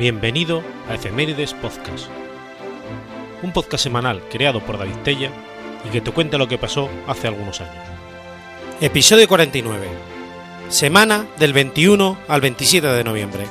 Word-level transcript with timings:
Bienvenido 0.00 0.62
a 0.88 0.94
Efemérides 0.94 1.52
Podcast, 1.52 2.06
un 3.42 3.52
podcast 3.52 3.84
semanal 3.84 4.22
creado 4.30 4.64
por 4.64 4.78
David 4.78 4.96
Tella 5.04 5.30
y 5.86 5.90
que 5.90 6.00
te 6.00 6.10
cuenta 6.10 6.38
lo 6.38 6.48
que 6.48 6.56
pasó 6.56 6.88
hace 7.06 7.28
algunos 7.28 7.60
años. 7.60 7.84
Episodio 8.80 9.28
49. 9.28 9.88
Semana 10.70 11.26
del 11.38 11.52
21 11.52 12.16
al 12.28 12.40
27 12.40 12.86
de 12.86 13.04
noviembre. 13.04 13.44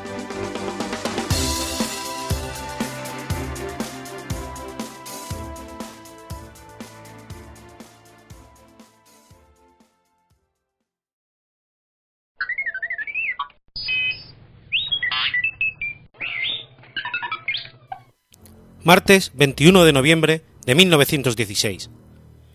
Martes 18.90 19.34
21 19.36 19.86
de 19.86 19.94
noviembre 19.94 20.42
de 20.66 20.74
1916. 20.74 21.92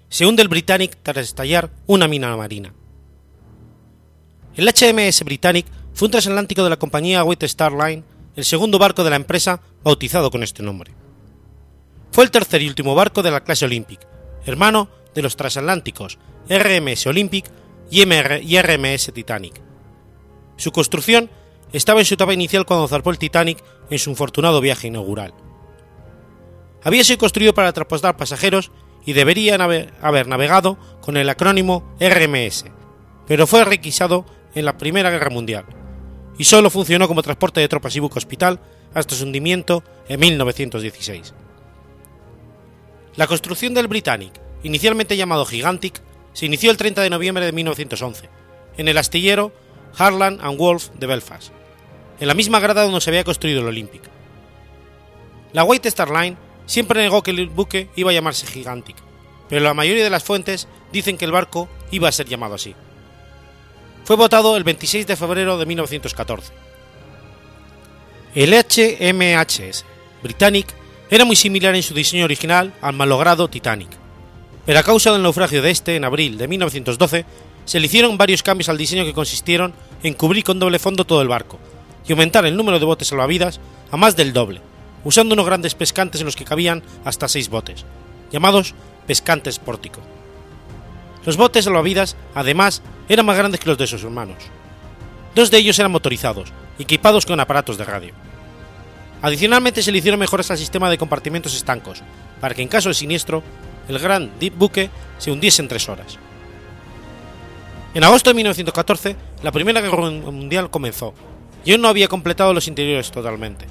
Se 0.08 0.26
hunde 0.26 0.42
el 0.42 0.48
Britannic 0.48 0.98
tras 1.00 1.18
estallar 1.18 1.70
una 1.86 2.08
mina 2.08 2.36
marina. 2.36 2.74
El 4.56 4.66
HMS 4.66 5.22
Britannic 5.22 5.66
fue 5.92 6.06
un 6.06 6.10
transatlántico 6.10 6.64
de 6.64 6.70
la 6.70 6.76
compañía 6.76 7.22
White 7.22 7.46
Star 7.46 7.70
Line, 7.70 8.02
el 8.34 8.44
segundo 8.44 8.80
barco 8.80 9.04
de 9.04 9.10
la 9.10 9.16
empresa 9.16 9.60
bautizado 9.84 10.32
con 10.32 10.42
este 10.42 10.64
nombre. 10.64 10.92
Fue 12.10 12.24
el 12.24 12.32
tercer 12.32 12.62
y 12.62 12.68
último 12.68 12.96
barco 12.96 13.22
de 13.22 13.30
la 13.30 13.44
clase 13.44 13.66
Olympic, 13.66 14.00
hermano 14.44 14.88
de 15.14 15.22
los 15.22 15.36
transatlánticos 15.36 16.18
RMS 16.48 17.06
Olympic 17.06 17.44
y, 17.92 18.04
MR 18.06 18.42
y 18.42 18.60
RMS 18.60 19.12
Titanic. 19.14 19.62
Su 20.56 20.72
construcción 20.72 21.30
estaba 21.72 22.00
en 22.00 22.06
su 22.06 22.14
etapa 22.14 22.34
inicial 22.34 22.66
cuando 22.66 22.88
zarpó 22.88 23.12
el 23.12 23.18
Titanic 23.18 23.62
en 23.88 24.00
su 24.00 24.10
infortunado 24.10 24.60
viaje 24.60 24.88
inaugural 24.88 25.32
había 26.84 27.02
sido 27.02 27.18
construido 27.18 27.54
para 27.54 27.72
transportar 27.72 28.16
pasajeros 28.16 28.70
y 29.04 29.14
debería 29.14 29.56
haber 29.56 30.28
navegado 30.28 30.78
con 31.00 31.16
el 31.16 31.28
acrónimo 31.28 31.96
RMS, 31.98 32.66
pero 33.26 33.46
fue 33.46 33.64
requisado 33.64 34.24
en 34.54 34.64
la 34.64 34.78
Primera 34.78 35.10
Guerra 35.10 35.30
Mundial 35.30 35.64
y 36.38 36.44
solo 36.44 36.70
funcionó 36.70 37.08
como 37.08 37.22
transporte 37.22 37.60
de 37.60 37.68
tropas 37.68 37.94
y 37.96 38.00
buque 38.00 38.18
hospital 38.18 38.60
hasta 38.92 39.14
su 39.14 39.24
hundimiento 39.24 39.82
en 40.08 40.20
1916. 40.20 41.34
La 43.16 43.26
construcción 43.26 43.74
del 43.74 43.88
Britannic, 43.88 44.32
inicialmente 44.62 45.16
llamado 45.16 45.46
Gigantic, 45.46 46.02
se 46.32 46.46
inició 46.46 46.70
el 46.70 46.76
30 46.76 47.02
de 47.02 47.10
noviembre 47.10 47.44
de 47.44 47.52
1911, 47.52 48.28
en 48.76 48.88
el 48.88 48.98
astillero 48.98 49.52
Harland 49.96 50.40
and 50.42 50.58
Wolff 50.58 50.90
de 50.98 51.06
Belfast, 51.06 51.52
en 52.18 52.28
la 52.28 52.34
misma 52.34 52.58
grada 52.58 52.82
donde 52.82 53.00
se 53.00 53.10
había 53.10 53.24
construido 53.24 53.60
el 53.60 53.68
Olympic. 53.68 54.02
La 55.52 55.62
White 55.62 55.88
Star 55.88 56.10
Line 56.10 56.36
siempre 56.66 57.02
negó 57.02 57.22
que 57.22 57.30
el 57.30 57.48
buque 57.48 57.88
iba 57.96 58.10
a 58.10 58.14
llamarse 58.14 58.46
Gigantic, 58.46 58.96
pero 59.48 59.62
la 59.62 59.74
mayoría 59.74 60.04
de 60.04 60.10
las 60.10 60.24
fuentes 60.24 60.68
dicen 60.92 61.18
que 61.18 61.24
el 61.24 61.32
barco 61.32 61.68
iba 61.90 62.08
a 62.08 62.12
ser 62.12 62.26
llamado 62.26 62.54
así. 62.54 62.74
Fue 64.04 64.16
votado 64.16 64.56
el 64.56 64.64
26 64.64 65.06
de 65.06 65.16
febrero 65.16 65.58
de 65.58 65.66
1914. 65.66 66.52
El 68.34 68.52
HMHS 68.52 69.84
Britannic 70.22 70.66
era 71.10 71.24
muy 71.24 71.36
similar 71.36 71.74
en 71.74 71.82
su 71.82 71.94
diseño 71.94 72.24
original 72.24 72.72
al 72.80 72.94
malogrado 72.94 73.48
Titanic, 73.48 73.90
pero 74.66 74.78
a 74.78 74.82
causa 74.82 75.12
del 75.12 75.22
naufragio 75.22 75.62
de 75.62 75.70
este 75.70 75.96
en 75.96 76.04
abril 76.04 76.38
de 76.38 76.48
1912 76.48 77.24
se 77.64 77.80
le 77.80 77.86
hicieron 77.86 78.18
varios 78.18 78.42
cambios 78.42 78.68
al 78.68 78.78
diseño 78.78 79.04
que 79.04 79.12
consistieron 79.12 79.74
en 80.02 80.14
cubrir 80.14 80.44
con 80.44 80.58
doble 80.58 80.78
fondo 80.78 81.04
todo 81.04 81.22
el 81.22 81.28
barco 81.28 81.58
y 82.06 82.12
aumentar 82.12 82.44
el 82.46 82.56
número 82.56 82.78
de 82.78 82.86
botes 82.86 83.08
salvavidas 83.08 83.60
a 83.90 83.96
más 83.96 84.16
del 84.16 84.32
doble, 84.32 84.60
usando 85.04 85.34
unos 85.34 85.46
grandes 85.46 85.74
pescantes 85.74 86.20
en 86.20 86.26
los 86.26 86.36
que 86.36 86.44
cabían 86.44 86.82
hasta 87.04 87.28
seis 87.28 87.48
botes, 87.48 87.84
llamados 88.32 88.74
pescantes 89.06 89.58
pórtico. 89.58 90.00
Los 91.24 91.36
botes 91.36 91.64
salvavidas, 91.64 92.16
además, 92.34 92.82
eran 93.08 93.26
más 93.26 93.36
grandes 93.36 93.60
que 93.60 93.68
los 93.68 93.78
de 93.78 93.86
sus 93.86 94.02
hermanos. 94.04 94.42
Dos 95.34 95.50
de 95.50 95.58
ellos 95.58 95.78
eran 95.78 95.92
motorizados, 95.92 96.52
equipados 96.78 97.26
con 97.26 97.40
aparatos 97.40 97.78
de 97.78 97.84
radio. 97.84 98.14
Adicionalmente 99.22 99.82
se 99.82 99.90
le 99.90 99.98
hicieron 99.98 100.20
mejoras 100.20 100.50
al 100.50 100.58
sistema 100.58 100.90
de 100.90 100.98
compartimentos 100.98 101.54
estancos, 101.56 102.02
para 102.40 102.54
que 102.54 102.62
en 102.62 102.68
caso 102.68 102.90
de 102.90 102.94
siniestro, 102.94 103.42
el 103.88 103.98
gran 103.98 104.30
Deep 104.38 104.54
buque 104.56 104.90
se 105.18 105.30
hundiese 105.30 105.62
en 105.62 105.68
tres 105.68 105.88
horas. 105.88 106.18
En 107.94 108.04
agosto 108.04 108.30
de 108.30 108.34
1914, 108.34 109.16
la 109.42 109.52
Primera 109.52 109.80
Guerra 109.80 110.10
Mundial 110.10 110.68
comenzó, 110.68 111.14
y 111.64 111.72
aún 111.72 111.80
no 111.80 111.88
había 111.88 112.08
completado 112.08 112.52
los 112.52 112.68
interiores 112.68 113.10
totalmente. 113.10 113.66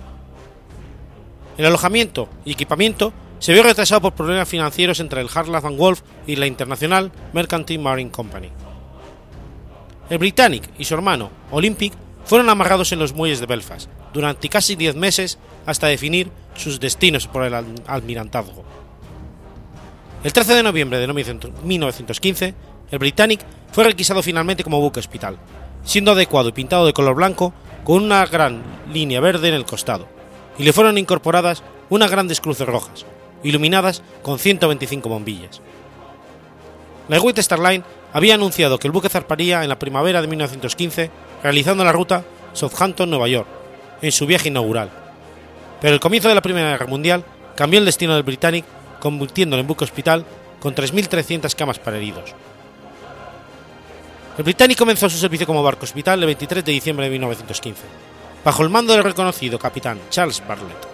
El 1.58 1.66
alojamiento 1.66 2.30
y 2.46 2.54
equipamiento 2.54 3.14
se 3.40 3.54
vio 3.54 3.64
retrasado 3.64 4.02
por 4.02 4.14
problemas 4.14 4.48
financieros 4.48 5.00
entre 5.00 5.22
el 5.22 5.30
Harland 5.34 5.78
Wolff 5.78 6.02
y 6.26 6.36
la 6.36 6.48
International 6.48 7.12
Mercantile 7.34 7.84
Marine 7.84 8.12
Company. 8.12 8.50
El 10.10 10.18
Britannic 10.18 10.70
y 10.78 10.86
su 10.86 10.94
hermano, 10.94 11.30
Olympic, 11.52 11.94
fueron 12.26 12.50
amarrados 12.50 12.92
en 12.92 13.00
los 13.00 13.14
muelles 13.14 13.40
de 13.40 13.46
Belfast 13.46 13.90
durante 14.14 14.50
casi 14.50 14.76
10 14.76 14.96
meses 14.96 15.38
hasta 15.66 15.88
definir 15.88 16.32
sus 16.56 16.80
destinos 16.80 17.28
por 17.28 17.44
el 17.44 17.54
almirantazgo. 17.88 18.64
El 20.24 20.32
13 20.32 20.56
de 20.56 20.64
noviembre 20.64 21.00
de 21.00 21.08
1915, 21.12 22.54
el 22.92 23.00
Britannic 23.00 23.42
fue 23.72 23.84
requisado 23.84 24.24
finalmente 24.24 24.64
como 24.64 24.80
buque 24.80 25.00
hospital, 25.00 25.38
siendo 25.84 26.12
adecuado 26.12 26.50
y 26.50 26.54
pintado 26.54 26.86
de 26.86 26.94
color 26.94 27.16
blanco 27.16 27.54
con 27.84 28.04
una 28.04 28.26
gran 28.26 28.64
línea 28.94 29.20
verde 29.20 29.50
en 29.50 29.56
el 29.56 29.66
costado, 29.66 30.08
y 30.58 30.64
le 30.64 30.74
fueron 30.74 30.98
incorporadas 30.98 31.64
unas 31.90 32.12
grandes 32.12 32.42
cruces 32.42 32.68
rojas, 32.68 33.06
iluminadas 33.44 34.02
con 34.22 34.40
125 34.40 35.10
bombillas. 35.10 35.62
La 37.10 37.20
White 37.20 37.42
Star 37.42 37.60
Line 37.60 37.84
había 38.14 38.36
anunciado 38.36 38.80
que 38.80 38.88
el 38.88 38.92
buque 38.92 39.10
zarparía 39.10 39.64
en 39.64 39.70
la 39.70 39.80
primavera 39.80 40.22
de 40.22 40.28
1915 40.28 41.12
realizando 41.44 41.84
la 41.84 41.92
ruta 41.92 42.24
Southampton-Nueva 42.54 43.28
York 43.28 43.48
en 44.02 44.12
su 44.12 44.26
viaje 44.26 44.50
inaugural, 44.50 44.90
pero 45.82 45.94
el 45.94 46.00
comienzo 46.00 46.30
de 46.30 46.36
la 46.36 46.42
Primera 46.42 46.70
Guerra 46.70 46.88
Mundial 46.88 47.26
cambió 47.56 47.80
el 47.80 47.86
destino 47.86 48.14
del 48.14 48.24
Britannic 48.24 48.66
convirtiéndolo 49.00 49.62
en 49.62 49.68
buque 49.68 49.84
hospital 49.84 50.26
con 50.60 50.74
3.300 50.74 51.54
camas 51.56 51.80
para 51.80 51.98
heridos. 51.98 52.34
El 54.38 54.44
Britannic 54.44 54.78
comenzó 54.78 55.10
su 55.10 55.18
servicio 55.18 55.46
como 55.46 55.62
barco 55.62 55.84
hospital 55.84 56.20
el 56.20 56.26
23 56.26 56.64
de 56.64 56.72
diciembre 56.72 57.06
de 57.06 57.12
1915 57.12 58.13
bajo 58.44 58.64
el 58.64 58.70
mando 58.70 58.94
del 58.94 59.04
reconocido 59.04 59.58
capitán 59.58 60.00
Charles 60.10 60.44
Bartlett. 60.46 60.88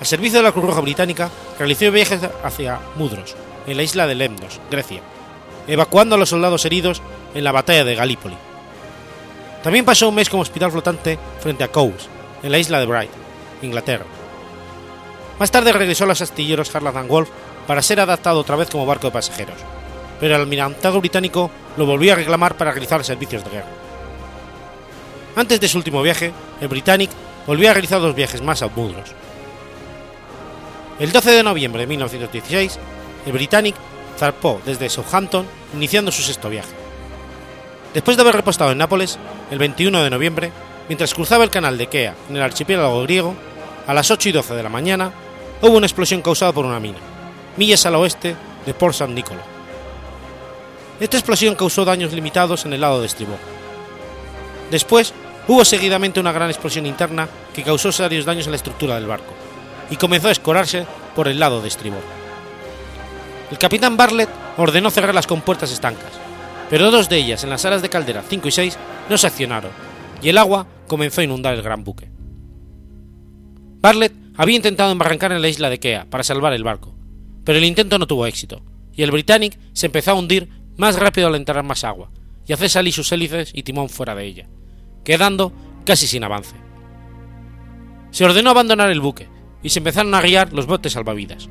Al 0.00 0.06
servicio 0.06 0.38
de 0.38 0.42
la 0.42 0.52
Cruz 0.52 0.64
Roja 0.64 0.80
Británica, 0.80 1.30
realizó 1.58 1.90
viajes 1.92 2.20
hacia 2.42 2.80
Mudros, 2.96 3.36
en 3.66 3.76
la 3.76 3.84
isla 3.84 4.06
de 4.06 4.16
Lemnos, 4.16 4.60
Grecia, 4.70 5.00
evacuando 5.68 6.16
a 6.16 6.18
los 6.18 6.30
soldados 6.30 6.64
heridos 6.64 7.00
en 7.34 7.44
la 7.44 7.52
batalla 7.52 7.84
de 7.84 7.94
Galípoli. 7.94 8.36
También 9.62 9.84
pasó 9.84 10.08
un 10.08 10.16
mes 10.16 10.28
como 10.28 10.42
hospital 10.42 10.72
flotante 10.72 11.18
frente 11.40 11.62
a 11.62 11.68
Cowes, 11.68 12.08
en 12.42 12.50
la 12.50 12.58
isla 12.58 12.80
de 12.80 12.86
Bright, 12.86 13.10
Inglaterra. 13.62 14.04
Más 15.38 15.52
tarde 15.52 15.72
regresó 15.72 16.04
a 16.04 16.08
los 16.08 16.20
astilleros 16.20 16.74
Harland 16.74 16.98
and 16.98 17.08
Wolff 17.08 17.30
para 17.66 17.82
ser 17.82 18.00
adaptado 18.00 18.40
otra 18.40 18.56
vez 18.56 18.68
como 18.68 18.86
barco 18.86 19.06
de 19.06 19.12
pasajeros, 19.12 19.56
pero 20.18 20.34
el 20.34 20.40
almirantado 20.40 20.98
británico 20.98 21.50
lo 21.76 21.86
volvió 21.86 22.12
a 22.12 22.16
reclamar 22.16 22.56
para 22.56 22.72
realizar 22.72 23.04
servicios 23.04 23.44
de 23.44 23.50
guerra. 23.50 23.81
Antes 25.34 25.60
de 25.60 25.68
su 25.68 25.78
último 25.78 26.02
viaje, 26.02 26.32
el 26.60 26.68
Britannic 26.68 27.10
volvió 27.46 27.70
a 27.70 27.72
realizar 27.72 28.00
dos 28.00 28.14
viajes 28.14 28.42
más 28.42 28.62
a 28.62 28.68
Mudros. 28.68 29.12
El 30.98 31.10
12 31.10 31.30
de 31.30 31.42
noviembre 31.42 31.82
de 31.82 31.86
1916, 31.86 32.78
el 33.26 33.32
Britannic 33.32 33.74
zarpó 34.18 34.60
desde 34.64 34.90
Southampton, 34.90 35.46
iniciando 35.74 36.12
su 36.12 36.22
sexto 36.22 36.50
viaje. 36.50 36.74
Después 37.94 38.16
de 38.16 38.22
haber 38.22 38.36
repostado 38.36 38.72
en 38.72 38.78
Nápoles, 38.78 39.18
el 39.50 39.58
21 39.58 40.02
de 40.02 40.10
noviembre, 40.10 40.52
mientras 40.88 41.14
cruzaba 41.14 41.44
el 41.44 41.50
canal 41.50 41.78
de 41.78 41.86
Kea 41.86 42.14
en 42.28 42.36
el 42.36 42.42
archipiélago 42.42 43.02
griego, 43.02 43.34
a 43.86 43.94
las 43.94 44.10
8 44.10 44.28
y 44.28 44.32
12 44.32 44.54
de 44.54 44.62
la 44.62 44.68
mañana, 44.68 45.12
hubo 45.62 45.76
una 45.76 45.86
explosión 45.86 46.20
causada 46.20 46.52
por 46.52 46.66
una 46.66 46.78
mina, 46.78 46.98
millas 47.56 47.86
al 47.86 47.94
oeste 47.94 48.36
de 48.66 48.74
Port 48.74 48.94
San 48.94 49.14
Nicolo. 49.14 49.40
Esta 51.00 51.16
explosión 51.16 51.54
causó 51.54 51.84
daños 51.84 52.12
limitados 52.12 52.64
en 52.66 52.74
el 52.74 52.82
lado 52.82 53.00
de 53.00 53.06
estribor. 53.06 53.61
Después 54.72 55.12
hubo 55.48 55.66
seguidamente 55.66 56.18
una 56.18 56.32
gran 56.32 56.48
explosión 56.48 56.86
interna 56.86 57.28
que 57.52 57.62
causó 57.62 57.92
serios 57.92 58.24
daños 58.24 58.46
a 58.46 58.50
la 58.50 58.56
estructura 58.56 58.94
del 58.94 59.06
barco, 59.06 59.34
y 59.90 59.96
comenzó 59.96 60.28
a 60.28 60.32
escorarse 60.32 60.86
por 61.14 61.28
el 61.28 61.38
lado 61.38 61.60
de 61.60 61.68
estribor. 61.68 62.00
El 63.50 63.58
capitán 63.58 63.98
Bartlett 63.98 64.30
ordenó 64.56 64.90
cerrar 64.90 65.14
las 65.14 65.26
compuertas 65.26 65.70
estancas, 65.70 66.12
pero 66.70 66.90
dos 66.90 67.10
de 67.10 67.18
ellas 67.18 67.44
en 67.44 67.50
las 67.50 67.60
salas 67.60 67.82
de 67.82 67.90
caldera 67.90 68.24
5 68.26 68.48
y 68.48 68.50
6 68.50 68.78
no 69.10 69.18
se 69.18 69.26
accionaron, 69.26 69.72
y 70.22 70.30
el 70.30 70.38
agua 70.38 70.66
comenzó 70.88 71.20
a 71.20 71.24
inundar 71.24 71.52
el 71.52 71.60
gran 71.60 71.84
buque. 71.84 72.08
Bartlett 73.82 74.14
había 74.38 74.56
intentado 74.56 74.90
embarrancar 74.90 75.32
en 75.32 75.42
la 75.42 75.48
isla 75.48 75.68
de 75.68 75.80
Kea 75.80 76.06
para 76.08 76.24
salvar 76.24 76.54
el 76.54 76.64
barco, 76.64 76.94
pero 77.44 77.58
el 77.58 77.64
intento 77.64 77.98
no 77.98 78.06
tuvo 78.06 78.24
éxito, 78.24 78.62
y 78.94 79.02
el 79.02 79.10
Britannic 79.10 79.58
se 79.74 79.84
empezó 79.84 80.12
a 80.12 80.14
hundir 80.14 80.48
más 80.78 80.98
rápido 80.98 81.26
al 81.26 81.34
entrar 81.34 81.62
más 81.62 81.84
agua, 81.84 82.10
y 82.46 82.54
hacer 82.54 82.70
salir 82.70 82.94
sus 82.94 83.12
hélices 83.12 83.50
y 83.54 83.64
timón 83.64 83.90
fuera 83.90 84.14
de 84.14 84.24
ella, 84.24 84.48
quedando 85.04 85.52
casi 85.84 86.06
sin 86.06 86.24
avance. 86.24 86.56
se 88.10 88.24
ordenó 88.24 88.50
abandonar 88.50 88.90
el 88.90 89.00
buque 89.00 89.28
y 89.62 89.70
se 89.70 89.78
empezaron 89.78 90.14
a 90.14 90.20
guiar 90.20 90.52
los 90.52 90.66
botes 90.66 90.92
salvavidas. 90.92 91.48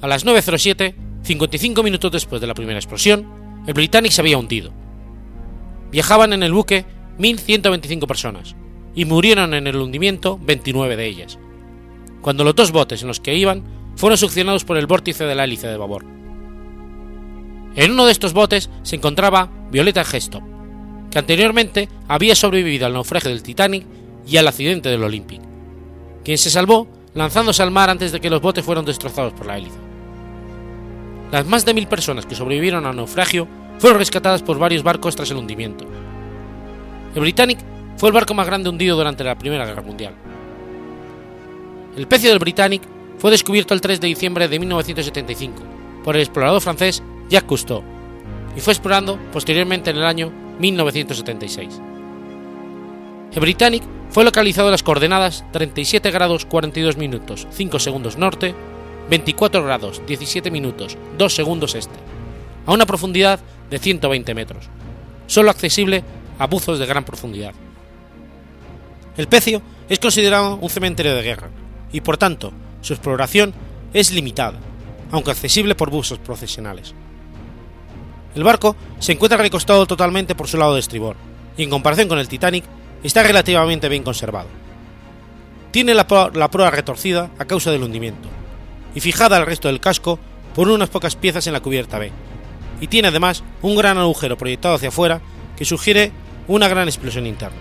A 0.00 0.06
las 0.06 0.24
9.07, 0.24 0.94
55 1.22 1.82
minutos 1.82 2.12
después 2.12 2.40
de 2.40 2.46
la 2.46 2.54
primera 2.54 2.78
explosión, 2.78 3.26
el 3.66 3.74
Britannic 3.74 4.12
se 4.12 4.20
había 4.20 4.38
hundido. 4.38 4.72
Viajaban 5.90 6.32
en 6.32 6.42
el 6.42 6.52
buque 6.52 6.86
1.125 7.18 8.06
personas 8.06 8.54
y 8.94 9.04
murieron 9.04 9.54
en 9.54 9.66
el 9.66 9.76
hundimiento 9.76 10.38
29 10.42 10.96
de 10.96 11.06
ellas, 11.06 11.38
cuando 12.22 12.44
los 12.44 12.54
dos 12.54 12.72
botes 12.72 13.02
en 13.02 13.08
los 13.08 13.20
que 13.20 13.34
iban 13.34 13.64
fueron 13.96 14.16
succionados 14.16 14.64
por 14.64 14.76
el 14.76 14.86
vórtice 14.86 15.24
de 15.24 15.34
la 15.34 15.44
hélice 15.44 15.66
de 15.66 15.76
babor. 15.76 16.04
En 17.76 17.92
uno 17.92 18.06
de 18.06 18.12
estos 18.12 18.32
botes 18.32 18.70
se 18.82 18.96
encontraba 18.96 19.50
Violeta 19.70 20.04
Gesto, 20.04 20.42
que 21.10 21.18
anteriormente 21.18 21.88
había 22.08 22.34
sobrevivido 22.34 22.86
al 22.86 22.92
naufragio 22.92 23.30
del 23.30 23.42
Titanic 23.42 23.84
y 24.26 24.36
al 24.36 24.48
accidente 24.48 24.88
del 24.88 25.02
Olympic, 25.02 25.40
quien 26.24 26.38
se 26.38 26.50
salvó 26.50 26.86
lanzándose 27.14 27.62
al 27.62 27.70
mar 27.70 27.90
antes 27.90 28.12
de 28.12 28.20
que 28.20 28.30
los 28.30 28.40
botes 28.40 28.64
fueran 28.64 28.84
destrozados 28.84 29.32
por 29.32 29.46
la 29.46 29.58
hélice. 29.58 29.78
Las 31.32 31.46
más 31.46 31.64
de 31.64 31.74
mil 31.74 31.86
personas 31.86 32.26
que 32.26 32.34
sobrevivieron 32.34 32.86
al 32.86 32.96
naufragio 32.96 33.48
fueron 33.78 33.98
rescatadas 33.98 34.42
por 34.42 34.58
varios 34.58 34.82
barcos 34.82 35.16
tras 35.16 35.30
el 35.30 35.36
hundimiento. 35.36 35.84
El 37.14 37.20
Britannic 37.20 37.58
fue 37.96 38.08
el 38.08 38.14
barco 38.14 38.34
más 38.34 38.46
grande 38.46 38.68
hundido 38.68 38.96
durante 38.96 39.24
la 39.24 39.36
Primera 39.36 39.66
Guerra 39.66 39.82
Mundial. 39.82 40.14
El 41.96 42.06
pecio 42.06 42.30
del 42.30 42.38
Britannic 42.38 42.82
fue 43.18 43.30
descubierto 43.30 43.74
el 43.74 43.80
3 43.80 44.00
de 44.00 44.06
diciembre 44.06 44.48
de 44.48 44.58
1975 44.58 45.62
por 46.04 46.16
el 46.16 46.22
explorador 46.22 46.60
francés 46.60 47.02
Jacques 47.28 47.48
Cousteau 47.48 47.82
y 48.56 48.60
fue 48.60 48.72
explorando 48.72 49.18
posteriormente 49.32 49.90
en 49.90 49.96
el 49.96 50.04
año 50.04 50.32
1976. 50.60 51.80
El 53.32 53.40
Britannic 53.40 53.82
fue 54.10 54.24
localizado 54.24 54.68
en 54.68 54.72
las 54.72 54.82
coordenadas 54.82 55.44
37 55.52 56.10
grados 56.10 56.44
42 56.44 56.96
minutos 56.96 57.46
5 57.50 57.78
segundos 57.78 58.18
norte, 58.18 58.54
24 59.08 59.64
grados 59.64 60.02
17 60.06 60.50
minutos 60.50 60.98
2 61.16 61.34
segundos 61.34 61.74
este, 61.74 61.94
a 62.66 62.72
una 62.72 62.86
profundidad 62.86 63.40
de 63.70 63.78
120 63.78 64.34
metros, 64.34 64.68
solo 65.26 65.50
accesible 65.50 66.02
a 66.38 66.46
buzos 66.46 66.78
de 66.78 66.86
gran 66.86 67.04
profundidad. 67.04 67.54
El 69.16 69.28
pecio 69.28 69.62
es 69.88 69.98
considerado 69.98 70.56
un 70.56 70.70
cementerio 70.70 71.14
de 71.14 71.22
guerra 71.22 71.50
y 71.92 72.00
por 72.00 72.16
tanto 72.16 72.52
su 72.80 72.92
exploración 72.92 73.54
es 73.92 74.12
limitada, 74.12 74.58
aunque 75.10 75.30
accesible 75.30 75.74
por 75.74 75.90
buzos 75.90 76.18
profesionales. 76.18 76.94
El 78.34 78.44
barco 78.44 78.76
se 79.00 79.12
encuentra 79.12 79.38
recostado 79.38 79.86
totalmente 79.86 80.34
por 80.34 80.46
su 80.46 80.56
lado 80.56 80.74
de 80.74 80.80
estribor, 80.80 81.16
y 81.56 81.64
en 81.64 81.70
comparación 81.70 82.08
con 82.08 82.18
el 82.18 82.28
Titanic 82.28 82.64
está 83.02 83.22
relativamente 83.22 83.88
bien 83.88 84.04
conservado. 84.04 84.48
Tiene 85.72 85.94
la, 85.94 86.06
proa 86.06 86.70
retorcida 86.70 87.30
a 87.38 87.44
causa 87.44 87.70
del 87.70 87.82
hundimiento, 87.82 88.28
y 88.94 89.00
fijada 89.00 89.36
al 89.36 89.46
resto 89.46 89.68
del 89.68 89.80
casco 89.80 90.18
por 90.54 90.68
unas 90.68 90.90
pocas 90.90 91.16
piezas 91.16 91.46
en 91.46 91.52
la 91.52 91.60
cubierta 91.60 91.98
B, 91.98 92.12
y 92.80 92.86
tiene 92.86 93.08
además 93.08 93.42
un 93.62 93.76
gran 93.76 93.98
agujero 93.98 94.38
proyectado 94.38 94.76
hacia 94.76 94.88
afuera 94.88 95.20
que 95.56 95.64
sugiere 95.64 96.12
una 96.46 96.68
gran 96.68 96.88
explosión 96.88 97.26
interna. 97.26 97.58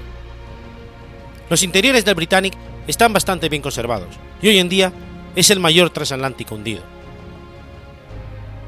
Los 1.50 1.64
interiores 1.64 2.06
del 2.06 2.16
Britannic 2.16 2.54
están 2.88 3.12
bastante 3.12 3.50
bien 3.50 3.62
conservados, 3.62 4.16
y 4.42 4.50
hoy 4.50 4.60
en 4.60 4.70
día 4.70 4.94
es 5.36 5.50
el 5.50 5.60
mayor 5.60 5.90
transatlántico 5.90 6.56
hundido. 6.56 6.84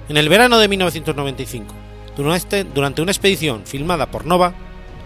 En 0.09 0.17
el 0.17 0.29
verano 0.29 0.57
de 0.57 0.67
1995, 0.67 1.80
durante 2.15 3.01
una 3.01 3.11
expedición 3.11 3.65
filmada 3.65 4.11
por 4.11 4.25
Nova, 4.25 4.53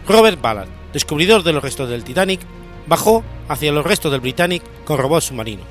Robert 0.08 0.42
Ballard, 0.42 0.70
descubridor 0.94 1.44
de 1.44 1.54
los 1.54 1.64
restos 1.64 1.90
del 1.90 2.04
Titanic, 2.04 2.42
bajó 2.88 3.24
hacia 3.48 3.72
los 3.72 3.86
restos 3.86 4.12
del 4.12 4.22
Britannic 4.22 4.64
con 4.86 4.98
robots 4.98 5.26
submarinos. 5.26 5.68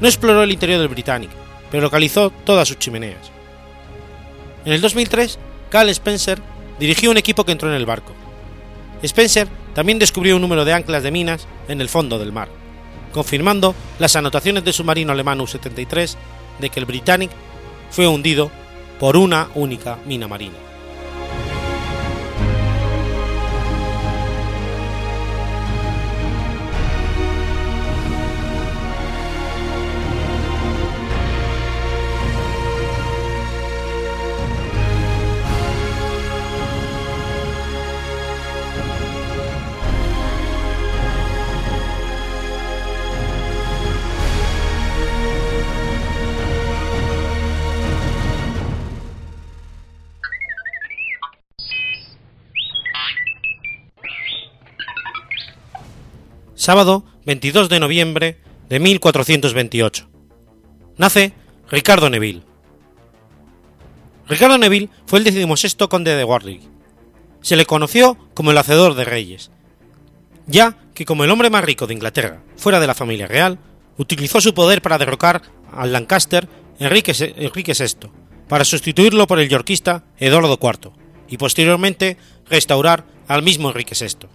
No 0.00 0.08
exploró 0.08 0.42
el 0.42 0.52
interior 0.52 0.78
del 0.78 0.88
Britannic, 0.88 1.30
pero 1.70 1.82
localizó 1.82 2.30
todas 2.30 2.68
sus 2.68 2.78
chimeneas. 2.78 3.30
En 4.64 4.72
el 4.72 4.80
2003, 4.80 5.38
Carl 5.70 5.88
Spencer 5.90 6.40
dirigió 6.78 7.10
un 7.10 7.16
equipo 7.16 7.44
que 7.44 7.52
entró 7.52 7.70
en 7.70 7.76
el 7.76 7.86
barco. 7.86 8.12
Spencer 9.02 9.48
también 9.74 9.98
descubrió 9.98 10.36
un 10.36 10.42
número 10.42 10.64
de 10.64 10.72
anclas 10.72 11.02
de 11.02 11.10
minas 11.10 11.46
en 11.68 11.80
el 11.80 11.88
fondo 11.88 12.18
del 12.18 12.32
mar, 12.32 12.48
confirmando 13.12 13.74
las 13.98 14.16
anotaciones 14.16 14.64
del 14.64 14.74
submarino 14.74 15.12
alemán 15.12 15.40
U-73 15.40 16.16
de 16.60 16.70
que 16.70 16.80
el 16.80 16.86
Britannic 16.86 17.30
fue 17.90 18.06
hundido 18.06 18.50
por 18.98 19.16
una 19.16 19.48
única 19.54 19.98
mina 20.06 20.26
marina. 20.28 20.65
Sábado 56.66 57.04
22 57.26 57.68
de 57.68 57.78
noviembre 57.78 58.40
de 58.68 58.80
1428. 58.80 60.08
Nace 60.96 61.32
Ricardo 61.70 62.10
Neville. 62.10 62.42
Ricardo 64.26 64.58
Neville 64.58 64.88
fue 65.06 65.20
el 65.20 65.24
decimosexto 65.24 65.88
conde 65.88 66.16
de 66.16 66.24
Warwick. 66.24 66.62
Se 67.40 67.54
le 67.54 67.66
conoció 67.66 68.18
como 68.34 68.50
el 68.50 68.58
hacedor 68.58 68.94
de 68.96 69.04
reyes, 69.04 69.52
ya 70.48 70.76
que 70.92 71.04
como 71.04 71.22
el 71.22 71.30
hombre 71.30 71.50
más 71.50 71.62
rico 71.62 71.86
de 71.86 71.94
Inglaterra, 71.94 72.42
fuera 72.56 72.80
de 72.80 72.88
la 72.88 72.94
familia 72.94 73.28
real, 73.28 73.60
utilizó 73.96 74.40
su 74.40 74.52
poder 74.52 74.82
para 74.82 74.98
derrocar 74.98 75.42
al 75.70 75.92
Lancaster 75.92 76.48
Enrique, 76.80 77.12
Enrique 77.36 77.74
VI, 77.78 78.10
para 78.48 78.64
sustituirlo 78.64 79.28
por 79.28 79.38
el 79.38 79.48
yorquista 79.48 80.02
Eduardo 80.18 80.58
IV, 80.60 80.90
y 81.28 81.36
posteriormente 81.36 82.16
restaurar 82.50 83.04
al 83.28 83.44
mismo 83.44 83.68
Enrique 83.68 83.94
VI. 83.94 84.26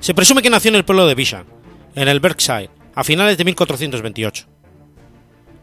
Se 0.00 0.14
presume 0.14 0.42
que 0.42 0.50
nació 0.50 0.68
en 0.68 0.76
el 0.76 0.84
pueblo 0.84 1.06
de 1.06 1.14
Bisham, 1.14 1.46
en 1.94 2.08
el 2.08 2.20
Berkshire, 2.20 2.70
a 2.94 3.04
finales 3.04 3.38
de 3.38 3.44
1428. 3.44 4.46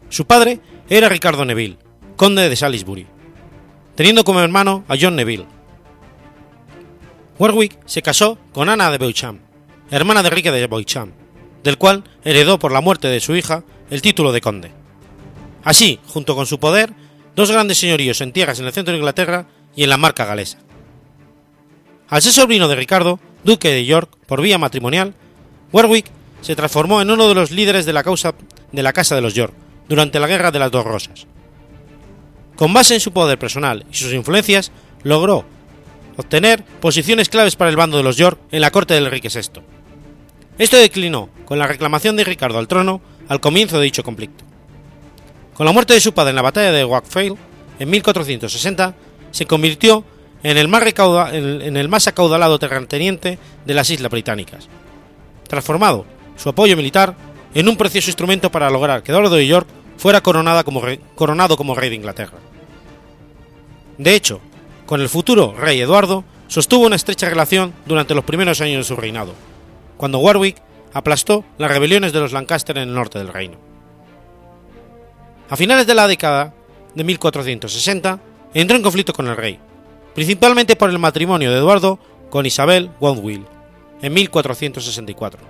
Su 0.08 0.26
padre 0.26 0.60
era 0.88 1.08
Ricardo 1.08 1.44
Neville, 1.44 1.78
conde 2.16 2.48
de 2.48 2.56
Salisbury, 2.56 3.06
teniendo 3.94 4.24
como 4.24 4.40
hermano 4.40 4.84
a 4.88 4.96
John 5.00 5.16
Neville. 5.16 5.46
Warwick 7.38 7.78
se 7.86 8.02
casó 8.02 8.38
con 8.52 8.68
Ana 8.68 8.90
de 8.90 8.98
Beauchamp, 8.98 9.40
hermana 9.90 10.22
de 10.22 10.28
Enrique 10.28 10.52
de 10.52 10.66
Beauchamp, 10.66 11.12
del 11.62 11.78
cual 11.78 12.04
heredó 12.24 12.58
por 12.58 12.72
la 12.72 12.80
muerte 12.80 13.08
de 13.08 13.20
su 13.20 13.34
hija 13.34 13.64
el 13.90 14.02
título 14.02 14.32
de 14.32 14.40
conde. 14.40 14.72
Así, 15.64 15.98
junto 16.06 16.36
con 16.36 16.46
su 16.46 16.60
poder, 16.60 16.92
dos 17.34 17.50
grandes 17.50 17.78
señoríos 17.78 18.20
en 18.20 18.32
tierras 18.32 18.60
en 18.60 18.66
el 18.66 18.72
centro 18.72 18.92
de 18.92 18.98
Inglaterra 18.98 19.46
y 19.74 19.82
en 19.82 19.90
la 19.90 19.96
marca 19.96 20.24
galesa. 20.24 20.58
Al 22.08 22.22
ser 22.22 22.32
sobrino 22.32 22.68
de 22.68 22.76
Ricardo, 22.76 23.18
duque 23.44 23.70
de 23.70 23.84
York 23.84 24.10
por 24.26 24.40
vía 24.40 24.58
matrimonial, 24.58 25.14
Warwick 25.72 26.06
se 26.40 26.56
transformó 26.56 27.00
en 27.00 27.10
uno 27.10 27.28
de 27.28 27.34
los 27.34 27.50
líderes 27.50 27.86
de 27.86 27.92
la, 27.92 28.02
causa 28.02 28.34
de 28.72 28.82
la 28.82 28.92
Casa 28.92 29.14
de 29.14 29.20
los 29.20 29.34
York 29.34 29.52
durante 29.88 30.18
la 30.18 30.26
Guerra 30.26 30.50
de 30.50 30.58
las 30.58 30.70
Dos 30.70 30.84
Rosas. 30.84 31.26
Con 32.56 32.72
base 32.72 32.94
en 32.94 33.00
su 33.00 33.12
poder 33.12 33.38
personal 33.38 33.84
y 33.90 33.94
sus 33.94 34.12
influencias, 34.12 34.72
logró 35.02 35.44
obtener 36.16 36.64
posiciones 36.80 37.28
claves 37.28 37.56
para 37.56 37.70
el 37.70 37.76
bando 37.76 37.96
de 37.96 38.02
los 38.02 38.16
York 38.16 38.38
en 38.52 38.60
la 38.60 38.70
corte 38.70 38.94
del 38.94 39.06
Enrique 39.06 39.28
VI. 39.28 39.62
Esto 40.58 40.76
declinó 40.76 41.28
con 41.44 41.58
la 41.58 41.66
reclamación 41.66 42.16
de 42.16 42.24
Ricardo 42.24 42.58
al 42.58 42.68
trono 42.68 43.00
al 43.28 43.40
comienzo 43.40 43.78
de 43.78 43.84
dicho 43.84 44.04
conflicto. 44.04 44.44
Con 45.54 45.66
la 45.66 45.72
muerte 45.72 45.94
de 45.94 46.00
su 46.00 46.14
padre 46.14 46.30
en 46.30 46.36
la 46.36 46.42
batalla 46.42 46.72
de 46.72 46.84
Wakefield 46.84 47.36
en 47.78 47.90
1460, 47.90 48.94
se 49.30 49.46
convirtió 49.46 50.04
en 50.44 50.58
el 50.58 51.88
más, 51.88 52.06
acaudalado 52.06 52.58
terrateniente 52.58 53.38
de 53.64 53.74
las 53.74 53.88
Islas 53.90 54.12
Británicas, 54.12 54.68
transformado 55.48 56.04
su 56.36 56.50
apoyo 56.50 56.76
militar 56.76 57.16
en 57.54 57.68
un 57.68 57.76
precioso 57.76 58.10
instrumento 58.10 58.52
para 58.52 58.70
lograr 58.70 59.02
que 59.02 59.10
Eduardo 59.10 59.36
de 59.36 59.46
York 59.46 59.66
fuera 59.96 60.20
como 60.20 60.82
coronado 61.14 61.56
como 61.56 61.74
rey 61.74 61.88
de 61.88 61.96
Inglaterra. 61.96 62.38
De 63.96 64.14
hecho, 64.14 64.40
con 64.86 65.00
el 65.00 65.08
futuro 65.08 65.54
rey 65.56 65.80
Eduardo 65.80 66.24
sostuvo 66.46 66.84
una 66.84 66.96
estrecha 66.96 67.28
relación 67.28 67.72
durante 67.86 68.14
los 68.14 68.24
primeros 68.24 68.60
años 68.60 68.78
de 68.78 68.84
su 68.94 69.00
reinado, 69.00 69.32
cuando 69.96 70.18
Warwick 70.18 70.60
aplastó 70.92 71.44
las 71.56 71.70
rebeliones 71.70 72.12
de 72.12 72.20
los 72.20 72.32
Lancaster 72.32 72.76
en 72.76 72.88
el 72.88 72.94
norte 72.94 73.18
del 73.18 73.32
reino. 73.32 73.56
A 75.48 75.56
finales 75.56 75.86
de 75.86 75.94
la 75.94 76.06
década 76.06 76.52
de 76.94 77.04
1460 77.04 78.20
entró 78.52 78.76
en 78.76 78.82
conflicto 78.82 79.12
con 79.12 79.26
el 79.26 79.36
rey, 79.36 79.58
principalmente 80.14 80.76
por 80.76 80.90
el 80.90 80.98
matrimonio 80.98 81.50
de 81.50 81.58
Eduardo 81.58 81.98
con 82.30 82.46
Isabel 82.46 82.90
Wonville 83.00 83.44
en 84.02 84.12
1464, 84.12 85.40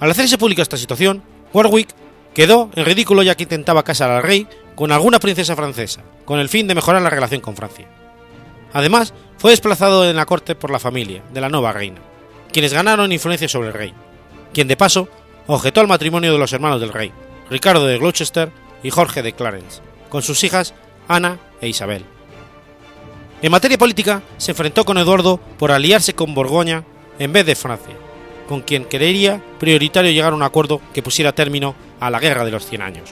Al 0.00 0.10
hacerse 0.10 0.38
pública 0.38 0.62
esta 0.62 0.76
situación, 0.76 1.22
Warwick 1.52 1.88
quedó 2.34 2.70
en 2.74 2.84
ridículo 2.84 3.22
ya 3.22 3.34
que 3.34 3.44
intentaba 3.44 3.82
casar 3.82 4.10
al 4.10 4.22
rey 4.22 4.46
con 4.74 4.92
alguna 4.92 5.18
princesa 5.18 5.56
francesa, 5.56 6.02
con 6.24 6.38
el 6.38 6.48
fin 6.48 6.68
de 6.68 6.74
mejorar 6.74 7.02
la 7.02 7.10
relación 7.10 7.40
con 7.40 7.56
Francia. 7.56 7.88
Además, 8.72 9.14
fue 9.38 9.50
desplazado 9.50 10.08
en 10.08 10.16
la 10.16 10.26
corte 10.26 10.54
por 10.54 10.70
la 10.70 10.78
familia 10.78 11.22
de 11.32 11.40
la 11.40 11.48
nueva 11.48 11.72
reina, 11.72 12.00
quienes 12.52 12.72
ganaron 12.72 13.12
influencia 13.12 13.48
sobre 13.48 13.68
el 13.68 13.74
rey, 13.74 13.94
quien 14.52 14.68
de 14.68 14.76
paso 14.76 15.08
objetó 15.46 15.80
el 15.80 15.88
matrimonio 15.88 16.32
de 16.32 16.38
los 16.38 16.52
hermanos 16.52 16.80
del 16.80 16.92
rey, 16.92 17.12
Ricardo 17.50 17.86
de 17.86 17.98
Gloucester 17.98 18.50
y 18.82 18.90
Jorge 18.90 19.22
de 19.22 19.32
Clarence, 19.32 19.80
con 20.08 20.22
sus 20.22 20.44
hijas 20.44 20.74
Ana 21.08 21.38
e 21.60 21.68
Isabel. 21.68 22.04
En 23.40 23.52
materia 23.52 23.78
política, 23.78 24.22
se 24.36 24.50
enfrentó 24.50 24.84
con 24.84 24.98
Eduardo 24.98 25.38
por 25.58 25.70
aliarse 25.70 26.14
con 26.14 26.34
Borgoña 26.34 26.82
en 27.20 27.32
vez 27.32 27.46
de 27.46 27.54
Francia, 27.54 27.94
con 28.48 28.62
quien 28.62 28.82
creería 28.84 29.40
prioritario 29.60 30.10
llegar 30.10 30.32
a 30.32 30.36
un 30.36 30.42
acuerdo 30.42 30.80
que 30.92 31.02
pusiera 31.02 31.32
término 31.32 31.76
a 32.00 32.10
la 32.10 32.18
Guerra 32.18 32.44
de 32.44 32.50
los 32.50 32.66
Cien 32.66 32.82
Años. 32.82 33.10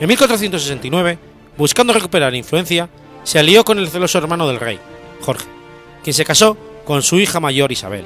En 0.00 0.06
1469, 0.06 1.18
buscando 1.56 1.92
recuperar 1.92 2.36
influencia, 2.36 2.88
se 3.24 3.40
alió 3.40 3.64
con 3.64 3.78
el 3.78 3.88
celoso 3.88 4.16
hermano 4.18 4.46
del 4.46 4.60
rey, 4.60 4.78
Jorge, 5.22 5.46
quien 6.04 6.14
se 6.14 6.24
casó 6.24 6.56
con 6.84 7.02
su 7.02 7.18
hija 7.18 7.40
mayor 7.40 7.72
Isabel. 7.72 8.04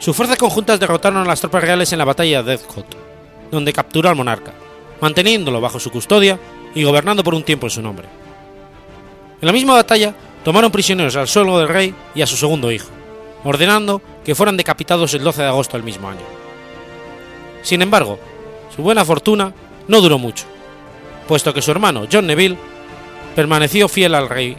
Sus 0.00 0.16
fuerzas 0.16 0.38
conjuntas 0.38 0.80
derrotaron 0.80 1.22
a 1.22 1.24
las 1.24 1.40
tropas 1.40 1.62
reales 1.62 1.92
en 1.92 1.98
la 1.98 2.04
batalla 2.04 2.42
de 2.42 2.56
Deathcote, 2.56 2.96
donde 3.52 3.72
capturó 3.72 4.08
al 4.08 4.16
monarca, 4.16 4.52
manteniéndolo 5.00 5.60
bajo 5.60 5.78
su 5.78 5.92
custodia 5.92 6.36
y 6.74 6.82
gobernando 6.82 7.22
por 7.22 7.34
un 7.34 7.44
tiempo 7.44 7.66
en 7.66 7.70
su 7.70 7.80
nombre. 7.80 8.08
En 9.40 9.46
la 9.46 9.52
misma 9.52 9.74
batalla 9.74 10.14
tomaron 10.44 10.70
prisioneros 10.70 11.16
al 11.16 11.28
suelo 11.28 11.58
del 11.58 11.68
rey 11.68 11.94
y 12.14 12.22
a 12.22 12.26
su 12.26 12.36
segundo 12.36 12.70
hijo, 12.70 12.88
ordenando 13.44 14.02
que 14.24 14.34
fueran 14.34 14.56
decapitados 14.56 15.14
el 15.14 15.24
12 15.24 15.42
de 15.42 15.48
agosto 15.48 15.76
del 15.76 15.84
mismo 15.84 16.08
año. 16.08 16.20
Sin 17.62 17.82
embargo, 17.82 18.18
su 18.74 18.82
buena 18.82 19.04
fortuna 19.04 19.52
no 19.88 20.00
duró 20.00 20.18
mucho, 20.18 20.44
puesto 21.26 21.54
que 21.54 21.62
su 21.62 21.70
hermano 21.70 22.06
John 22.10 22.26
Neville 22.26 22.58
permaneció 23.34 23.88
fiel 23.88 24.14
al 24.14 24.28
rey, 24.28 24.56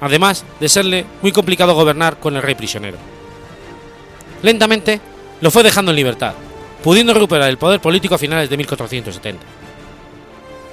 además 0.00 0.44
de 0.58 0.68
serle 0.68 1.06
muy 1.22 1.32
complicado 1.32 1.74
gobernar 1.74 2.18
con 2.18 2.34
el 2.36 2.42
rey 2.42 2.54
prisionero. 2.54 2.98
Lentamente 4.42 5.00
lo 5.40 5.50
fue 5.50 5.62
dejando 5.62 5.92
en 5.92 5.96
libertad, 5.96 6.34
pudiendo 6.82 7.14
recuperar 7.14 7.48
el 7.48 7.58
poder 7.58 7.80
político 7.80 8.16
a 8.16 8.18
finales 8.18 8.50
de 8.50 8.56
1470. 8.56 9.42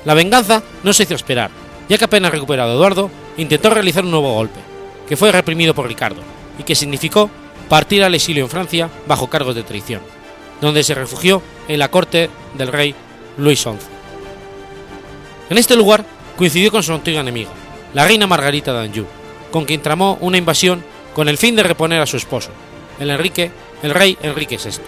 La 0.06 0.14
venganza 0.14 0.62
no 0.84 0.92
se 0.92 1.04
hizo 1.04 1.16
esperar, 1.16 1.50
ya 1.90 1.98
que 1.98 2.06
apenas 2.06 2.32
recuperado 2.32 2.74
Eduardo, 2.74 3.10
intentó 3.38 3.70
realizar 3.70 4.04
un 4.04 4.12
nuevo 4.12 4.34
golpe, 4.34 4.60
que 5.08 5.18
fue 5.18 5.32
reprimido 5.32 5.74
por 5.74 5.88
Ricardo, 5.88 6.22
y 6.60 6.64
que 6.64 6.76
significó 6.76 7.30
partir 7.70 8.04
al 8.04 8.16
exilio 8.16 8.44
en 8.44 8.50
Francia 8.50 8.90
bajo 9.08 9.30
cargos 9.30 9.56
de 9.56 9.64
traición, 9.64 10.02
donde 10.62 10.84
se 10.84 10.96
refugió 10.96 11.42
en 11.68 11.80
la 11.80 11.90
corte 11.90 12.30
del 12.58 12.68
rey 12.68 12.96
Luis 13.38 13.62
XI. 13.62 13.72
En 15.50 15.58
este 15.58 15.76
lugar 15.76 16.06
coincidió 16.38 16.72
con 16.72 16.84
su 16.84 16.94
antigua 16.94 17.22
enemiga, 17.22 17.52
la 17.94 18.06
reina 18.06 18.28
Margarita 18.28 18.74
de 18.74 18.86
Anjou, 18.86 19.06
con 19.52 19.66
quien 19.66 19.82
tramó 19.82 20.18
una 20.22 20.38
invasión 20.38 20.84
con 21.14 21.30
el 21.30 21.38
fin 21.38 21.56
de 21.56 21.64
reponer 21.64 22.02
a 22.02 22.08
su 22.08 22.18
esposo, 22.18 22.50
el, 23.00 23.10
Enrique, 23.12 23.52
el 23.84 23.94
rey 23.94 24.18
Enrique 24.22 24.58
VI. 24.58 24.82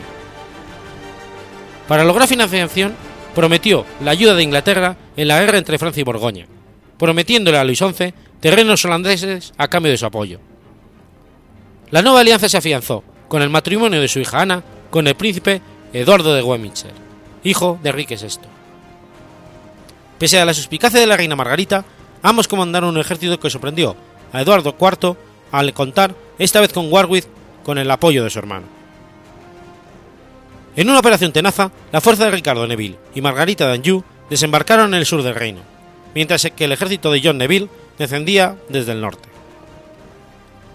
Para 1.88 2.04
lograr 2.04 2.28
financiación, 2.28 2.96
prometió 3.36 3.86
la 4.04 4.12
ayuda 4.12 4.34
de 4.34 4.44
Inglaterra 4.44 4.96
en 5.16 5.28
la 5.28 5.40
guerra 5.40 5.60
entre 5.60 5.78
Francia 5.78 6.02
y 6.02 6.04
Borgoña, 6.04 6.48
prometiéndole 6.98 7.58
a 7.58 7.64
Luis 7.64 7.80
XI 7.80 8.14
terrenos 8.40 8.84
holandeses 8.86 9.54
a 9.58 9.68
cambio 9.68 9.92
de 9.92 9.98
su 9.98 10.06
apoyo. 10.06 10.40
La 11.92 12.02
nueva 12.02 12.22
alianza 12.22 12.50
se 12.50 12.58
afianzó 12.58 13.04
con 13.28 13.42
el 13.42 13.50
matrimonio 13.50 14.02
de 14.02 14.08
su 14.08 14.20
hija 14.20 14.42
Ana 14.42 14.64
con 14.90 15.08
el 15.08 15.16
príncipe 15.16 15.62
Eduardo 15.94 16.34
de 16.34 16.44
Westminster, 16.44 16.92
hijo 17.44 17.80
de 17.82 17.90
Enrique 17.90 18.18
VI. 18.18 18.40
Pese 20.18 20.40
a 20.40 20.46
la 20.46 20.54
suspicacia 20.54 21.00
de 21.00 21.08
la 21.08 21.18
reina 21.18 21.36
Margarita, 21.36 21.86
ambos 22.22 22.48
comandaron 22.48 22.90
un 22.90 23.02
ejército 23.02 23.40
que 23.40 23.50
sorprendió 23.50 23.96
a 24.32 24.42
Eduardo 24.42 24.75
IV 24.80 25.16
al 25.52 25.74
contar, 25.74 26.16
esta 26.38 26.62
vez 26.62 26.74
con 26.74 26.92
Warwick, 26.92 27.28
con 27.64 27.78
el 27.78 27.90
apoyo 27.90 28.24
de 28.24 28.30
su 28.30 28.40
hermano. 28.40 28.68
En 30.75 30.90
una 30.90 31.00
operación 31.00 31.32
tenaza, 31.32 31.72
la 31.92 32.02
fuerza 32.02 32.25
de 32.25 32.32
Ricardo 32.32 32.68
Neville 32.68 32.98
y 33.14 33.22
Margarita 33.22 33.68
de 33.68 33.74
Anjou 33.74 34.04
desembarcaron 34.30 34.94
en 34.94 35.00
el 35.00 35.06
sur 35.06 35.24
del 35.24 35.36
reino, 35.36 35.62
mientras 36.16 36.50
que 36.56 36.64
el 36.66 36.72
ejército 36.72 37.12
de 37.12 37.22
John 37.24 37.38
Neville 37.38 37.70
descendía 38.00 38.58
desde 38.70 38.94
el 38.94 39.02
norte. 39.02 39.30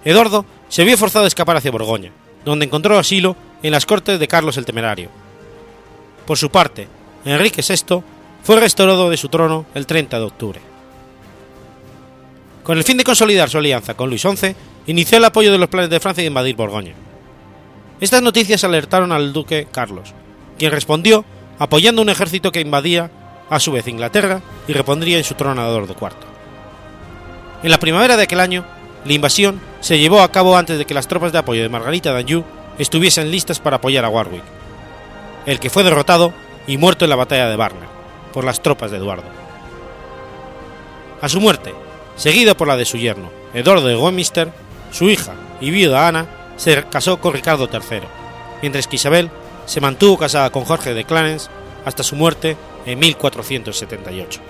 Eduardo 0.05 0.45
se 0.69 0.85
vio 0.85 0.97
forzado 0.97 1.25
a 1.25 1.29
escapar 1.29 1.57
hacia 1.57 1.71
Borgoña, 1.71 2.13
donde 2.45 2.67
encontró 2.67 2.99
asilo 2.99 3.37
en 3.63 3.73
las 3.73 3.87
cortes 3.87 4.21
de 4.21 4.29
Carlos 4.29 4.57
el 4.57 4.65
Temerario. 4.65 5.09
Por 6.27 6.39
su 6.39 6.51
parte, 6.51 6.87
Enrique 7.25 7.63
VI 7.67 8.03
fue 8.43 8.61
restaurado 8.61 9.11
de 9.11 9.17
su 9.17 9.29
trono 9.29 9.67
el 9.75 9.87
30 9.87 10.19
de 10.19 10.25
octubre. 10.25 10.61
Con 12.63 12.79
el 12.79 12.85
fin 12.85 12.99
de 12.99 13.05
consolidar 13.05 13.51
su 13.51 13.59
alianza 13.59 13.95
con 13.95 14.09
Luis 14.09 14.23
XI, 14.23 14.55
inició 14.87 15.19
el 15.19 15.25
apoyo 15.25 15.51
de 15.51 15.59
los 15.59 15.69
planes 15.69 15.91
de 15.91 16.01
Francia 16.01 16.23
de 16.23 16.29
invadir 16.29 16.55
Borgoña. 16.55 16.95
Estas 18.01 18.23
noticias 18.23 18.63
alertaron 18.65 19.13
al 19.13 19.33
duque 19.33 19.67
Carlos, 19.71 20.15
quien 20.59 20.71
respondió 20.71 21.25
apoyando 21.59 22.01
un 22.01 22.09
ejército 22.09 22.53
que 22.53 22.61
invadía 22.61 23.11
a 23.50 23.61
su 23.61 23.73
vez 23.73 23.87
Inglaterra 23.88 24.40
y 24.66 24.73
repondría 24.73 25.19
en 25.19 25.25
su 25.25 25.35
trono 25.35 25.61
a 25.61 25.66
Eduardo 25.66 25.95
IV. 26.00 26.11
En 27.62 27.71
la 27.71 27.78
primavera 27.78 28.16
de 28.16 28.23
aquel 28.23 28.40
año, 28.40 28.64
la 29.04 29.12
invasión 29.12 29.61
se 29.80 29.99
llevó 29.99 30.23
a 30.23 30.30
cabo 30.30 30.57
antes 30.57 30.78
de 30.78 30.87
que 30.87 30.95
las 30.95 31.09
tropas 31.09 31.33
de 31.33 31.38
apoyo 31.38 31.62
de 31.62 31.69
Margarita 31.69 32.14
de 32.14 32.21
Anjou 32.21 32.45
estuviesen 32.78 33.30
listas 33.30 33.59
para 33.59 33.76
apoyar 33.76 34.04
a 34.04 34.09
Warwick, 34.09 34.42
el 35.47 35.59
que 35.59 35.69
fue 35.69 35.85
derrotado 35.85 36.33
y 36.66 36.78
muerto 36.78 37.04
en 37.04 37.11
la 37.11 37.16
batalla 37.16 37.49
de 37.49 37.57
Barna 37.57 37.87
por 38.33 38.45
las 38.45 38.62
tropas 38.62 38.90
de 38.90 38.99
Eduardo. 38.99 39.28
A 41.21 41.28
su 41.28 41.40
muerte, 41.40 41.75
seguido 42.16 42.57
por 42.57 42.69
la 42.69 42.76
de 42.76 42.85
su 42.85 42.97
yerno, 42.97 43.30
Eduardo 43.52 43.88
de 43.88 43.97
Westminster, 43.97 44.52
su 44.90 45.11
hija 45.11 45.35
y 45.61 45.71
viuda 45.71 46.09
Ana 46.09 46.26
se 46.57 46.83
casó 46.85 47.21
con 47.21 47.33
Ricardo 47.33 47.69
III, 47.71 48.02
mientras 48.62 48.87
que 48.87 48.97
Isabel 48.97 49.30
se 49.66 49.80
mantuvo 49.80 50.19
casada 50.19 50.50
con 50.50 50.64
Jorge 50.64 50.95
de 50.95 51.04
Clarence 51.04 51.49
hasta 51.85 52.02
su 52.02 52.16
muerte 52.16 52.57
en 52.87 52.99
1478. 52.99 54.41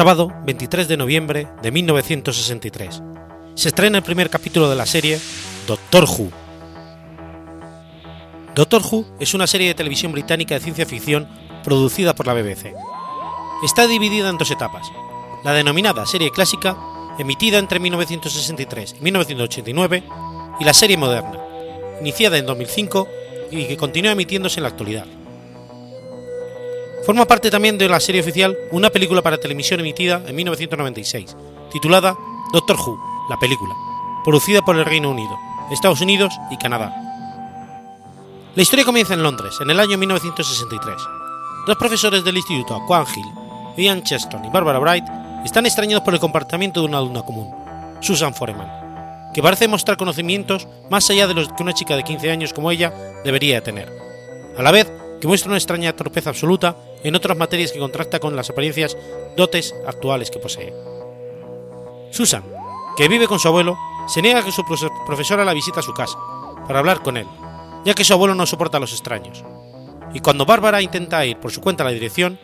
Sábado 0.00 0.32
23 0.46 0.88
de 0.88 0.96
noviembre 0.96 1.46
de 1.60 1.70
1963. 1.70 3.02
Se 3.54 3.68
estrena 3.68 3.98
el 3.98 4.02
primer 4.02 4.30
capítulo 4.30 4.70
de 4.70 4.74
la 4.74 4.86
serie 4.86 5.20
Doctor 5.66 6.04
Who. 6.04 6.30
Doctor 8.54 8.80
Who 8.80 9.04
es 9.20 9.34
una 9.34 9.46
serie 9.46 9.68
de 9.68 9.74
televisión 9.74 10.12
británica 10.12 10.54
de 10.54 10.62
ciencia 10.62 10.86
ficción 10.86 11.28
producida 11.62 12.14
por 12.14 12.26
la 12.26 12.32
BBC. 12.32 12.72
Está 13.62 13.86
dividida 13.86 14.30
en 14.30 14.38
dos 14.38 14.50
etapas, 14.50 14.90
la 15.44 15.52
denominada 15.52 16.06
serie 16.06 16.30
clásica, 16.30 16.78
emitida 17.18 17.58
entre 17.58 17.78
1963 17.78 18.96
y 18.98 19.04
1989, 19.04 20.02
y 20.60 20.64
la 20.64 20.72
serie 20.72 20.96
moderna, 20.96 21.38
iniciada 22.00 22.38
en 22.38 22.46
2005 22.46 23.06
y 23.50 23.66
que 23.66 23.76
continúa 23.76 24.12
emitiéndose 24.12 24.60
en 24.60 24.62
la 24.62 24.70
actualidad. 24.70 25.19
Forma 27.10 27.24
parte 27.24 27.50
también 27.50 27.76
de 27.76 27.88
la 27.88 27.98
serie 27.98 28.20
oficial 28.20 28.56
una 28.70 28.88
película 28.88 29.20
para 29.20 29.36
televisión 29.36 29.80
emitida 29.80 30.22
en 30.28 30.36
1996, 30.36 31.36
titulada 31.72 32.16
Doctor 32.52 32.76
Who, 32.76 33.00
la 33.28 33.36
película, 33.36 33.74
producida 34.22 34.62
por 34.62 34.76
el 34.76 34.84
Reino 34.84 35.10
Unido, 35.10 35.36
Estados 35.72 36.00
Unidos 36.02 36.32
y 36.52 36.56
Canadá. 36.56 36.94
La 38.54 38.62
historia 38.62 38.84
comienza 38.84 39.14
en 39.14 39.24
Londres, 39.24 39.56
en 39.60 39.70
el 39.70 39.80
año 39.80 39.98
1963. 39.98 40.94
Dos 41.66 41.76
profesores 41.76 42.22
del 42.22 42.36
instituto 42.36 42.76
Aquan 42.76 43.04
Hill, 43.12 43.26
Ian 43.84 44.04
Cheston 44.04 44.44
y 44.44 44.48
Barbara 44.48 44.78
Bright, 44.78 45.04
están 45.44 45.66
extrañados 45.66 46.04
por 46.04 46.14
el 46.14 46.20
comportamiento 46.20 46.78
de 46.78 46.86
una 46.86 46.98
alumna 46.98 47.22
común, 47.22 47.52
Susan 47.98 48.34
Foreman, 48.34 49.32
que 49.34 49.42
parece 49.42 49.66
mostrar 49.66 49.96
conocimientos 49.96 50.68
más 50.90 51.10
allá 51.10 51.26
de 51.26 51.34
los 51.34 51.48
que 51.48 51.64
una 51.64 51.74
chica 51.74 51.96
de 51.96 52.04
15 52.04 52.30
años 52.30 52.52
como 52.52 52.70
ella 52.70 52.94
debería 53.24 53.64
tener. 53.64 53.90
A 54.56 54.62
la 54.62 54.70
vez, 54.70 54.92
que 55.20 55.26
muestra 55.26 55.48
una 55.48 55.58
extraña 55.58 55.94
torpeza 55.94 56.30
absoluta 56.30 56.76
en 57.02 57.14
otras 57.14 57.36
materias 57.36 57.72
que 57.72 57.78
contrasta 57.78 58.20
con 58.20 58.36
las 58.36 58.50
apariencias 58.50 58.96
dotes 59.36 59.74
actuales 59.86 60.30
que 60.30 60.38
posee. 60.38 60.72
Susan, 62.10 62.44
que 62.96 63.08
vive 63.08 63.26
con 63.26 63.38
su 63.38 63.48
abuelo, 63.48 63.78
se 64.08 64.22
niega 64.22 64.40
a 64.40 64.44
que 64.44 64.52
su 64.52 64.64
profesora 65.06 65.44
la 65.44 65.54
visita 65.54 65.80
a 65.80 65.84
su 65.84 65.94
casa, 65.94 66.18
para 66.66 66.80
hablar 66.80 67.02
con 67.02 67.16
él, 67.16 67.26
ya 67.84 67.94
que 67.94 68.04
su 68.04 68.12
abuelo 68.12 68.34
no 68.34 68.46
soporta 68.46 68.76
a 68.76 68.80
los 68.80 68.92
extraños. 68.92 69.44
y 70.12 70.20
cuando 70.20 70.44
Bárbara 70.44 70.82
intenta 70.82 71.24
ir 71.24 71.38
por 71.38 71.52
su 71.52 71.60
cuenta 71.60 71.84
a 71.84 71.86
la 71.86 71.92
dirección, 71.92 72.38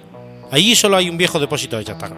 allí 0.52 0.76
solo 0.76 0.96
hay 0.96 1.10
un 1.10 1.16
viejo 1.16 1.40
depósito 1.40 1.76
de 1.76 1.84
chatarra. 1.84 2.16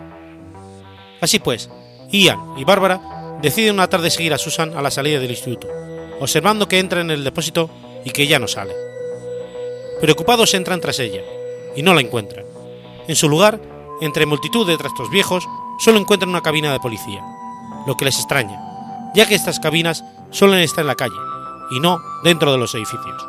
Así 1.20 1.38
pues, 1.38 1.70
Ian 2.10 2.58
y 2.58 2.64
Bárbara 2.64 3.38
deciden 3.40 3.74
una 3.74 3.88
tarde 3.88 4.10
seguir 4.10 4.34
a 4.34 4.38
Susan 4.38 4.76
a 4.76 4.82
la 4.82 4.90
salida 4.90 5.18
del 5.18 5.30
instituto, 5.30 5.68
observando 6.20 6.68
que 6.68 6.78
entra 6.78 7.00
en 7.00 7.10
el 7.10 7.24
depósito 7.24 7.70
y 8.04 8.10
que 8.10 8.26
ya 8.26 8.38
no 8.38 8.46
sale. 8.46 8.74
Preocupados 10.00 10.54
entran 10.54 10.80
tras 10.80 10.98
ella, 11.00 11.22
y 11.78 11.82
no 11.82 11.94
la 11.94 12.00
encuentran. 12.00 12.44
En 13.06 13.14
su 13.14 13.28
lugar, 13.28 13.60
entre 14.00 14.26
multitud 14.26 14.66
de 14.66 14.76
trastos 14.76 15.10
viejos, 15.10 15.46
solo 15.78 16.00
encuentran 16.00 16.28
una 16.28 16.42
cabina 16.42 16.72
de 16.72 16.80
policía, 16.80 17.24
lo 17.86 17.96
que 17.96 18.04
les 18.04 18.16
extraña, 18.16 18.60
ya 19.14 19.26
que 19.26 19.36
estas 19.36 19.60
cabinas 19.60 20.04
suelen 20.30 20.58
estar 20.58 20.80
en 20.80 20.88
la 20.88 20.96
calle, 20.96 21.14
y 21.70 21.78
no 21.78 22.00
dentro 22.24 22.50
de 22.50 22.58
los 22.58 22.74
edificios. 22.74 23.24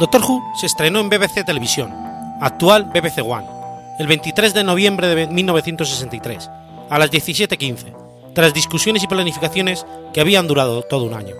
Doctor 0.00 0.22
Who 0.22 0.42
se 0.58 0.64
estrenó 0.64 1.00
en 1.00 1.10
BBC 1.10 1.44
Televisión, 1.44 1.92
actual 2.40 2.84
BBC 2.84 3.18
One, 3.18 3.46
el 3.98 4.06
23 4.06 4.54
de 4.54 4.64
noviembre 4.64 5.14
de 5.14 5.26
1963, 5.26 6.50
a 6.88 6.98
las 6.98 7.10
17.15, 7.10 8.32
tras 8.34 8.54
discusiones 8.54 9.02
y 9.02 9.08
planificaciones 9.08 9.84
que 10.14 10.22
habían 10.22 10.48
durado 10.48 10.80
todo 10.80 11.04
un 11.04 11.12
año. 11.12 11.34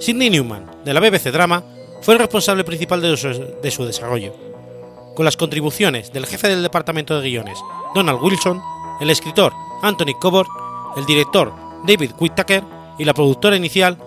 Sidney 0.00 0.30
Newman, 0.30 0.64
de 0.86 0.94
la 0.94 1.00
BBC 1.00 1.30
Drama, 1.32 1.64
fue 2.00 2.14
el 2.14 2.20
responsable 2.20 2.64
principal 2.64 3.00
de 3.00 3.16
su, 3.16 3.28
de 3.62 3.70
su 3.70 3.84
desarrollo, 3.84 4.34
con 5.14 5.24
las 5.24 5.36
contribuciones 5.36 6.12
del 6.12 6.26
jefe 6.26 6.48
del 6.48 6.62
departamento 6.62 7.20
de 7.20 7.28
guiones, 7.28 7.58
Donald 7.94 8.20
Wilson, 8.22 8.62
el 9.00 9.10
escritor 9.10 9.52
Anthony 9.82 10.18
Cobord, 10.20 10.48
el 10.96 11.06
director 11.06 11.52
David 11.86 12.12
Whittaker 12.18 12.64
y 12.98 13.04
la 13.04 13.14
productora 13.14 13.56
inicial 13.56 13.98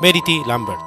Verity 0.00 0.42
Lambert. 0.46 0.80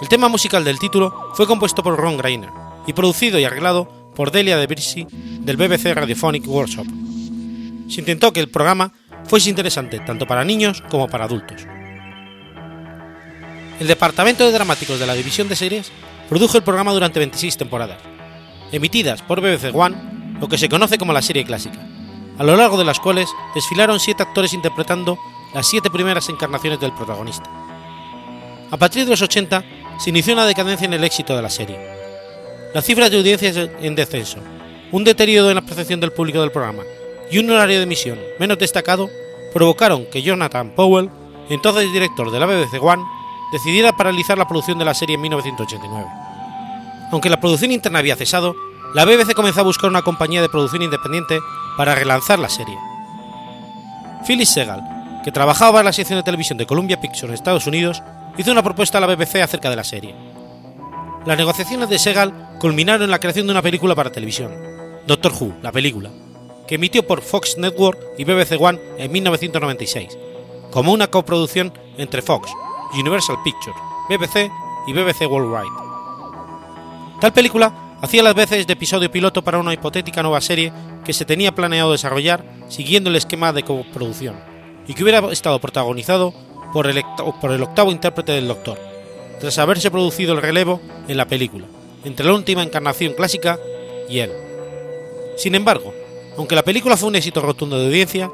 El 0.00 0.08
tema 0.08 0.28
musical 0.28 0.64
del 0.64 0.78
título 0.78 1.30
fue 1.34 1.46
compuesto 1.46 1.82
por 1.82 1.96
Ron 1.96 2.18
Grainer 2.18 2.50
y 2.86 2.92
producido 2.92 3.38
y 3.38 3.44
arreglado 3.44 3.88
por 4.14 4.30
Delia 4.30 4.56
de 4.58 4.66
Brissi 4.66 5.06
del 5.10 5.56
BBC 5.56 5.94
Radiophonic 5.94 6.46
Workshop. 6.46 6.86
Se 7.88 8.00
intentó 8.00 8.32
que 8.32 8.40
el 8.40 8.50
programa 8.50 8.92
fuese 9.24 9.50
interesante 9.50 10.00
tanto 10.00 10.26
para 10.26 10.44
niños 10.44 10.82
como 10.90 11.08
para 11.08 11.24
adultos. 11.24 11.66
El 13.78 13.88
Departamento 13.88 14.44
de 14.44 14.52
Dramáticos 14.52 14.98
de 14.98 15.06
la 15.06 15.12
División 15.12 15.48
de 15.48 15.56
Series 15.56 15.92
produjo 16.30 16.56
el 16.56 16.62
programa 16.64 16.92
durante 16.92 17.18
26 17.18 17.58
temporadas, 17.58 17.98
emitidas 18.72 19.20
por 19.20 19.42
BBC 19.42 19.74
One, 19.74 19.96
lo 20.40 20.48
que 20.48 20.56
se 20.56 20.70
conoce 20.70 20.96
como 20.96 21.12
la 21.12 21.20
serie 21.20 21.44
clásica, 21.44 21.78
a 22.38 22.44
lo 22.44 22.56
largo 22.56 22.78
de 22.78 22.86
las 22.86 23.00
cuales 23.00 23.28
desfilaron 23.54 24.00
siete 24.00 24.22
actores 24.22 24.54
interpretando 24.54 25.18
las 25.52 25.68
siete 25.68 25.90
primeras 25.90 26.28
encarnaciones 26.30 26.80
del 26.80 26.94
protagonista. 26.94 27.50
A 28.70 28.76
partir 28.78 29.04
de 29.04 29.10
los 29.10 29.20
80 29.20 29.62
se 29.98 30.10
inició 30.10 30.32
una 30.32 30.46
decadencia 30.46 30.86
en 30.86 30.94
el 30.94 31.04
éxito 31.04 31.36
de 31.36 31.42
la 31.42 31.50
serie. 31.50 31.78
Las 32.72 32.84
cifras 32.84 33.10
de 33.10 33.18
audiencia 33.18 33.70
en 33.80 33.94
descenso, 33.94 34.38
un 34.90 35.04
deterioro 35.04 35.50
en 35.50 35.56
la 35.56 35.62
percepción 35.62 36.00
del 36.00 36.12
público 36.12 36.40
del 36.40 36.50
programa 36.50 36.82
y 37.30 37.38
un 37.38 37.50
horario 37.50 37.76
de 37.76 37.82
emisión 37.82 38.18
menos 38.38 38.58
destacado 38.58 39.10
provocaron 39.52 40.06
que 40.06 40.22
Jonathan 40.22 40.74
Powell, 40.74 41.10
entonces 41.50 41.92
director 41.92 42.30
de 42.30 42.40
la 42.40 42.46
BBC 42.46 42.82
One, 42.82 43.02
decidiera 43.52 43.96
paralizar 43.96 44.38
la 44.38 44.48
producción 44.48 44.78
de 44.78 44.84
la 44.84 44.94
serie 44.94 45.14
en 45.14 45.22
1989. 45.22 46.06
Aunque 47.12 47.30
la 47.30 47.40
producción 47.40 47.70
interna 47.72 48.00
había 48.00 48.16
cesado, 48.16 48.54
la 48.94 49.04
BBC 49.04 49.34
comenzó 49.34 49.60
a 49.60 49.64
buscar 49.64 49.90
una 49.90 50.02
compañía 50.02 50.42
de 50.42 50.48
producción 50.48 50.82
independiente 50.82 51.40
para 51.76 51.94
relanzar 51.94 52.38
la 52.38 52.48
serie. 52.48 52.76
Phyllis 54.26 54.48
Segal, 54.48 55.20
que 55.24 55.32
trabajaba 55.32 55.80
en 55.80 55.84
la 55.84 55.92
sección 55.92 56.18
de 56.18 56.22
televisión 56.22 56.58
de 56.58 56.66
Columbia 56.66 57.00
Pictures 57.00 57.24
en 57.24 57.34
Estados 57.34 57.66
Unidos, 57.66 58.02
hizo 58.36 58.52
una 58.52 58.62
propuesta 58.62 58.98
a 58.98 59.00
la 59.00 59.06
BBC 59.06 59.36
acerca 59.36 59.70
de 59.70 59.76
la 59.76 59.84
serie. 59.84 60.14
Las 61.24 61.38
negociaciones 61.38 61.88
de 61.88 61.98
Segal 61.98 62.56
culminaron 62.58 63.02
en 63.02 63.10
la 63.10 63.18
creación 63.18 63.46
de 63.46 63.52
una 63.52 63.62
película 63.62 63.94
para 63.94 64.12
televisión, 64.12 64.52
Doctor 65.06 65.32
Who, 65.38 65.54
la 65.62 65.72
película, 65.72 66.10
que 66.66 66.76
emitió 66.76 67.06
por 67.06 67.22
Fox 67.22 67.58
Network 67.58 67.98
y 68.18 68.24
BBC 68.24 68.60
One 68.60 68.80
en 68.98 69.12
1996, 69.12 70.16
como 70.70 70.92
una 70.92 71.08
coproducción 71.08 71.72
entre 71.98 72.22
Fox, 72.22 72.50
Universal 72.94 73.36
Pictures, 73.44 73.76
BBC 74.08 74.50
y 74.86 74.92
BBC 74.92 75.22
Worldwide. 75.28 75.86
Tal 77.20 77.32
película 77.32 77.98
hacía 78.00 78.22
las 78.22 78.34
veces 78.34 78.66
de 78.66 78.72
episodio 78.74 79.10
piloto 79.10 79.42
para 79.42 79.58
una 79.58 79.72
hipotética 79.72 80.22
nueva 80.22 80.40
serie 80.40 80.72
que 81.04 81.12
se 81.12 81.24
tenía 81.24 81.54
planeado 81.54 81.92
desarrollar 81.92 82.44
siguiendo 82.68 83.10
el 83.10 83.16
esquema 83.16 83.52
de 83.52 83.62
coproducción 83.62 84.36
y 84.86 84.94
que 84.94 85.02
hubiera 85.02 85.20
estado 85.32 85.58
protagonizado 85.60 86.34
por 86.72 86.86
el, 86.86 87.02
por 87.40 87.52
el 87.52 87.62
octavo 87.62 87.90
intérprete 87.90 88.32
del 88.32 88.48
Doctor, 88.48 88.78
tras 89.40 89.58
haberse 89.58 89.90
producido 89.90 90.34
el 90.34 90.42
relevo 90.42 90.80
en 91.08 91.16
la 91.16 91.26
película, 91.26 91.66
entre 92.04 92.26
la 92.26 92.34
última 92.34 92.62
encarnación 92.62 93.14
clásica 93.14 93.58
y 94.08 94.18
él. 94.18 94.32
Sin 95.36 95.54
embargo, 95.54 95.92
aunque 96.36 96.54
la 96.54 96.62
película 96.62 96.96
fue 96.96 97.08
un 97.08 97.16
éxito 97.16 97.40
rotundo 97.40 97.78
de 97.78 97.86
audiencia, 97.86 98.30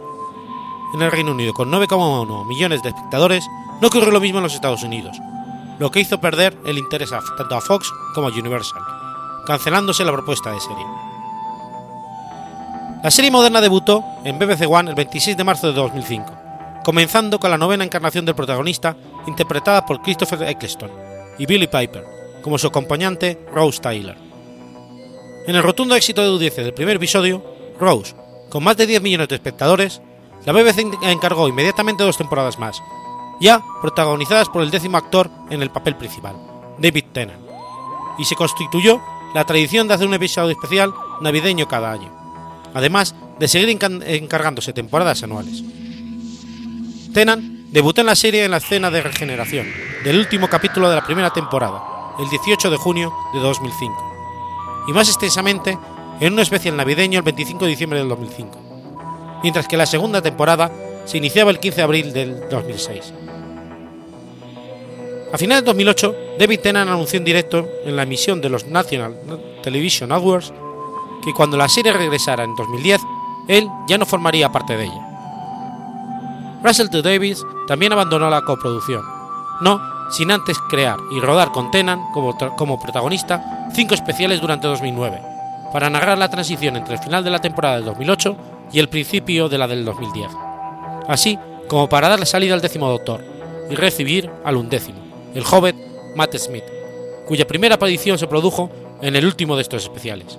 en 0.94 1.02
el 1.02 1.10
Reino 1.10 1.32
Unido 1.32 1.52
con 1.52 1.70
9,1 1.70 2.46
millones 2.46 2.82
de 2.82 2.90
espectadores, 2.90 3.46
no 3.80 3.88
ocurrió 3.88 4.10
lo 4.10 4.20
mismo 4.20 4.38
en 4.38 4.44
los 4.44 4.54
Estados 4.54 4.82
Unidos, 4.82 5.18
lo 5.78 5.90
que 5.90 6.00
hizo 6.00 6.20
perder 6.20 6.56
el 6.66 6.78
interés 6.78 7.10
tanto 7.10 7.54
a 7.54 7.60
Fox 7.60 7.92
como 8.14 8.28
a 8.28 8.30
Universal, 8.30 8.82
cancelándose 9.46 10.04
la 10.04 10.12
propuesta 10.12 10.52
de 10.52 10.60
serie. 10.60 10.86
La 13.02 13.10
serie 13.10 13.32
moderna 13.32 13.60
debutó 13.60 14.04
en 14.24 14.38
BBC 14.38 14.70
One 14.70 14.90
el 14.90 14.94
26 14.94 15.36
de 15.36 15.44
marzo 15.44 15.66
de 15.66 15.72
2005, 15.72 16.32
comenzando 16.84 17.40
con 17.40 17.50
la 17.50 17.58
novena 17.58 17.84
encarnación 17.84 18.24
del 18.24 18.36
protagonista, 18.36 18.96
interpretada 19.26 19.84
por 19.84 20.02
Christopher 20.02 20.44
Eccleston 20.44 20.90
y 21.38 21.46
Billy 21.46 21.66
Piper, 21.66 22.04
como 22.42 22.58
su 22.58 22.68
acompañante 22.68 23.40
Rose 23.52 23.80
Tyler. 23.80 24.16
En 25.46 25.56
el 25.56 25.62
rotundo 25.64 25.96
éxito 25.96 26.22
de 26.22 26.28
audiencia 26.28 26.62
del 26.62 26.74
primer 26.74 26.96
episodio, 26.96 27.42
Rose, 27.80 28.14
con 28.48 28.62
más 28.62 28.76
de 28.76 28.86
10 28.86 29.02
millones 29.02 29.28
de 29.28 29.34
espectadores, 29.34 30.00
la 30.44 30.52
BBC 30.52 30.86
encargó 31.02 31.48
inmediatamente 31.48 32.02
dos 32.04 32.16
temporadas 32.16 32.58
más, 32.58 32.82
ya 33.40 33.62
protagonizadas 33.80 34.48
por 34.48 34.62
el 34.62 34.70
décimo 34.70 34.96
actor 34.96 35.30
en 35.50 35.62
el 35.62 35.70
papel 35.70 35.96
principal, 35.96 36.36
David 36.78 37.04
Tennant, 37.12 37.40
y 38.18 38.24
se 38.24 38.36
constituyó 38.36 39.00
la 39.34 39.44
tradición 39.44 39.88
de 39.88 39.94
hacer 39.94 40.06
un 40.06 40.14
episodio 40.14 40.50
especial 40.50 40.92
navideño 41.20 41.68
cada 41.68 41.92
año, 41.92 42.10
además 42.74 43.14
de 43.38 43.48
seguir 43.48 43.68
encargándose 43.70 44.72
temporadas 44.72 45.22
anuales. 45.22 45.62
Tennant 47.12 47.42
debutó 47.70 48.00
en 48.00 48.08
la 48.08 48.16
serie 48.16 48.44
en 48.44 48.50
la 48.50 48.58
escena 48.58 48.90
de 48.90 49.02
regeneración 49.02 49.66
del 50.04 50.18
último 50.18 50.48
capítulo 50.48 50.88
de 50.88 50.96
la 50.96 51.04
primera 51.04 51.30
temporada, 51.30 51.82
el 52.18 52.28
18 52.28 52.70
de 52.70 52.76
junio 52.76 53.12
de 53.32 53.40
2005, 53.40 54.12
y 54.88 54.92
más 54.92 55.08
extensamente 55.08 55.78
en 56.20 56.32
un 56.32 56.40
especial 56.40 56.76
navideño 56.76 57.18
el 57.18 57.24
25 57.24 57.64
de 57.64 57.70
diciembre 57.70 57.98
del 57.98 58.08
2005, 58.08 58.61
mientras 59.42 59.68
que 59.68 59.76
la 59.76 59.86
segunda 59.86 60.22
temporada 60.22 60.70
se 61.04 61.18
iniciaba 61.18 61.50
el 61.50 61.58
15 61.58 61.76
de 61.76 61.82
abril 61.82 62.12
del 62.12 62.48
2006. 62.48 63.12
A 65.32 65.38
finales 65.38 65.62
de 65.64 65.66
2008, 65.66 66.14
David 66.38 66.60
Tennant 66.60 66.90
anunció 66.90 67.16
en 67.18 67.24
directo 67.24 67.66
en 67.84 67.96
la 67.96 68.02
emisión 68.02 68.40
de 68.40 68.50
los 68.50 68.66
National 68.66 69.16
Television 69.62 70.12
Awards 70.12 70.52
que 71.24 71.32
cuando 71.32 71.56
la 71.56 71.68
serie 71.68 71.92
regresara 71.92 72.44
en 72.44 72.54
2010, 72.54 73.00
él 73.48 73.68
ya 73.88 73.96
no 73.96 74.04
formaría 74.04 74.52
parte 74.52 74.76
de 74.76 74.84
ella. 74.84 75.08
Russell 76.62 76.90
T. 76.90 77.02
Davis 77.02 77.44
también 77.66 77.92
abandonó 77.92 78.28
la 78.28 78.42
coproducción, 78.42 79.02
no 79.60 79.80
sin 80.10 80.30
antes 80.30 80.58
crear 80.68 80.98
y 81.10 81.20
rodar 81.20 81.50
con 81.52 81.70
Tennant 81.70 82.02
como, 82.12 82.36
como 82.56 82.78
protagonista 82.78 83.68
cinco 83.72 83.94
especiales 83.94 84.40
durante 84.40 84.68
2009, 84.68 85.22
para 85.72 85.88
narrar 85.88 86.18
la 86.18 86.28
transición 86.28 86.76
entre 86.76 86.94
el 86.94 87.00
final 87.00 87.24
de 87.24 87.30
la 87.30 87.40
temporada 87.40 87.76
del 87.76 87.86
2008 87.86 88.36
y 88.72 88.78
el 88.78 88.88
principio 88.88 89.48
de 89.48 89.58
la 89.58 89.68
del 89.68 89.84
2010, 89.84 90.30
así 91.08 91.38
como 91.68 91.88
para 91.88 92.08
darle 92.08 92.26
salida 92.26 92.54
al 92.54 92.60
décimo 92.60 92.88
Doctor 92.88 93.24
y 93.70 93.74
recibir 93.74 94.30
al 94.44 94.56
undécimo, 94.56 94.98
el 95.34 95.44
joven 95.44 95.76
Matt 96.16 96.36
Smith, 96.36 96.64
cuya 97.26 97.46
primera 97.46 97.76
aparición 97.76 98.18
se 98.18 98.26
produjo 98.26 98.70
en 99.00 99.16
el 99.16 99.26
último 99.26 99.56
de 99.56 99.62
estos 99.62 99.82
especiales. 99.82 100.38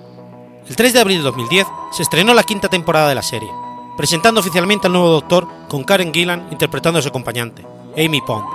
El 0.68 0.76
3 0.76 0.92
de 0.92 1.00
abril 1.00 1.18
de 1.18 1.24
2010 1.24 1.66
se 1.92 2.02
estrenó 2.02 2.32
la 2.34 2.42
quinta 2.42 2.68
temporada 2.68 3.08
de 3.08 3.14
la 3.14 3.22
serie, 3.22 3.50
presentando 3.96 4.40
oficialmente 4.40 4.86
al 4.86 4.92
nuevo 4.92 5.10
Doctor 5.10 5.46
con 5.68 5.84
Karen 5.84 6.12
Gillan 6.12 6.48
interpretando 6.50 6.98
a 6.98 7.02
su 7.02 7.08
acompañante, 7.08 7.64
Amy 7.96 8.20
Pond, 8.20 8.46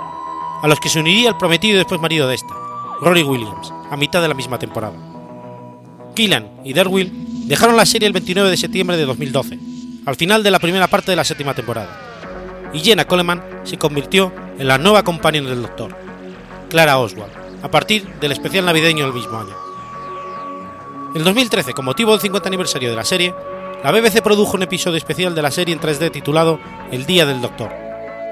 a 0.62 0.68
los 0.68 0.80
que 0.80 0.88
se 0.88 1.00
uniría 1.00 1.30
el 1.30 1.36
prometido 1.36 1.74
y 1.74 1.78
después 1.78 2.00
marido 2.00 2.28
de 2.28 2.34
esta, 2.34 2.54
Rory 3.00 3.22
Williams, 3.22 3.72
a 3.90 3.96
mitad 3.96 4.20
de 4.20 4.28
la 4.28 4.34
misma 4.34 4.58
temporada. 4.58 4.96
Gillan 6.16 6.50
y 6.64 6.72
Derwill 6.72 7.46
dejaron 7.46 7.76
la 7.76 7.86
serie 7.86 8.06
el 8.06 8.12
29 8.12 8.50
de 8.50 8.56
septiembre 8.56 8.96
de 8.96 9.04
2012, 9.04 9.58
al 10.06 10.16
final 10.16 10.42
de 10.42 10.50
la 10.50 10.58
primera 10.58 10.86
parte 10.86 11.12
de 11.12 11.16
la 11.16 11.24
séptima 11.24 11.54
temporada, 11.54 12.70
y 12.72 12.80
Jenna 12.80 13.06
Coleman 13.06 13.42
se 13.64 13.78
convirtió 13.78 14.32
en 14.58 14.68
la 14.68 14.78
nueva 14.78 15.02
compañera 15.02 15.48
del 15.48 15.62
Doctor, 15.62 15.96
Clara 16.68 16.98
Oswald, 16.98 17.32
a 17.62 17.70
partir 17.70 18.06
del 18.20 18.32
especial 18.32 18.64
navideño 18.64 19.04
del 19.04 19.14
mismo 19.14 19.38
año. 19.38 19.54
En 21.14 21.24
2013, 21.24 21.74
con 21.74 21.84
motivo 21.84 22.12
del 22.12 22.20
50 22.20 22.48
aniversario 22.48 22.90
de 22.90 22.96
la 22.96 23.04
serie, 23.04 23.34
la 23.82 23.90
BBC 23.90 24.22
produjo 24.22 24.56
un 24.56 24.62
episodio 24.62 24.98
especial 24.98 25.34
de 25.34 25.42
la 25.42 25.50
serie 25.50 25.74
en 25.74 25.80
3D 25.80 26.10
titulado 26.10 26.60
El 26.92 27.06
Día 27.06 27.26
del 27.26 27.40
Doctor, 27.40 27.70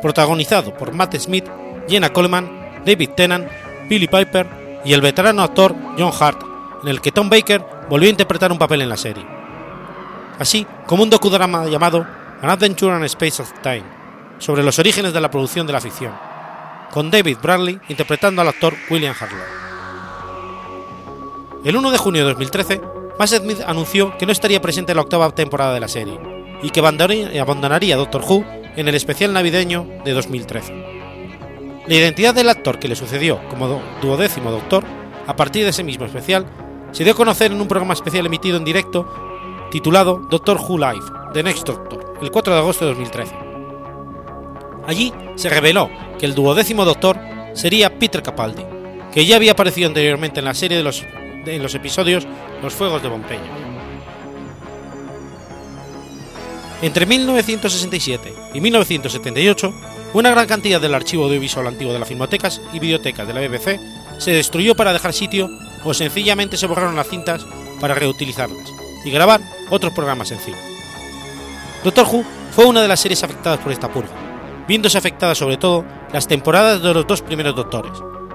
protagonizado 0.01 0.75
por 0.75 0.93
Matt 0.93 1.17
Smith, 1.17 1.47
Jenna 1.89 2.13
Coleman, 2.13 2.83
David 2.85 3.11
Tennant, 3.17 3.49
Billy 3.89 4.07
Piper, 4.07 4.47
y 4.85 4.93
el 4.93 5.01
veterano 5.01 5.43
actor 5.43 5.75
John 5.99 6.13
Hart, 6.19 6.43
en 6.83 6.89
el 6.89 7.01
que 7.01 7.13
Tom 7.13 7.29
Baker 7.29 7.65
volvió 7.89 8.09
a 8.09 8.11
interpretar 8.11 8.53
un 8.53 8.59
papel 8.59 8.83
en 8.83 8.89
la 8.89 8.97
serie, 8.97 9.27
así 10.39 10.67
como 10.87 11.03
un 11.03 11.11
docudrama 11.11 11.67
llamado 11.67 12.07
An 12.41 12.51
Adventure 12.51 12.97
in 12.97 13.05
Space 13.05 13.43
of 13.43 13.53
Time, 13.63 13.85
sobre 14.39 14.63
los 14.63 14.79
orígenes 14.79 15.13
de 15.13 15.21
la 15.21 15.31
producción 15.31 15.67
de 15.67 15.73
la 15.73 15.81
ficción, 15.81 16.13
con 16.93 17.11
David 17.11 17.39
Bradley 17.43 17.81
interpretando 17.89 18.43
al 18.43 18.49
actor 18.49 18.75
William 18.89 19.15
Harlow. 19.19 19.43
El 21.65 21.77
1 21.77 21.91
de 21.91 21.99
junio 21.99 22.23
de 22.23 22.29
2013, 22.29 22.81
Matt 23.19 23.29
Smith 23.29 23.61
anunció 23.67 24.17
que 24.17 24.27
no 24.27 24.33
estaría 24.33 24.63
presente 24.63 24.93
en 24.93 24.97
la 24.97 25.03
octava 25.03 25.35
temporada 25.35 25.75
de 25.75 25.81
la 25.81 25.89
serie 25.89 26.19
y 26.63 26.71
que 26.71 26.81
abandonaría 26.81 27.97
Doctor 27.97 28.23
Who 28.23 28.45
en 28.77 28.87
el 28.87 28.95
especial 28.95 29.33
navideño 29.33 29.87
de 30.05 30.13
2013. 30.13 30.73
La 31.89 31.95
identidad 31.95 32.35
del 32.35 32.49
actor 32.49 32.79
que 32.79 32.87
le 32.87 32.95
sucedió 32.95 33.41
como 33.49 33.83
duodécimo 34.01 34.53
Doctor, 34.53 34.85
a 35.27 35.35
partir 35.35 35.65
de 35.65 35.71
ese 35.71 35.83
mismo 35.83 36.05
especial, 36.05 36.47
se 36.93 37.03
dio 37.03 37.13
a 37.13 37.17
conocer 37.17 37.51
en 37.51 37.61
un 37.61 37.67
programa 37.67 37.95
especial 37.95 38.27
emitido 38.27 38.57
en 38.57 38.65
directo 38.65 39.28
titulado 39.71 40.21
Doctor 40.31 40.59
Who 40.59 40.79
Live, 40.79 41.05
The 41.35 41.43
Next 41.43 41.67
Doctor, 41.67 42.15
el 42.21 42.31
4 42.31 42.55
de 42.55 42.59
agosto 42.59 42.85
de 42.85 42.91
2013. 42.93 43.35
Allí 44.87 45.13
se 45.37 45.51
reveló 45.51 45.91
que 46.19 46.27
el 46.27 46.35
duodécimo 46.35 46.85
Doctor 46.85 47.19
sería 47.55 47.99
Peter 47.99 48.23
Capaldi, 48.23 48.65
que 49.13 49.27
ya 49.27 49.37
había 49.37 49.53
aparecido 49.53 49.89
anteriormente 49.89 50.41
en 50.41 50.47
la 50.47 50.55
serie 50.55 50.79
de 50.79 50.83
los, 50.83 51.05
en 51.05 51.63
los 51.63 51.75
episodios 51.75 52.27
Los 52.63 52.73
Fuegos 52.73 53.03
de 53.03 53.09
Pompeya. 53.09 53.69
Entre 56.81 57.07
1967 57.07 58.33
y 58.55 58.61
1978, 58.61 59.75
una 60.15 60.31
gran 60.31 60.47
cantidad 60.47 60.81
del 60.81 60.95
archivo 60.95 61.25
audiovisual 61.25 61.67
antiguo 61.67 61.93
de 61.93 61.99
las 61.99 62.09
filmotecas 62.09 62.61
y 62.73 62.79
bibliotecas 62.79 63.27
de 63.27 63.35
la 63.35 63.41
BBC 63.41 63.81
se 64.19 64.31
destruyó 64.31 64.75
para 64.75 64.93
dejar 64.93 65.13
sitio 65.13 65.51
o 65.85 65.93
sencillamente 65.93 66.57
se 66.57 66.67
borraron 66.67 66.97
las 66.97 67.09
cintas 67.09 67.45
para 67.81 67.95
reutilizarlas 67.95 68.73
y 69.05 69.11
grabar 69.11 69.41
otros 69.71 69.93
programas 69.93 70.31
encima. 70.31 70.59
Doctor 71.85 72.07
Who 72.07 72.25
fue 72.53 72.67
una 72.67 72.81
de 72.83 72.89
las 72.89 73.01
series 73.01 73.23
afectadas 73.23 73.61
por 73.61 73.73
esta 73.73 73.93
purga, 73.93 74.11
viéndose 74.67 74.99
afectadas 74.99 75.39
sobre 75.39 75.57
todo 75.57 75.85
las 76.13 76.27
temporadas 76.27 76.83
de 76.83 76.93
los 76.93 77.07
dos 77.07 77.23
primeros 77.23 77.55
doctores, 77.55 77.93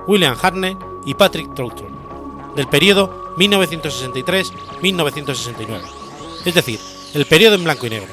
William 0.08 0.38
Hartnell 0.42 0.78
y 1.06 1.14
Patrick 1.14 1.54
Troughton, 1.54 1.94
del 2.56 2.68
periodo 2.68 3.36
1963-1969, 3.38 5.82
es 6.46 6.54
decir, 6.54 6.80
el 7.14 7.26
periodo 7.26 7.56
en 7.56 7.64
blanco 7.64 7.88
y 7.88 7.92
negro, 7.92 8.10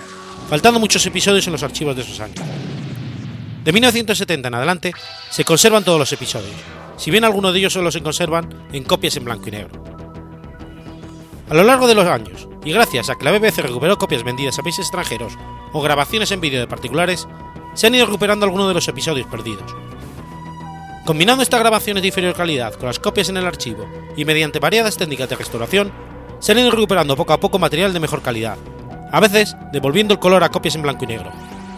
faltando 0.48 0.78
muchos 0.80 1.04
episodios 1.06 1.46
en 1.46 1.52
los 1.52 1.62
archivos 1.62 1.94
de 1.96 2.02
esos 2.02 2.20
años. 2.20 2.40
De 3.64 3.72
1970 3.72 4.48
en 4.48 4.54
adelante 4.54 4.92
se 5.30 5.44
conservan 5.44 5.84
todos 5.84 5.98
los 5.98 6.12
episodios, 6.12 6.54
si 6.96 7.10
bien 7.10 7.24
algunos 7.24 7.52
de 7.52 7.58
ellos 7.60 7.72
solo 7.72 7.90
se 7.90 8.02
conservan 8.02 8.68
en 8.72 8.84
copias 8.84 9.16
en 9.16 9.24
blanco 9.24 9.48
y 9.48 9.52
negro. 9.52 9.99
A 11.50 11.54
lo 11.54 11.64
largo 11.64 11.88
de 11.88 11.96
los 11.96 12.06
años, 12.06 12.48
y 12.64 12.70
gracias 12.70 13.10
a 13.10 13.16
que 13.16 13.24
la 13.24 13.32
BBC 13.32 13.58
recuperó 13.58 13.98
copias 13.98 14.22
vendidas 14.22 14.56
a 14.60 14.62
países 14.62 14.86
extranjeros 14.86 15.36
o 15.72 15.82
grabaciones 15.82 16.30
en 16.30 16.40
vídeo 16.40 16.60
de 16.60 16.68
particulares, 16.68 17.26
se 17.74 17.88
han 17.88 17.94
ido 17.96 18.06
recuperando 18.06 18.46
algunos 18.46 18.68
de 18.68 18.74
los 18.74 18.86
episodios 18.86 19.26
perdidos. 19.26 19.74
Combinando 21.04 21.42
estas 21.42 21.58
grabaciones 21.58 22.02
de 22.02 22.06
inferior 22.06 22.36
calidad 22.36 22.74
con 22.74 22.86
las 22.86 23.00
copias 23.00 23.30
en 23.30 23.36
el 23.36 23.46
archivo 23.46 23.84
y 24.16 24.24
mediante 24.24 24.60
variadas 24.60 24.96
técnicas 24.96 25.28
de 25.28 25.34
restauración, 25.34 25.90
se 26.38 26.52
han 26.52 26.60
ido 26.60 26.70
recuperando 26.70 27.16
poco 27.16 27.32
a 27.32 27.40
poco 27.40 27.58
material 27.58 27.92
de 27.92 27.98
mejor 27.98 28.22
calidad, 28.22 28.56
a 29.10 29.18
veces 29.18 29.56
devolviendo 29.72 30.14
el 30.14 30.20
color 30.20 30.44
a 30.44 30.50
copias 30.50 30.76
en 30.76 30.82
blanco 30.82 31.02
y 31.02 31.08
negro, 31.08 31.32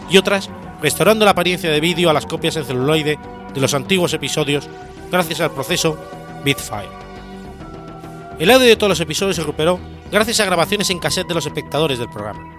y 0.07 0.17
otras 0.17 0.51
restaurando 0.83 1.25
la 1.25 1.31
apariencia 1.31 1.71
de 1.71 1.79
vídeo 1.79 2.11
a 2.11 2.13
las 2.13 2.27
copias 2.27 2.55
en 2.57 2.65
celuloide 2.65 3.17
de 3.51 3.61
los 3.61 3.73
antiguos 3.73 4.13
episodios 4.13 4.69
gracias 5.09 5.41
al 5.41 5.49
proceso 5.49 5.97
Bitfile. 6.43 7.02
El 8.39 8.49
audio 8.49 8.67
de 8.67 8.75
todos 8.75 8.89
los 8.89 8.99
episodios 8.99 9.35
se 9.35 9.43
recuperó 9.43 9.79
gracias 10.11 10.39
a 10.39 10.45
grabaciones 10.45 10.89
en 10.89 10.99
cassette 10.99 11.27
de 11.27 11.35
los 11.35 11.45
espectadores 11.45 11.99
del 11.99 12.09
programa. 12.09 12.51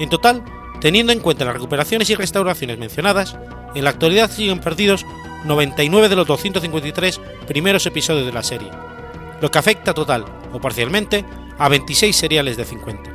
En 0.00 0.10
total, 0.10 0.44
teniendo 0.80 1.12
en 1.12 1.20
cuenta 1.20 1.44
las 1.44 1.54
recuperaciones 1.54 2.10
y 2.10 2.16
restauraciones 2.16 2.78
mencionadas, 2.78 3.36
en 3.74 3.84
la 3.84 3.90
actualidad 3.90 4.30
siguen 4.30 4.58
perdidos 4.58 5.06
99 5.44 6.08
de 6.08 6.16
los 6.16 6.26
253 6.26 7.20
primeros 7.46 7.86
episodios 7.86 8.26
de 8.26 8.32
la 8.32 8.42
serie, 8.42 8.70
lo 9.40 9.50
que 9.50 9.58
afecta 9.58 9.94
total 9.94 10.24
o 10.52 10.60
parcialmente 10.60 11.24
a 11.58 11.68
26 11.68 12.14
seriales 12.14 12.56
de 12.56 12.64
50. 12.64 13.10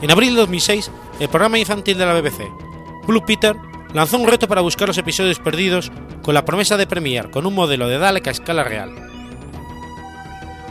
En 0.00 0.10
abril 0.12 0.34
de 0.34 0.40
2006, 0.42 0.92
el 1.18 1.28
programa 1.28 1.58
infantil 1.58 1.98
de 1.98 2.06
la 2.06 2.20
BBC, 2.20 2.48
Blue 3.04 3.24
Peter, 3.26 3.56
lanzó 3.92 4.16
un 4.16 4.28
reto 4.28 4.46
para 4.46 4.60
buscar 4.60 4.86
los 4.86 4.98
episodios 4.98 5.40
perdidos 5.40 5.90
con 6.22 6.34
la 6.34 6.44
promesa 6.44 6.76
de 6.76 6.86
premiar 6.86 7.30
con 7.30 7.46
un 7.46 7.54
modelo 7.54 7.88
de 7.88 7.98
Dalek 7.98 8.28
a 8.28 8.30
escala 8.30 8.62
real. 8.62 9.07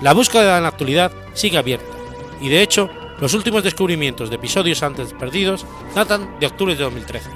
La 0.01 0.13
búsqueda 0.13 0.57
en 0.57 0.63
la 0.63 0.69
actualidad 0.69 1.11
sigue 1.33 1.57
abierta, 1.57 1.91
y 2.39 2.49
de 2.49 2.61
hecho, 2.61 2.89
los 3.19 3.33
últimos 3.33 3.63
descubrimientos 3.63 4.29
de 4.29 4.35
episodios 4.35 4.83
antes 4.83 5.13
perdidos 5.13 5.65
datan 5.95 6.39
de 6.39 6.45
octubre 6.45 6.75
de 6.75 6.83
2013. 6.83 7.29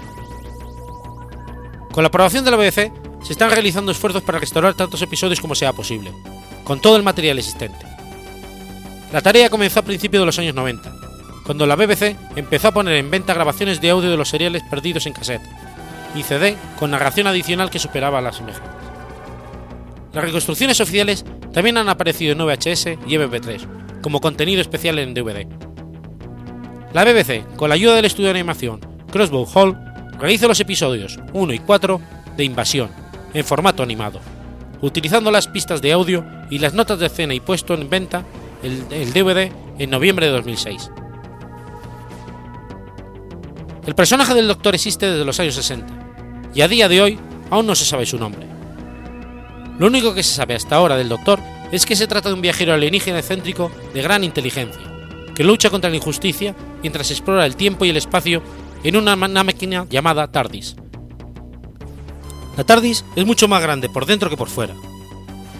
Con 1.91 2.03
la 2.03 2.07
aprobación 2.07 2.45
de 2.45 2.51
la 2.51 2.57
BBC, 2.57 2.91
se 3.23 3.33
están 3.33 3.49
realizando 3.51 3.91
esfuerzos 3.91 4.23
para 4.23 4.39
restaurar 4.39 4.75
tantos 4.75 5.01
episodios 5.01 5.41
como 5.41 5.55
sea 5.55 5.73
posible, 5.73 6.11
con 6.63 6.79
todo 6.79 6.97
el 6.97 7.03
material 7.03 7.39
existente. 7.39 7.85
La 9.11 9.21
tarea 9.21 9.49
comenzó 9.49 9.79
a 9.79 9.83
principios 9.83 10.21
de 10.21 10.25
los 10.27 10.39
años 10.39 10.55
90, 10.55 10.93
cuando 11.43 11.65
la 11.65 11.75
BBC 11.75 12.15
empezó 12.35 12.67
a 12.67 12.71
poner 12.71 12.95
en 12.95 13.09
venta 13.09 13.33
grabaciones 13.33 13.81
de 13.81 13.89
audio 13.89 14.11
de 14.11 14.17
los 14.17 14.29
seriales 14.29 14.63
perdidos 14.69 15.05
en 15.07 15.13
cassette 15.13 15.41
y 16.15 16.23
CD 16.23 16.55
con 16.77 16.91
narración 16.91 17.27
adicional 17.27 17.69
que 17.69 17.79
superaba 17.79 18.21
las 18.21 18.39
imágenes. 18.39 18.80
Las 20.13 20.23
reconstrucciones 20.23 20.79
oficiales 20.81 21.23
también 21.53 21.77
han 21.77 21.89
aparecido 21.89 22.33
en 22.33 22.39
VHS 22.39 22.87
y 23.07 23.15
MP3 23.15 24.01
como 24.01 24.19
contenido 24.19 24.61
especial 24.61 24.99
en 24.99 25.13
DVD. 25.13 25.47
La 26.93 27.05
BBC, 27.05 27.45
con 27.55 27.69
la 27.69 27.75
ayuda 27.75 27.95
del 27.95 28.05
estudio 28.05 28.33
de 28.33 28.39
animación 28.39 28.81
Crossbow 29.11 29.47
Hall, 29.53 29.77
realiza 30.19 30.47
los 30.47 30.59
episodios 30.59 31.19
1 31.33 31.53
y 31.53 31.59
4 31.59 32.01
de 32.35 32.43
Invasión 32.43 32.89
en 33.33 33.45
formato 33.45 33.83
animado, 33.83 34.19
utilizando 34.81 35.31
las 35.31 35.47
pistas 35.47 35.81
de 35.81 35.93
audio 35.93 36.25
y 36.49 36.59
las 36.59 36.73
notas 36.73 36.99
de 36.99 37.05
escena 37.05 37.33
y 37.33 37.39
puesto 37.39 37.73
en 37.73 37.89
venta 37.89 38.25
el, 38.63 38.83
el 38.91 39.13
DVD 39.13 39.51
en 39.79 39.89
noviembre 39.89 40.25
de 40.25 40.33
2006. 40.33 40.91
El 43.87 43.95
personaje 43.95 44.33
del 44.33 44.47
Doctor 44.47 44.75
existe 44.75 45.09
desde 45.09 45.25
los 45.25 45.39
años 45.39 45.55
60, 45.55 45.87
y 46.53 46.61
a 46.61 46.67
día 46.67 46.89
de 46.89 47.01
hoy 47.01 47.19
aún 47.49 47.65
no 47.65 47.75
se 47.75 47.85
sabe 47.85 48.05
su 48.05 48.17
nombre. 48.17 48.50
Lo 49.79 49.87
único 49.87 50.13
que 50.13 50.23
se 50.23 50.35
sabe 50.35 50.55
hasta 50.55 50.75
ahora 50.75 50.97
del 50.97 51.09
Doctor 51.09 51.39
es 51.71 51.85
que 51.85 51.95
se 51.95 52.07
trata 52.07 52.29
de 52.29 52.35
un 52.35 52.41
viajero 52.41 52.73
alienígena 52.73 53.19
excéntrico 53.19 53.71
de 53.93 54.01
gran 54.01 54.23
inteligencia, 54.23 54.81
que 55.33 55.43
lucha 55.43 55.69
contra 55.69 55.89
la 55.89 55.95
injusticia 55.95 56.55
mientras 56.81 57.11
explora 57.11 57.45
el 57.45 57.55
tiempo 57.55 57.85
y 57.85 57.89
el 57.89 57.97
espacio 57.97 58.41
en 58.83 58.95
una 58.95 59.15
máquina 59.15 59.85
llamada 59.89 60.31
TARDIS. 60.31 60.75
La 62.57 62.63
TARDIS 62.63 63.05
es 63.15 63.25
mucho 63.25 63.47
más 63.47 63.61
grande 63.61 63.89
por 63.89 64.05
dentro 64.05 64.29
que 64.29 64.37
por 64.37 64.49
fuera. 64.49 64.75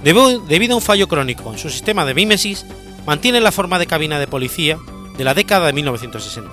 Debido 0.04 0.74
a 0.74 0.76
un 0.76 0.82
fallo 0.82 1.08
crónico 1.08 1.52
en 1.52 1.60
su 1.60 1.69
sistema 1.69 2.06
de 2.06 2.13
mímesis, 2.13 2.65
mantiene 3.06 3.39
la 3.39 3.52
forma 3.52 3.80
de 3.80 3.88
cabina 3.88 4.19
de 4.19 4.28
policía 4.28 4.78
de 5.17 5.24
la 5.24 5.34
década 5.34 5.67
de 5.67 5.74
1960. 5.74 6.52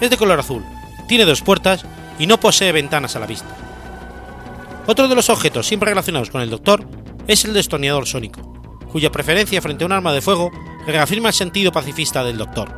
Es 0.00 0.10
de 0.10 0.16
color 0.16 0.40
azul, 0.40 0.64
tiene 1.06 1.24
dos 1.24 1.42
puertas 1.42 1.84
y 2.18 2.26
no 2.26 2.40
posee 2.40 2.72
ventanas 2.72 3.16
a 3.16 3.20
la 3.20 3.26
vista. 3.26 3.63
Otro 4.86 5.08
de 5.08 5.14
los 5.14 5.30
objetos 5.30 5.66
siempre 5.66 5.88
relacionados 5.88 6.30
con 6.30 6.42
el 6.42 6.50
Doctor 6.50 6.86
es 7.26 7.44
el 7.44 7.54
destornillador 7.54 8.06
sónico, 8.06 8.42
cuya 8.92 9.10
preferencia 9.10 9.62
frente 9.62 9.84
a 9.84 9.86
un 9.86 9.92
arma 9.92 10.12
de 10.12 10.20
fuego 10.20 10.50
reafirma 10.86 11.28
el 11.30 11.34
sentido 11.34 11.72
pacifista 11.72 12.22
del 12.22 12.36
Doctor. 12.36 12.70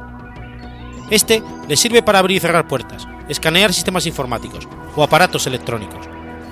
Este 1.10 1.42
le 1.68 1.76
sirve 1.76 2.02
para 2.02 2.20
abrir 2.20 2.36
y 2.36 2.40
cerrar 2.40 2.68
puertas, 2.68 3.06
escanear 3.28 3.72
sistemas 3.72 4.06
informáticos 4.06 4.68
o 4.94 5.02
aparatos 5.02 5.48
electrónicos, 5.48 6.06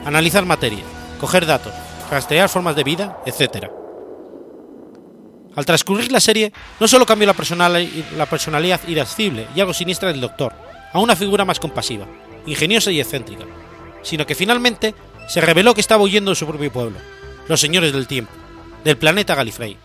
analizar 0.04 0.44
materia, 0.44 0.82
coger 1.20 1.46
datos, 1.46 1.72
rastrear 2.10 2.48
formas 2.48 2.74
de 2.74 2.84
vida, 2.84 3.22
etc. 3.24 3.68
Al 5.54 5.66
transcurrir 5.66 6.10
la 6.10 6.20
serie, 6.20 6.52
no 6.80 6.88
solo 6.88 7.06
cambió 7.06 7.26
la, 7.26 8.26
personalidad 8.26 8.80
irascible 8.88 9.46
y 9.54 9.60
algo 9.60 9.72
siniestra 9.72 10.08
del 10.08 10.20
Doctor, 10.20 10.52
a 10.92 10.98
una 10.98 11.14
figura 11.14 11.44
más 11.44 11.60
compasiva, 11.60 12.06
ingeniosa 12.44 12.90
y 12.90 13.00
excéntrica, 13.00 13.44
sino 14.02 14.26
que 14.26 14.34
finalmente 14.34 14.94
se 15.28 15.40
reveló 15.40 15.74
que 15.74 15.80
estaba 15.80 16.02
huyendo 16.02 16.30
de 16.30 16.36
su 16.36 16.46
propio 16.46 16.72
pueblo, 16.72 16.98
los 17.48 17.60
Señores 17.60 17.92
del 17.92 18.06
Tiempo, 18.06 18.32
del 18.84 18.96
planeta 18.96 19.34
Galifrey. 19.34 19.76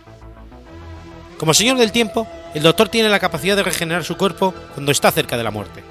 Como 1.37 1.53
Señor 1.53 1.77
del 1.77 1.91
Tiempo, 1.91 2.27
el 2.53 2.63
Doctor 2.63 2.89
tiene 2.89 3.09
la 3.09 3.19
capacidad 3.19 3.55
de 3.55 3.63
regenerar 3.63 4.03
su 4.03 4.17
cuerpo 4.17 4.53
cuando 4.73 4.91
está 4.91 5.11
cerca 5.11 5.37
de 5.37 5.43
la 5.43 5.51
muerte. 5.51 5.83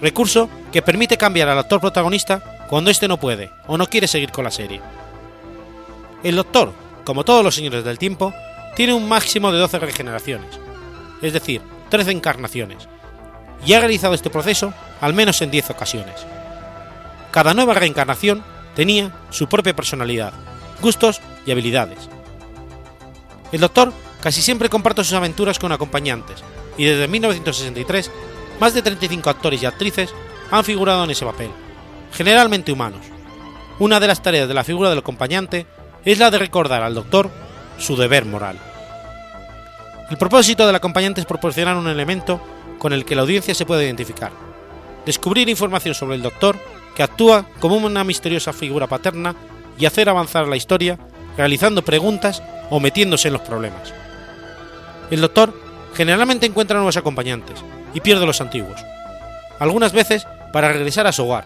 Recurso 0.00 0.48
que 0.72 0.82
permite 0.82 1.16
cambiar 1.16 1.48
al 1.48 1.58
actor 1.58 1.80
protagonista 1.80 2.66
cuando 2.68 2.90
éste 2.90 3.08
no 3.08 3.18
puede 3.18 3.50
o 3.66 3.78
no 3.78 3.86
quiere 3.86 4.08
seguir 4.08 4.30
con 4.30 4.44
la 4.44 4.50
serie. 4.50 4.80
El 6.22 6.36
Doctor, 6.36 6.72
como 7.04 7.24
todos 7.24 7.44
los 7.44 7.54
Señores 7.54 7.84
del 7.84 7.98
Tiempo, 7.98 8.34
tiene 8.74 8.92
un 8.92 9.08
máximo 9.08 9.52
de 9.52 9.58
12 9.58 9.78
regeneraciones, 9.78 10.50
es 11.22 11.32
decir, 11.32 11.62
13 11.88 12.10
encarnaciones, 12.10 12.88
y 13.64 13.72
ha 13.72 13.80
realizado 13.80 14.14
este 14.14 14.30
proceso 14.30 14.74
al 15.00 15.14
menos 15.14 15.40
en 15.40 15.50
10 15.50 15.70
ocasiones. 15.70 16.26
Cada 17.30 17.54
nueva 17.54 17.74
reencarnación 17.74 18.42
tenía 18.76 19.10
su 19.30 19.48
propia 19.48 19.74
personalidad, 19.74 20.32
gustos 20.80 21.20
y 21.44 21.50
habilidades. 21.50 22.08
El 23.50 23.60
Doctor 23.60 23.92
casi 24.20 24.42
siempre 24.42 24.68
comparte 24.68 25.02
sus 25.02 25.14
aventuras 25.14 25.58
con 25.58 25.72
acompañantes, 25.72 26.44
y 26.76 26.84
desde 26.84 27.08
1963 27.08 28.10
más 28.60 28.74
de 28.74 28.82
35 28.82 29.30
actores 29.30 29.62
y 29.62 29.66
actrices 29.66 30.14
han 30.50 30.64
figurado 30.64 31.04
en 31.04 31.10
ese 31.10 31.24
papel, 31.24 31.50
generalmente 32.12 32.70
humanos. 32.70 33.00
Una 33.78 33.98
de 33.98 34.06
las 34.06 34.22
tareas 34.22 34.48
de 34.48 34.54
la 34.54 34.64
figura 34.64 34.90
del 34.90 35.00
acompañante 35.00 35.66
es 36.04 36.18
la 36.18 36.30
de 36.30 36.38
recordar 36.38 36.82
al 36.82 36.94
Doctor 36.94 37.30
su 37.78 37.96
deber 37.96 38.24
moral. 38.24 38.58
El 40.10 40.16
propósito 40.16 40.66
del 40.66 40.76
acompañante 40.76 41.20
es 41.20 41.26
proporcionar 41.26 41.76
un 41.76 41.88
elemento 41.88 42.40
con 42.78 42.92
el 42.92 43.04
que 43.04 43.16
la 43.16 43.22
audiencia 43.22 43.54
se 43.54 43.66
pueda 43.66 43.82
identificar, 43.82 44.30
descubrir 45.04 45.48
información 45.48 45.94
sobre 45.94 46.16
el 46.16 46.22
Doctor 46.22 46.58
que 46.96 47.02
actúa 47.02 47.44
como 47.60 47.76
una 47.76 48.02
misteriosa 48.04 48.54
figura 48.54 48.86
paterna 48.86 49.36
y 49.78 49.84
hacer 49.84 50.08
avanzar 50.08 50.48
la 50.48 50.56
historia 50.56 50.98
realizando 51.36 51.84
preguntas 51.84 52.42
o 52.70 52.80
metiéndose 52.80 53.28
en 53.28 53.34
los 53.34 53.42
problemas. 53.42 53.92
El 55.10 55.20
Doctor 55.20 55.52
generalmente 55.94 56.46
encuentra 56.46 56.78
nuevos 56.78 56.96
acompañantes 56.96 57.62
y 57.92 58.00
pierde 58.00 58.26
los 58.26 58.40
antiguos, 58.40 58.80
algunas 59.58 59.92
veces 59.92 60.26
para 60.52 60.72
regresar 60.72 61.06
a 61.06 61.12
su 61.12 61.24
hogar 61.24 61.44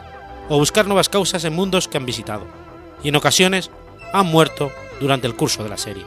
o 0.48 0.56
buscar 0.56 0.86
nuevas 0.86 1.08
causas 1.08 1.44
en 1.44 1.54
mundos 1.54 1.88
que 1.88 1.98
han 1.98 2.06
visitado, 2.06 2.46
y 3.02 3.08
en 3.08 3.16
ocasiones 3.16 3.70
han 4.12 4.26
muerto 4.26 4.70
durante 5.00 5.26
el 5.26 5.34
curso 5.34 5.62
de 5.62 5.68
la 5.68 5.76
serie. 5.76 6.04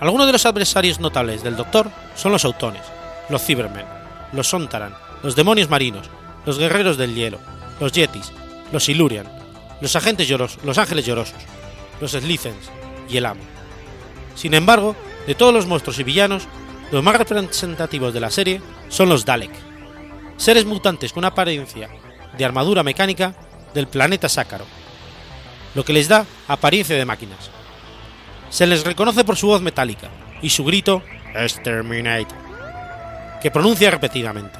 Algunos 0.00 0.26
de 0.26 0.32
los 0.32 0.46
adversarios 0.46 0.98
notables 0.98 1.42
del 1.42 1.56
Doctor 1.56 1.90
son 2.16 2.32
los 2.32 2.44
Autones, 2.44 2.82
los 3.28 3.44
Cybermen, 3.44 3.86
los 4.32 4.48
Sontaran, 4.48 4.94
los 5.22 5.36
demonios 5.36 5.68
marinos, 5.68 6.08
los 6.50 6.58
guerreros 6.58 6.96
del 6.96 7.14
hielo, 7.14 7.38
los 7.78 7.92
Yetis, 7.92 8.32
los 8.72 8.82
Silurian, 8.82 9.28
los 9.80 9.94
agentes 9.94 10.26
lloros, 10.26 10.58
los 10.64 10.78
ángeles 10.78 11.06
llorosos, 11.06 11.38
los 12.00 12.10
Slithens 12.10 12.72
y 13.08 13.18
el 13.18 13.26
Amo. 13.26 13.42
Sin 14.34 14.54
embargo, 14.54 14.96
de 15.28 15.36
todos 15.36 15.54
los 15.54 15.66
monstruos 15.66 16.00
y 16.00 16.02
villanos, 16.02 16.48
los 16.90 17.04
más 17.04 17.14
representativos 17.14 18.12
de 18.12 18.18
la 18.18 18.30
serie 18.30 18.60
son 18.88 19.08
los 19.08 19.24
Dalek, 19.24 19.52
seres 20.38 20.64
mutantes 20.64 21.12
con 21.12 21.24
apariencia 21.24 21.88
de 22.36 22.44
armadura 22.44 22.82
mecánica 22.82 23.32
del 23.72 23.86
planeta 23.86 24.28
Sácaro, 24.28 24.64
lo 25.76 25.84
que 25.84 25.92
les 25.92 26.08
da 26.08 26.26
apariencia 26.48 26.96
de 26.96 27.04
máquinas. 27.04 27.48
Se 28.48 28.66
les 28.66 28.84
reconoce 28.84 29.22
por 29.22 29.36
su 29.36 29.46
voz 29.46 29.62
metálica 29.62 30.08
y 30.42 30.50
su 30.50 30.64
grito 30.64 31.00
Exterminate, 31.32 32.34
que 33.40 33.52
pronuncia 33.52 33.92
repetidamente. 33.92 34.58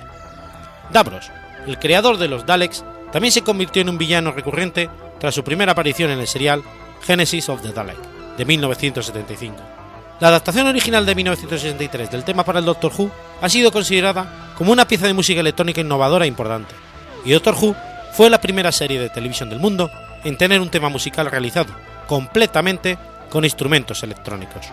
Davros, 0.92 1.32
el 1.66 1.78
creador 1.78 2.18
de 2.18 2.28
los 2.28 2.46
Daleks, 2.46 2.84
también 3.12 3.32
se 3.32 3.42
convirtió 3.42 3.82
en 3.82 3.88
un 3.88 3.98
villano 3.98 4.32
recurrente 4.32 4.88
tras 5.18 5.34
su 5.34 5.44
primera 5.44 5.72
aparición 5.72 6.10
en 6.10 6.20
el 6.20 6.26
serial 6.26 6.62
Genesis 7.02 7.48
of 7.48 7.62
the 7.62 7.72
Dalek, 7.72 7.98
de 8.36 8.44
1975. 8.44 9.56
La 10.20 10.28
adaptación 10.28 10.66
original 10.66 11.06
de 11.06 11.14
1963 11.14 12.10
del 12.10 12.24
tema 12.24 12.44
para 12.44 12.58
el 12.58 12.64
Doctor 12.64 12.92
Who 12.96 13.10
ha 13.40 13.48
sido 13.48 13.72
considerada 13.72 14.52
como 14.56 14.72
una 14.72 14.86
pieza 14.86 15.06
de 15.06 15.14
música 15.14 15.40
electrónica 15.40 15.80
innovadora 15.80 16.26
e 16.26 16.28
importante, 16.28 16.74
y 17.24 17.32
Doctor 17.32 17.54
Who 17.60 17.74
fue 18.12 18.28
la 18.30 18.40
primera 18.40 18.72
serie 18.72 19.00
de 19.00 19.08
televisión 19.08 19.48
del 19.48 19.60
mundo 19.60 19.90
en 20.24 20.36
tener 20.36 20.60
un 20.60 20.68
tema 20.68 20.88
musical 20.88 21.30
realizado 21.30 21.72
completamente 22.06 22.98
con 23.30 23.44
instrumentos 23.44 24.02
electrónicos. 24.02 24.66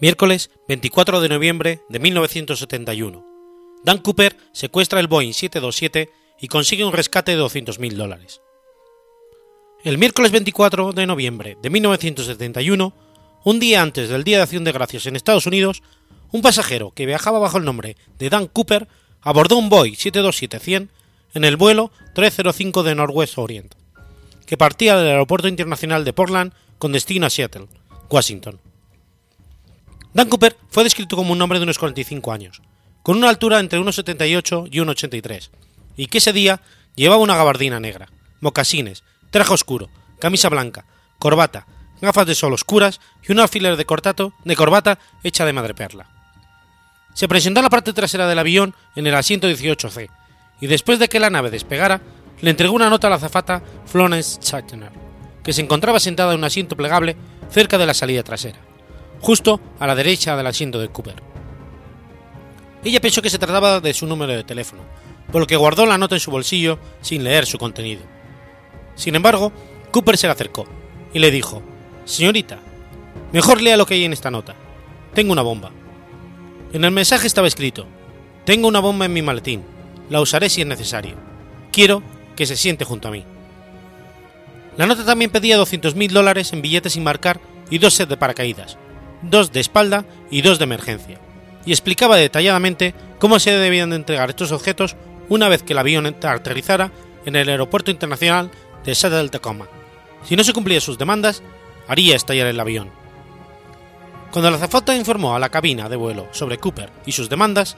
Miércoles 0.00 0.50
24 0.68 1.20
de 1.20 1.28
noviembre 1.28 1.80
de 1.88 1.98
1971. 1.98 3.26
Dan 3.82 3.98
Cooper 3.98 4.36
secuestra 4.52 5.00
el 5.00 5.08
Boeing 5.08 5.32
727 5.32 6.08
y 6.40 6.46
consigue 6.46 6.84
un 6.84 6.92
rescate 6.92 7.32
de 7.32 7.42
200.000 7.42 7.94
dólares. 7.94 8.40
El 9.82 9.98
miércoles 9.98 10.30
24 10.30 10.92
de 10.92 11.04
noviembre 11.04 11.58
de 11.60 11.70
1971, 11.70 12.92
un 13.42 13.58
día 13.58 13.82
antes 13.82 14.08
del 14.08 14.22
Día 14.22 14.36
de 14.36 14.44
Acción 14.44 14.62
de 14.62 14.70
Gracias 14.70 15.06
en 15.06 15.16
Estados 15.16 15.46
Unidos, 15.46 15.82
un 16.30 16.42
pasajero 16.42 16.92
que 16.92 17.06
viajaba 17.06 17.40
bajo 17.40 17.58
el 17.58 17.64
nombre 17.64 17.96
de 18.20 18.30
Dan 18.30 18.46
Cooper 18.46 18.86
abordó 19.20 19.56
un 19.56 19.68
Boeing 19.68 19.94
727-100 19.94 20.90
en 21.34 21.44
el 21.44 21.56
vuelo 21.56 21.90
305 22.14 22.84
de 22.84 22.94
Northwest 22.94 23.36
Orient, 23.36 23.74
que 24.46 24.56
partía 24.56 24.96
del 24.96 25.08
Aeropuerto 25.08 25.48
Internacional 25.48 26.04
de 26.04 26.12
Portland 26.12 26.52
con 26.78 26.92
destino 26.92 27.26
a 27.26 27.30
Seattle, 27.30 27.66
Washington. 28.08 28.60
Dan 30.18 30.28
Cooper 30.28 30.56
fue 30.68 30.82
descrito 30.82 31.14
como 31.14 31.32
un 31.32 31.40
hombre 31.40 31.60
de 31.60 31.62
unos 31.62 31.78
45 31.78 32.32
años, 32.32 32.60
con 33.04 33.16
una 33.16 33.28
altura 33.28 33.60
entre 33.60 33.78
1,78 33.78 34.68
y 34.68 34.80
1,83, 34.80 35.50
y 35.96 36.08
que 36.08 36.18
ese 36.18 36.32
día 36.32 36.60
llevaba 36.96 37.22
una 37.22 37.36
gabardina 37.36 37.78
negra, 37.78 38.08
mocasines, 38.40 39.04
traje 39.30 39.54
oscuro, 39.54 39.90
camisa 40.18 40.48
blanca, 40.48 40.86
corbata, 41.20 41.68
gafas 42.00 42.26
de 42.26 42.34
sol 42.34 42.52
oscuras 42.52 42.98
y 43.28 43.30
un 43.30 43.38
alfiler 43.38 43.76
de, 43.76 43.86
de 44.44 44.56
corbata 44.56 44.98
hecha 45.22 45.44
de 45.46 45.52
madreperla. 45.52 46.08
Se 47.14 47.28
presentó 47.28 47.60
en 47.60 47.66
la 47.66 47.70
parte 47.70 47.92
trasera 47.92 48.26
del 48.26 48.40
avión 48.40 48.74
en 48.96 49.06
el 49.06 49.14
asiento 49.14 49.48
18C, 49.48 50.10
y 50.60 50.66
después 50.66 50.98
de 50.98 51.08
que 51.08 51.20
la 51.20 51.30
nave 51.30 51.52
despegara, 51.52 52.00
le 52.40 52.50
entregó 52.50 52.74
una 52.74 52.90
nota 52.90 53.06
a 53.06 53.10
la 53.10 53.16
azafata 53.16 53.62
Florence 53.86 54.40
Shatner, 54.42 54.90
que 55.44 55.52
se 55.52 55.62
encontraba 55.62 56.00
sentada 56.00 56.32
en 56.32 56.40
un 56.40 56.44
asiento 56.44 56.76
plegable 56.76 57.16
cerca 57.52 57.78
de 57.78 57.86
la 57.86 57.94
salida 57.94 58.24
trasera 58.24 58.67
justo 59.20 59.60
a 59.78 59.86
la 59.86 59.94
derecha 59.94 60.36
del 60.36 60.46
asiento 60.46 60.78
de 60.78 60.88
Cooper. 60.88 61.22
Ella 62.84 63.00
pensó 63.00 63.22
que 63.22 63.30
se 63.30 63.38
trataba 63.38 63.80
de 63.80 63.92
su 63.94 64.06
número 64.06 64.32
de 64.32 64.44
teléfono, 64.44 64.82
por 65.32 65.40
lo 65.40 65.46
que 65.46 65.56
guardó 65.56 65.84
la 65.86 65.98
nota 65.98 66.14
en 66.14 66.20
su 66.20 66.30
bolsillo 66.30 66.78
sin 67.00 67.24
leer 67.24 67.46
su 67.46 67.58
contenido. 67.58 68.02
Sin 68.94 69.14
embargo, 69.14 69.52
Cooper 69.90 70.16
se 70.16 70.26
le 70.26 70.32
acercó 70.32 70.66
y 71.12 71.18
le 71.18 71.30
dijo, 71.30 71.62
Señorita, 72.04 72.58
mejor 73.32 73.60
lea 73.60 73.76
lo 73.76 73.86
que 73.86 73.94
hay 73.94 74.04
en 74.04 74.12
esta 74.12 74.30
nota. 74.30 74.54
Tengo 75.14 75.32
una 75.32 75.42
bomba. 75.42 75.70
En 76.72 76.84
el 76.84 76.90
mensaje 76.90 77.26
estaba 77.26 77.48
escrito, 77.48 77.86
Tengo 78.44 78.68
una 78.68 78.80
bomba 78.80 79.06
en 79.06 79.12
mi 79.12 79.22
maletín, 79.22 79.62
la 80.10 80.20
usaré 80.20 80.48
si 80.48 80.62
es 80.62 80.66
necesario. 80.66 81.16
Quiero 81.72 82.02
que 82.36 82.46
se 82.46 82.56
siente 82.56 82.84
junto 82.84 83.08
a 83.08 83.10
mí. 83.10 83.24
La 84.76 84.86
nota 84.86 85.04
también 85.04 85.30
pedía 85.30 85.58
200.000 85.58 86.10
dólares 86.10 86.52
en 86.52 86.62
billetes 86.62 86.92
sin 86.92 87.02
marcar 87.02 87.40
y 87.68 87.78
dos 87.78 87.94
sets 87.94 88.08
de 88.08 88.16
paracaídas, 88.16 88.78
dos 89.22 89.52
de 89.52 89.60
espalda 89.60 90.04
y 90.30 90.42
dos 90.42 90.58
de 90.58 90.64
emergencia, 90.64 91.18
y 91.64 91.72
explicaba 91.72 92.16
detalladamente 92.16 92.94
cómo 93.18 93.38
se 93.38 93.50
debían 93.50 93.90
de 93.90 93.96
entregar 93.96 94.30
estos 94.30 94.52
objetos 94.52 94.96
una 95.28 95.48
vez 95.48 95.62
que 95.62 95.72
el 95.72 95.78
avión 95.78 96.06
aterrizara 96.06 96.92
en 97.24 97.36
el 97.36 97.48
aeropuerto 97.48 97.90
internacional 97.90 98.50
de 98.84 98.94
Seattle 98.94 99.28
Tacoma. 99.28 99.68
Si 100.24 100.36
no 100.36 100.44
se 100.44 100.52
cumplían 100.52 100.80
sus 100.80 100.98
demandas, 100.98 101.42
haría 101.86 102.16
estallar 102.16 102.46
el 102.46 102.60
avión. 102.60 102.90
Cuando 104.30 104.50
la 104.50 104.56
azafata 104.56 104.94
informó 104.94 105.34
a 105.34 105.38
la 105.38 105.48
cabina 105.48 105.88
de 105.88 105.96
vuelo 105.96 106.28
sobre 106.32 106.58
Cooper 106.58 106.90
y 107.06 107.12
sus 107.12 107.28
demandas, 107.28 107.76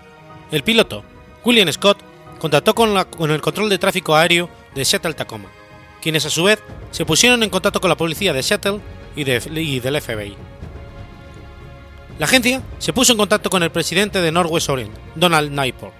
el 0.50 0.62
piloto, 0.62 1.04
William 1.44 1.72
Scott, 1.72 1.98
contactó 2.38 2.74
con, 2.74 2.96
el 3.30 3.40
control 3.40 3.68
de 3.68 3.78
tráfico 3.78 4.16
aéreo 4.16 4.48
de 4.74 4.84
Seattle 4.84 5.14
Tacoma, 5.14 5.48
quienes 6.00 6.26
a 6.26 6.30
su 6.30 6.44
vez 6.44 6.60
se 6.90 7.04
pusieron 7.04 7.42
en 7.42 7.50
contacto 7.50 7.80
con 7.80 7.90
la 7.90 7.96
policía 7.96 8.32
de 8.32 8.42
Seattle 8.42 8.80
y 9.14 9.24
del 9.80 10.00
FBI. 10.00 10.36
La 12.20 12.26
agencia 12.26 12.60
se 12.78 12.92
puso 12.92 13.12
en 13.12 13.18
contacto 13.18 13.48
con 13.48 13.62
el 13.62 13.70
presidente 13.70 14.20
de 14.20 14.30
Northwest 14.30 14.68
Orient, 14.68 14.92
Donald 15.14 15.50
Naipaul, 15.52 15.90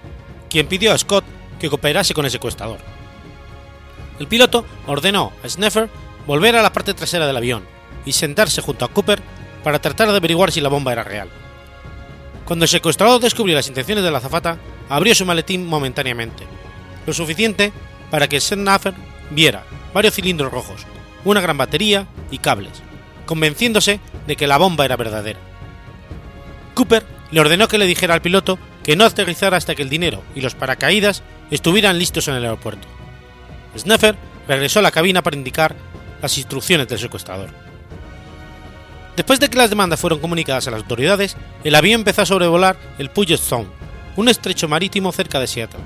quien 0.51 0.67
pidió 0.67 0.93
a 0.93 0.97
Scott 0.99 1.25
que 1.59 1.67
cooperase 1.67 2.13
con 2.13 2.25
el 2.25 2.29
secuestrador. 2.29 2.77
El 4.19 4.27
piloto 4.27 4.63
ordenó 4.85 5.33
a 5.43 5.49
Sneffer 5.49 5.89
volver 6.27 6.55
a 6.55 6.61
la 6.61 6.71
parte 6.71 6.93
trasera 6.93 7.25
del 7.25 7.37
avión 7.37 7.63
y 8.05 8.11
sentarse 8.11 8.61
junto 8.61 8.85
a 8.85 8.89
Cooper 8.89 9.19
para 9.63 9.79
tratar 9.79 10.11
de 10.11 10.17
averiguar 10.17 10.51
si 10.51 10.61
la 10.61 10.69
bomba 10.69 10.93
era 10.93 11.03
real. 11.03 11.27
Cuando 12.45 12.65
el 12.65 12.69
secuestrador 12.69 13.19
descubrió 13.19 13.55
las 13.55 13.67
intenciones 13.67 14.03
de 14.03 14.11
la 14.11 14.19
azafata, 14.19 14.59
abrió 14.89 15.15
su 15.15 15.25
maletín 15.25 15.65
momentáneamente, 15.65 16.43
lo 17.07 17.13
suficiente 17.13 17.73
para 18.11 18.29
que 18.29 18.39
Sneffer 18.39 18.93
viera 19.31 19.63
varios 19.91 20.13
cilindros 20.13 20.51
rojos, 20.51 20.85
una 21.25 21.41
gran 21.41 21.57
batería 21.57 22.05
y 22.29 22.37
cables, 22.37 22.83
convenciéndose 23.25 23.99
de 24.27 24.35
que 24.35 24.45
la 24.45 24.59
bomba 24.59 24.85
era 24.85 24.97
verdadera. 24.97 25.50
Cooper 26.73 27.05
le 27.31 27.39
ordenó 27.39 27.67
que 27.67 27.77
le 27.77 27.85
dijera 27.85 28.13
al 28.13 28.21
piloto 28.21 28.59
que 28.83 28.95
no 28.95 29.05
aterrizara 29.05 29.57
hasta 29.57 29.75
que 29.75 29.83
el 29.83 29.89
dinero 29.89 30.23
y 30.35 30.41
los 30.41 30.55
paracaídas 30.55 31.23
estuvieran 31.49 31.99
listos 31.99 32.27
en 32.27 32.35
el 32.35 32.43
aeropuerto. 32.43 32.87
Snuffer 33.77 34.15
regresó 34.47 34.79
a 34.79 34.81
la 34.81 34.91
cabina 34.91 35.21
para 35.21 35.37
indicar 35.37 35.75
las 36.21 36.37
instrucciones 36.37 36.87
del 36.87 36.99
secuestrador. 36.99 37.49
Después 39.15 39.39
de 39.39 39.49
que 39.49 39.57
las 39.57 39.69
demandas 39.69 39.99
fueron 39.99 40.19
comunicadas 40.19 40.67
a 40.67 40.71
las 40.71 40.81
autoridades, 40.81 41.37
el 41.63 41.75
avión 41.75 42.01
empezó 42.01 42.21
a 42.21 42.25
sobrevolar 42.25 42.77
el 42.97 43.09
Puget 43.09 43.39
Sound, 43.39 43.69
un 44.15 44.29
estrecho 44.29 44.67
marítimo 44.67 45.11
cerca 45.11 45.39
de 45.39 45.47
Seattle. 45.47 45.79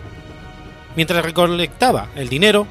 Mientras 0.95 1.25
recolectaba 1.25 2.09
el 2.15 2.29
dinero, 2.29 2.67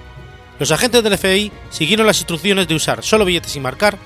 los 0.59 0.71
agentes 0.71 1.03
del 1.03 1.19
FBI 1.19 1.53
siguieron 1.71 2.07
las 2.07 2.19
instrucciones 2.19 2.69
de 2.69 2.75
usar 2.75 3.03
solo 3.03 3.25
billetes 3.25 3.53
sin 3.53 3.63
marcar 3.63 3.99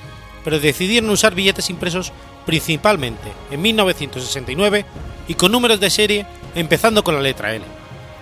pero 0.48 0.60
decidieron 0.60 1.10
usar 1.10 1.34
billetes 1.34 1.68
impresos 1.68 2.12
principalmente 2.48 3.30
en 3.50 3.60
1969 3.60 4.86
y 5.28 5.34
con 5.34 5.52
números 5.52 5.80
de 5.80 5.90
serie 5.90 6.24
empezando 6.54 7.04
con 7.04 7.14
la 7.14 7.20
letra 7.20 7.54
L, 7.54 7.62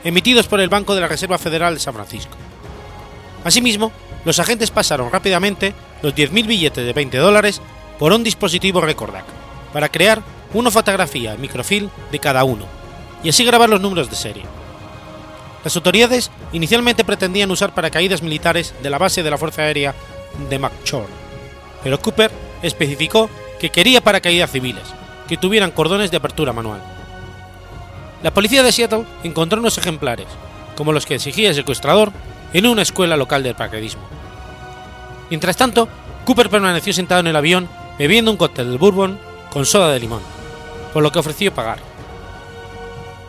emitidos 0.03 0.49
por 0.49 0.59
el 0.59 0.69
Banco 0.69 0.97
de 0.97 1.01
la 1.01 1.07
Reserva 1.07 1.39
Federal 1.39 1.75
de 1.75 1.81
San 1.81 1.95
Francisco. 1.95 2.37
Asimismo, 3.45 3.93
los 4.25 4.41
agentes 4.41 4.73
pasaron 4.73 5.13
rápidamente 5.13 5.75
los 6.03 6.13
10.000 6.13 6.45
billetes 6.45 6.85
de 6.85 6.93
20 6.93 7.19
dólares 7.19 7.63
por 8.01 8.13
un 8.13 8.25
dispositivo 8.25 8.81
Recordac, 8.81 9.25
para 9.73 9.91
crear 9.91 10.21
una 10.55 10.73
fotografía 10.73 11.35
en 11.35 11.41
microfilm 11.41 11.89
de 12.11 12.19
cada 12.19 12.43
uno, 12.43 12.67
y 13.23 13.29
así 13.29 13.45
grabar 13.45 13.71
los 13.71 13.81
números 13.81 14.11
de 14.11 14.17
serie. 14.17 14.43
Las 15.63 15.77
autoridades 15.77 16.33
inicialmente 16.53 17.05
pretendían 17.05 17.53
usar 17.53 17.75
paracaídas 17.75 18.23
militares 18.23 18.75
de 18.83 18.91
la 18.91 18.99
base 18.99 19.23
de 19.23 19.31
la 19.31 19.39
Fuerza 19.39 19.63
Aérea 19.63 19.95
de 20.51 20.59
McChord, 20.59 21.11
pero 21.85 22.01
Cooper 22.01 22.33
especificó 22.63 23.31
que 23.61 23.71
quería 23.71 24.01
paracaídas 24.01 24.51
civiles, 24.51 24.85
que 25.29 25.37
tuvieran 25.37 25.71
cordones 25.71 26.11
de 26.11 26.17
apertura 26.17 26.53
manual. 26.53 26.81
La 28.23 28.33
policía 28.33 28.63
de 28.63 28.73
Seattle 28.73 29.05
encontró 29.23 29.61
unos 29.61 29.79
ejemplares, 29.79 30.27
como 30.77 30.93
los 30.93 31.07
que 31.07 31.15
exigía 31.15 31.49
el 31.49 31.55
secuestrador, 31.55 32.13
en 32.53 32.67
una 32.67 32.83
escuela 32.83 33.17
local 33.17 33.43
del 33.43 33.55
paracaidismo. 33.55 34.03
Mientras 35.31 35.57
tanto, 35.57 35.89
Cooper 36.25 36.49
permaneció 36.49 36.93
sentado 36.93 37.21
en 37.21 37.27
el 37.27 37.37
avión 37.37 37.69
bebiendo 37.99 38.31
un 38.31 38.37
cóctel 38.37 38.71
de 38.71 38.79
bourbon 38.79 39.19
con 39.51 39.67
soda 39.67 39.93
de 39.93 40.01
limón, 40.01 40.23
por 40.93 41.03
lo 41.03 41.11
que 41.11 41.19
ofreció 41.19 41.53
pagar. 41.53 41.79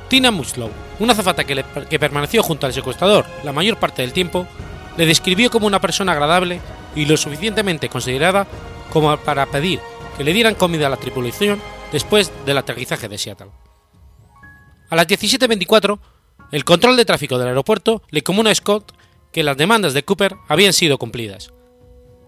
Tina 0.08 0.32
Muslow, 0.32 0.72
una 1.00 1.14
azafata 1.14 1.44
que, 1.44 1.64
que 1.90 2.00
permaneció 2.00 2.44
junto 2.44 2.66
al 2.66 2.74
secuestrador 2.74 3.26
la 3.44 3.54
mayor 3.54 3.78
parte 3.78 4.02
del 4.02 4.14
tiempo, 4.14 4.48
le 4.96 5.06
describió 5.06 5.52
como 5.52 5.68
una 5.68 5.82
persona 5.82 6.14
agradable 6.14 6.60
y 6.96 7.06
lo 7.06 7.18
suficientemente 7.18 7.90
considerada 7.90 8.48
como 8.92 9.16
para 9.18 9.46
pedir 9.46 9.80
que 10.18 10.24
le 10.24 10.34
dieran 10.34 10.56
comida 10.56 10.88
a 10.88 10.90
la 10.90 10.98
tripulación 10.98 11.62
después 11.92 12.32
del 12.46 12.58
aterrizaje 12.58 13.08
de 13.08 13.18
Seattle. 13.18 13.52
A 14.90 14.96
las 14.96 15.08
17.24, 15.08 16.00
el 16.52 16.66
control 16.66 16.98
de 16.98 17.06
tráfico 17.06 17.38
del 17.38 17.50
aeropuerto 17.50 18.02
le 18.10 18.24
comunicó 18.24 18.52
a 18.52 18.56
Scott 18.56 18.94
que 19.32 19.44
las 19.44 19.58
demandas 19.58 19.94
de 19.94 20.04
Cooper 20.04 20.36
habían 20.48 20.74
sido 20.74 20.98
cumplidas. 20.98 21.54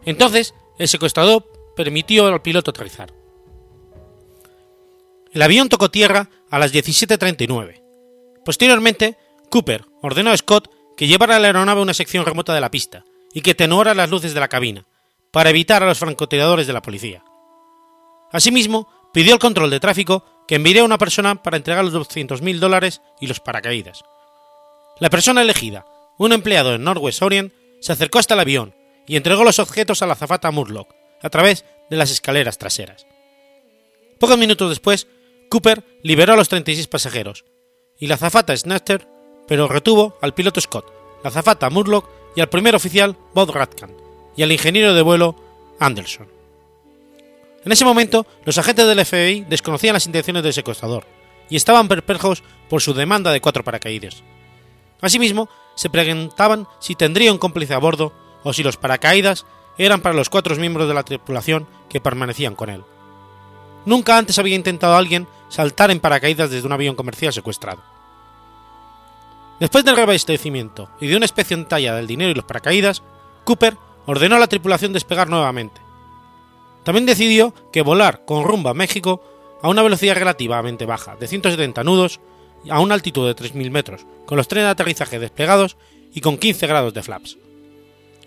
Entonces, 0.06 0.54
el 0.78 0.88
secuestrador 0.88 1.46
permitió 1.76 2.28
al 2.28 2.42
piloto 2.42 2.72
aterrizar. 2.72 3.14
El 5.32 5.42
avión 5.42 5.70
tocó 5.70 5.90
tierra 5.90 6.30
a 6.50 6.60
las 6.60 6.74
17.39. 6.74 7.82
Posteriormente, 8.44 9.18
Cooper 9.50 9.86
ordenó 10.02 10.32
a 10.32 10.38
Scott 10.38 10.70
que 10.98 11.08
llevara 11.08 11.40
la 11.40 11.48
aeronave 11.48 11.80
a 11.80 11.84
una 11.84 11.94
sección 11.94 12.26
remota 12.26 12.54
de 12.54 12.62
la 12.62 12.72
pista 12.72 13.06
y 13.34 13.42
que 13.42 13.56
tenuara 13.56 13.94
las 13.94 14.10
luces 14.10 14.34
de 14.34 14.40
la 14.40 14.48
cabina, 14.48 14.86
para 15.32 15.52
evitar 15.52 15.84
a 15.84 15.86
los 15.86 16.00
francotiradores 16.00 16.68
de 16.68 16.74
la 16.74 16.82
policía. 16.82 17.24
Asimismo, 18.32 18.88
pidió 19.14 19.34
al 19.34 19.40
control 19.40 19.70
de 19.70 19.80
tráfico 19.80 20.24
que 20.48 20.56
enviara 20.56 20.82
a 20.82 20.86
una 20.86 20.98
persona 20.98 21.42
para 21.42 21.58
entregar 21.58 21.84
los 21.84 21.94
200.000 21.94 22.60
dólares 22.60 23.02
y 23.20 23.28
los 23.28 23.40
paracaídas. 23.40 24.04
La 25.00 25.10
persona 25.10 25.42
elegida, 25.42 25.86
un 26.18 26.34
empleado 26.34 26.74
en 26.74 26.84
Northwest 26.84 27.22
Orient, 27.22 27.54
se 27.80 27.94
acercó 27.94 28.20
hasta 28.20 28.34
el 28.34 28.42
avión 28.42 28.76
y 29.08 29.16
entregó 29.16 29.44
los 29.44 29.60
objetos 29.60 30.02
a 30.02 30.06
la 30.06 30.14
azafata 30.14 30.52
Murlock 30.52 30.94
a 31.22 31.30
través 31.30 31.66
de 31.90 31.98
las 31.98 32.12
escaleras 32.12 32.58
traseras. 32.58 33.06
Pocos 34.20 34.38
minutos 34.38 34.70
después, 34.70 35.08
Cooper 35.50 35.84
liberó 36.04 36.34
a 36.34 36.36
los 36.36 36.50
36 36.50 36.88
pasajeros, 36.88 37.46
y 37.98 38.08
la 38.08 38.16
azafata 38.16 38.56
Snatcher, 38.56 39.08
pero 39.48 39.68
retuvo 39.68 40.18
al 40.22 40.34
piloto 40.34 40.62
Scott, 40.62 40.86
la 41.24 41.30
azafata 41.30 41.70
Murlock 41.70 42.10
y 42.36 42.42
al 42.42 42.50
primer 42.50 42.76
oficial 42.76 43.18
Bob 43.34 43.52
Ratkan, 43.52 43.96
y 44.36 44.44
al 44.44 44.52
ingeniero 44.52 44.94
de 44.94 45.02
vuelo 45.02 45.36
Anderson. 45.80 46.39
En 47.66 47.72
ese 47.72 47.86
momento, 47.86 48.26
los 48.46 48.58
agentes 48.58 48.88
del 48.88 49.06
FBI 49.06 49.46
desconocían 49.50 49.94
las 49.94 50.06
intenciones 50.06 50.44
del 50.44 50.54
secuestrador 50.54 51.06
y 51.50 51.56
estaban 51.56 51.88
perplejos 51.88 52.44
por 52.70 52.82
su 52.82 52.94
demanda 52.94 53.32
de 53.32 53.42
cuatro 53.42 53.64
paracaídas. 53.64 54.24
Asimismo, 55.02 55.50
se 55.76 55.90
preguntaban 55.90 56.68
si 56.80 56.96
tendría 56.96 57.32
un 57.32 57.38
cómplice 57.38 57.74
a 57.74 57.80
bordo 57.80 58.14
o 58.44 58.54
si 58.54 58.64
los 58.64 58.78
paracaídas 58.78 59.46
eran 59.78 60.02
para 60.02 60.16
los 60.16 60.30
cuatro 60.30 60.56
miembros 60.56 60.88
de 60.88 60.94
la 60.94 61.04
tripulación 61.04 61.68
que 61.90 62.02
permanecían 62.02 62.56
con 62.56 62.70
él. 62.70 62.84
Nunca 63.86 64.18
antes 64.18 64.38
había 64.40 64.56
intentado 64.56 64.96
alguien 64.96 65.28
saltar 65.48 65.90
en 65.90 66.00
paracaídas 66.00 66.50
desde 66.50 66.68
un 66.68 66.74
avión 66.74 66.96
comercial 66.96 67.34
secuestrado. 67.34 67.82
Después 69.60 69.84
del 69.84 69.96
reabastecimiento 69.96 70.90
y 71.02 71.08
de 71.08 71.18
una 71.18 71.26
especie 71.26 71.56
en 71.56 71.66
talla 71.66 71.96
del 71.96 72.08
dinero 72.08 72.32
y 72.32 72.36
los 72.36 72.46
paracaídas, 72.46 73.04
Cooper 73.44 73.78
ordenó 74.06 74.36
a 74.36 74.40
la 74.40 74.48
tripulación 74.48 74.94
despegar 74.94 75.30
nuevamente. 75.30 75.89
También 76.90 77.06
decidió 77.06 77.54
que 77.72 77.84
volar 77.84 78.26
con 78.26 78.44
rumbo 78.44 78.70
a 78.70 78.74
México 78.74 79.22
a 79.62 79.70
una 79.70 79.84
velocidad 79.84 80.16
relativamente 80.16 80.88
baja, 80.88 81.16
de 81.18 81.28
170 81.28 81.84
nudos, 81.84 82.20
a 82.68 82.80
una 82.80 82.96
altitud 82.96 83.28
de 83.28 83.36
3.000 83.36 83.70
metros, 83.70 84.08
con 84.26 84.38
los 84.38 84.48
trenes 84.48 84.66
de 84.66 84.72
aterrizaje 84.72 85.20
desplegados 85.20 85.78
y 86.16 86.22
con 86.22 86.40
15 86.40 86.66
grados 86.66 86.96
de 86.96 87.04
flaps. 87.04 87.38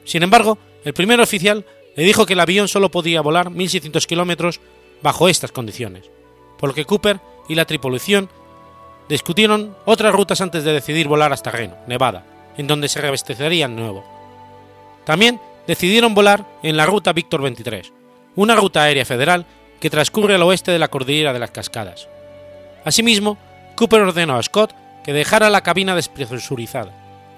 Sin 0.05 0.22
embargo, 0.22 0.59
el 0.85 0.94
primer 0.94 1.20
oficial 1.20 1.66
le 1.96 2.05
dijo 2.05 2.25
que 2.25 2.35
el 2.35 2.38
avión 2.38 2.68
solo 2.68 2.88
podía 2.88 3.20
volar 3.20 3.51
1.600 3.51 4.07
kilómetros 4.07 4.61
bajo 5.03 5.29
estas 5.29 5.51
condiciones, 5.51 6.09
por 6.57 6.68
lo 6.68 6.75
que 6.77 6.85
Cooper 6.85 7.18
y 7.48 7.57
la 7.57 7.64
tripulación 7.64 8.29
discutieron 9.09 9.75
otras 9.87 10.14
rutas 10.14 10.40
antes 10.40 10.62
de 10.62 10.72
decidir 10.72 11.09
volar 11.09 11.33
hasta 11.33 11.51
Reno, 11.51 11.79
Nevada, 11.88 12.25
en 12.57 12.68
donde 12.68 12.88
se 12.88 13.01
reabastecerían 13.01 13.75
nuevo. 13.75 14.05
También 15.05 15.40
decidieron 15.66 16.14
volar 16.14 16.46
en 16.62 16.77
la 16.77 16.87
ruta 16.87 17.12
Víctor 17.12 17.42
23, 17.42 17.92
una 18.37 18.57
ruta 18.57 18.83
aérea 18.83 19.05
federal 19.05 19.47
que 19.81 19.90
transcurre 19.90 20.35
al 20.35 20.42
oeste 20.42 20.71
de 20.71 20.79
la 20.79 20.88
cordillera 20.88 21.33
de 21.33 21.38
las 21.38 21.51
Cascadas. 21.51 22.09
Asimismo, 22.85 23.38
Cooper 23.77 24.03
ordenó 24.03 24.37
a 24.37 24.42
Scott 24.42 24.75
que 25.05 25.12
dejara 25.12 25.51
la 25.51 25.62
cabina 25.62 25.95
despresurizada, 25.95 26.92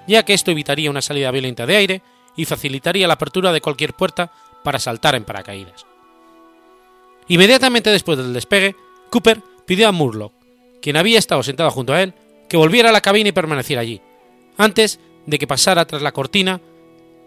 ya 0.07 0.25
que 0.25 0.35
esto 0.35 0.51
evitaría 0.51 0.91
una 0.91 1.03
salida 1.03 1.31
violenta 1.31 1.67
de 1.67 1.77
aire 1.77 2.03
y 2.37 2.45
facilitaría 2.45 3.09
la 3.09 3.15
apertura 3.15 3.53
de 3.53 3.61
cualquier 3.61 3.95
puerta 3.95 4.31
para 4.63 4.79
saltar 4.79 5.15
en 5.15 5.25
paracaídas. 5.25 5.87
Inmediatamente 7.29 7.91
después 7.91 8.19
del 8.19 8.35
despegue, 8.35 8.77
Cooper 9.11 9.41
pidió 9.65 9.89
a 9.89 9.93
Murlock, 9.93 10.33
quien 10.83 10.97
había 10.97 11.19
estado 11.19 11.43
sentado 11.43 11.71
junto 11.71 11.95
a 11.95 12.03
él, 12.03 12.13
que 12.49 12.57
volviera 12.57 12.91
a 12.91 12.93
la 12.93 13.01
cabina 13.01 13.31
y 13.31 13.33
permaneciera 13.33 13.81
allí, 13.81 14.03
antes 14.59 15.01
de 15.27 15.39
que 15.39 15.47
pasara 15.47 15.87
tras 15.87 16.03
la 16.03 16.13
cortina 16.13 16.61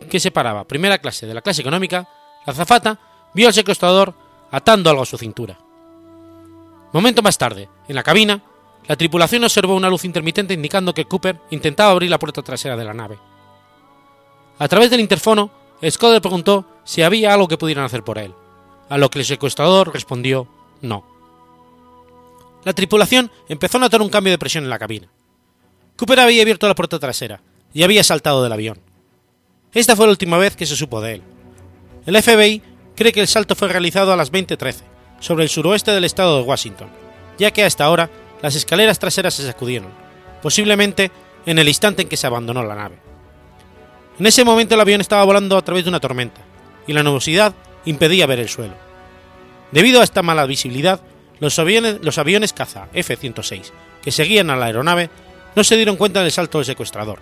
que 0.10 0.20
separaba 0.20 0.68
primera 0.68 1.00
clase 1.00 1.26
de 1.26 1.34
la 1.34 1.42
clase 1.42 1.62
económica, 1.62 2.08
la 2.46 2.54
zafata 2.54 3.00
vio 3.34 3.48
al 3.48 3.54
secuestrador 3.54 4.14
atando 4.52 4.90
algo 4.90 5.04
a 5.04 5.06
su 5.06 5.18
cintura. 5.18 5.58
Momento 6.94 7.22
más 7.22 7.38
tarde, 7.38 7.70
en 7.88 7.96
la 7.96 8.04
cabina, 8.04 8.42
la 8.88 8.96
tripulación 8.96 9.44
observó 9.44 9.76
una 9.76 9.90
luz 9.90 10.06
intermitente 10.06 10.54
indicando 10.54 10.94
que 10.94 11.06
Cooper 11.06 11.40
intentaba 11.52 11.92
abrir 11.92 12.10
la 12.10 12.20
puerta 12.20 12.42
trasera 12.42 12.78
de 12.78 12.86
la 12.86 12.94
nave. 12.94 13.20
A 14.60 14.68
través 14.68 14.90
del 14.90 15.02
interfono, 15.02 15.52
le 15.82 16.22
preguntó 16.22 16.66
si 16.84 17.02
había 17.02 17.34
algo 17.34 17.48
que 17.48 17.58
pudieran 17.58 17.86
hacer 17.86 18.04
por 18.04 18.18
él, 18.18 18.34
a 18.90 18.98
lo 18.98 19.10
que 19.10 19.20
el 19.20 19.26
secuestrador 19.26 19.94
respondió 19.94 20.48
no. 20.82 21.06
La 22.64 22.74
tripulación 22.74 23.32
empezó 23.50 23.78
a 23.78 23.82
notar 23.82 24.02
un 24.02 24.10
cambio 24.10 24.32
de 24.32 24.38
presión 24.38 24.64
en 24.64 24.70
la 24.70 24.80
cabina. 24.80 25.08
Cooper 25.98 26.20
había 26.20 26.42
abierto 26.42 26.68
la 26.68 26.76
puerta 26.76 27.00
trasera 27.00 27.42
y 27.74 27.84
había 27.84 28.04
saltado 28.04 28.44
del 28.44 28.54
avión. 28.54 28.80
Esta 29.74 29.96
fue 29.96 30.06
la 30.06 30.12
última 30.12 30.38
vez 30.38 30.56
que 30.56 30.66
se 30.66 30.76
supo 30.76 31.02
de 31.02 31.16
él. 31.16 31.24
El 32.06 32.22
FBI 32.22 32.62
cree 32.98 33.14
que 33.14 33.22
el 33.22 33.28
salto 33.28 33.56
fue 33.56 33.70
realizado 33.70 34.12
a 34.12 34.18
las 34.18 34.32
20.13, 34.32 34.82
sobre 35.20 35.44
el 35.44 35.50
suroeste 35.50 35.92
del 35.92 36.04
estado 36.04 36.38
de 36.38 36.44
Washington, 36.44 36.90
ya 37.38 37.52
que 37.52 37.64
hasta 37.64 37.86
ahora 37.86 38.10
las 38.42 38.56
escaleras 38.56 39.00
traseras 39.00 39.36
se 39.36 39.46
sacudieron, 39.46 39.92
posiblemente 40.42 41.12
en 41.46 41.60
el 41.60 41.70
instante 41.70 42.02
en 42.02 42.10
que 42.10 42.18
se 42.18 42.28
abandonó 42.28 42.64
la 42.64 42.76
nave. 42.76 42.98
En 44.20 44.26
ese 44.26 44.44
momento 44.44 44.76
el 44.76 44.82
avión 44.82 45.00
estaba 45.00 45.24
volando 45.24 45.58
a 45.58 45.62
través 45.62 45.86
de 45.86 45.90
una 45.90 46.00
tormenta, 46.00 46.42
y 46.88 46.94
la 46.94 47.04
nubosidad 47.04 47.54
impedía 47.86 48.26
ver 48.26 48.40
el 48.40 48.50
suelo. 48.50 48.74
Debido 49.72 50.02
a 50.02 50.04
esta 50.04 50.24
mala 50.24 50.46
visibilidad, 50.46 51.00
los 51.40 51.60
aviones, 51.60 52.00
los 52.02 52.18
aviones 52.18 52.52
caza 52.52 52.88
F-106 52.94 53.72
que 54.02 54.12
seguían 54.12 54.50
a 54.50 54.56
la 54.56 54.68
aeronave 54.68 55.10
no 55.56 55.64
se 55.64 55.76
dieron 55.76 55.98
cuenta 55.98 56.22
del 56.22 56.32
salto 56.32 56.58
del 56.58 56.66
secuestrador. 56.66 57.20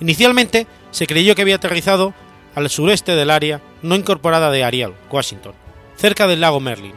Inicialmente 0.00 0.66
se 0.90 1.06
creyó 1.06 1.34
que 1.34 1.42
había 1.42 1.56
aterrizado 1.56 2.14
al 2.54 2.70
sureste 2.70 3.14
del 3.14 3.30
área 3.30 3.60
no 3.82 3.94
incorporada 3.94 4.50
de 4.50 4.64
Ariel, 4.64 4.94
Washington, 5.10 5.54
cerca 5.96 6.26
del 6.26 6.40
lago 6.40 6.60
Merlin, 6.60 6.94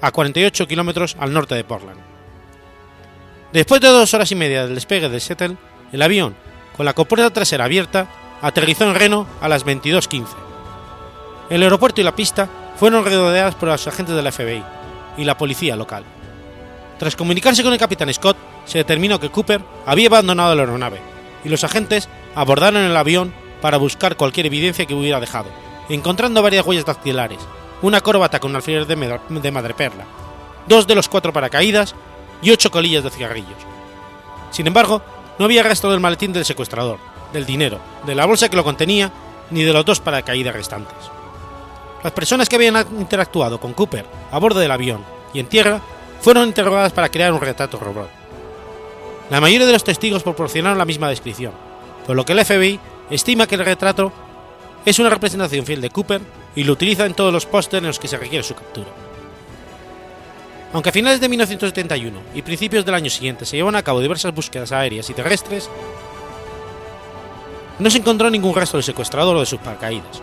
a 0.00 0.10
48 0.10 0.66
kilómetros 0.66 1.16
al 1.18 1.32
norte 1.32 1.54
de 1.54 1.64
Portland. 1.64 2.00
Después 3.52 3.80
de 3.80 3.88
dos 3.88 4.12
horas 4.14 4.30
y 4.32 4.34
media 4.34 4.66
del 4.66 4.74
despegue 4.74 5.08
de 5.08 5.20
Seattle, 5.20 5.56
el 5.92 6.02
avión 6.02 6.34
con 6.76 6.84
la 6.84 6.92
compuerta 6.92 7.30
trasera 7.30 7.64
abierta, 7.64 8.06
aterrizó 8.42 8.84
en 8.84 8.94
Reno 8.94 9.26
a 9.40 9.48
las 9.48 9.64
22.15. 9.64 10.26
El 11.48 11.62
aeropuerto 11.62 12.00
y 12.00 12.04
la 12.04 12.14
pista 12.14 12.48
fueron 12.76 13.04
rodeadas 13.04 13.54
por 13.54 13.70
los 13.70 13.86
agentes 13.86 14.14
de 14.14 14.22
la 14.22 14.30
FBI 14.30 14.62
y 15.16 15.24
la 15.24 15.38
policía 15.38 15.74
local. 15.74 16.04
Tras 16.98 17.16
comunicarse 17.16 17.62
con 17.62 17.72
el 17.72 17.78
capitán 17.78 18.12
Scott, 18.12 18.36
se 18.66 18.78
determinó 18.78 19.18
que 19.18 19.30
Cooper 19.30 19.62
había 19.86 20.08
abandonado 20.08 20.54
la 20.54 20.62
aeronave 20.62 21.00
y 21.44 21.48
los 21.48 21.64
agentes 21.64 22.08
abordaron 22.34 22.82
el 22.82 22.96
avión 22.96 23.32
para 23.66 23.78
buscar 23.78 24.16
cualquier 24.16 24.46
evidencia 24.46 24.86
que 24.86 24.94
hubiera 24.94 25.18
dejado, 25.18 25.48
encontrando 25.88 26.40
varias 26.40 26.64
huellas 26.64 26.84
dactilares, 26.84 27.40
un 27.82 27.96
acróbata 27.96 28.38
con 28.38 28.54
alfiler 28.54 28.86
de 28.86 29.50
madreperla, 29.50 30.04
dos 30.68 30.86
de 30.86 30.94
los 30.94 31.08
cuatro 31.08 31.32
paracaídas 31.32 31.96
y 32.42 32.52
ocho 32.52 32.70
colillas 32.70 33.02
de 33.02 33.10
cigarrillos. 33.10 33.58
Sin 34.52 34.68
embargo, 34.68 35.02
no 35.40 35.46
había 35.46 35.64
rastro 35.64 35.90
del 35.90 35.98
maletín 35.98 36.32
del 36.32 36.44
secuestrador, 36.44 37.00
del 37.32 37.44
dinero, 37.44 37.80
de 38.06 38.14
la 38.14 38.24
bolsa 38.24 38.48
que 38.48 38.54
lo 38.54 38.62
contenía, 38.62 39.10
ni 39.50 39.64
de 39.64 39.72
los 39.72 39.84
dos 39.84 39.98
paracaídas 39.98 40.54
restantes. 40.54 41.10
Las 42.04 42.12
personas 42.12 42.48
que 42.48 42.54
habían 42.54 42.76
interactuado 42.96 43.58
con 43.58 43.72
Cooper 43.72 44.06
a 44.30 44.38
bordo 44.38 44.60
del 44.60 44.70
avión 44.70 45.04
y 45.34 45.40
en 45.40 45.48
tierra 45.48 45.80
fueron 46.20 46.46
interrogadas 46.46 46.92
para 46.92 47.08
crear 47.08 47.32
un 47.32 47.40
retrato 47.40 47.80
robot. 47.80 48.10
La 49.28 49.40
mayoría 49.40 49.66
de 49.66 49.72
los 49.72 49.82
testigos 49.82 50.22
proporcionaron 50.22 50.78
la 50.78 50.84
misma 50.84 51.08
descripción, 51.08 51.50
por 52.06 52.14
lo 52.14 52.24
que 52.24 52.32
el 52.32 52.44
FBI 52.44 52.78
estima 53.10 53.46
que 53.46 53.54
el 53.54 53.64
retrato 53.64 54.12
es 54.84 54.98
una 54.98 55.10
representación 55.10 55.66
fiel 55.66 55.80
de 55.80 55.90
Cooper 55.90 56.20
y 56.54 56.64
lo 56.64 56.72
utiliza 56.72 57.06
en 57.06 57.14
todos 57.14 57.32
los 57.32 57.46
pósteres 57.46 57.82
en 57.82 57.88
los 57.88 57.98
que 57.98 58.08
se 58.08 58.16
requiere 58.16 58.44
su 58.44 58.54
captura. 58.54 58.88
Aunque 60.72 60.90
a 60.90 60.92
finales 60.92 61.20
de 61.20 61.28
1971 61.28 62.20
y 62.34 62.42
principios 62.42 62.84
del 62.84 62.94
año 62.94 63.10
siguiente 63.10 63.44
se 63.44 63.56
llevan 63.56 63.76
a 63.76 63.82
cabo 63.82 64.00
diversas 64.00 64.34
búsquedas 64.34 64.72
aéreas 64.72 65.08
y 65.10 65.14
terrestres, 65.14 65.70
no 67.78 67.90
se 67.90 67.98
encontró 67.98 68.30
ningún 68.30 68.54
rastro 68.54 68.78
del 68.78 68.84
secuestrador 68.84 69.36
o 69.36 69.40
de 69.40 69.46
sus 69.46 69.60
paracaídas. 69.60 70.22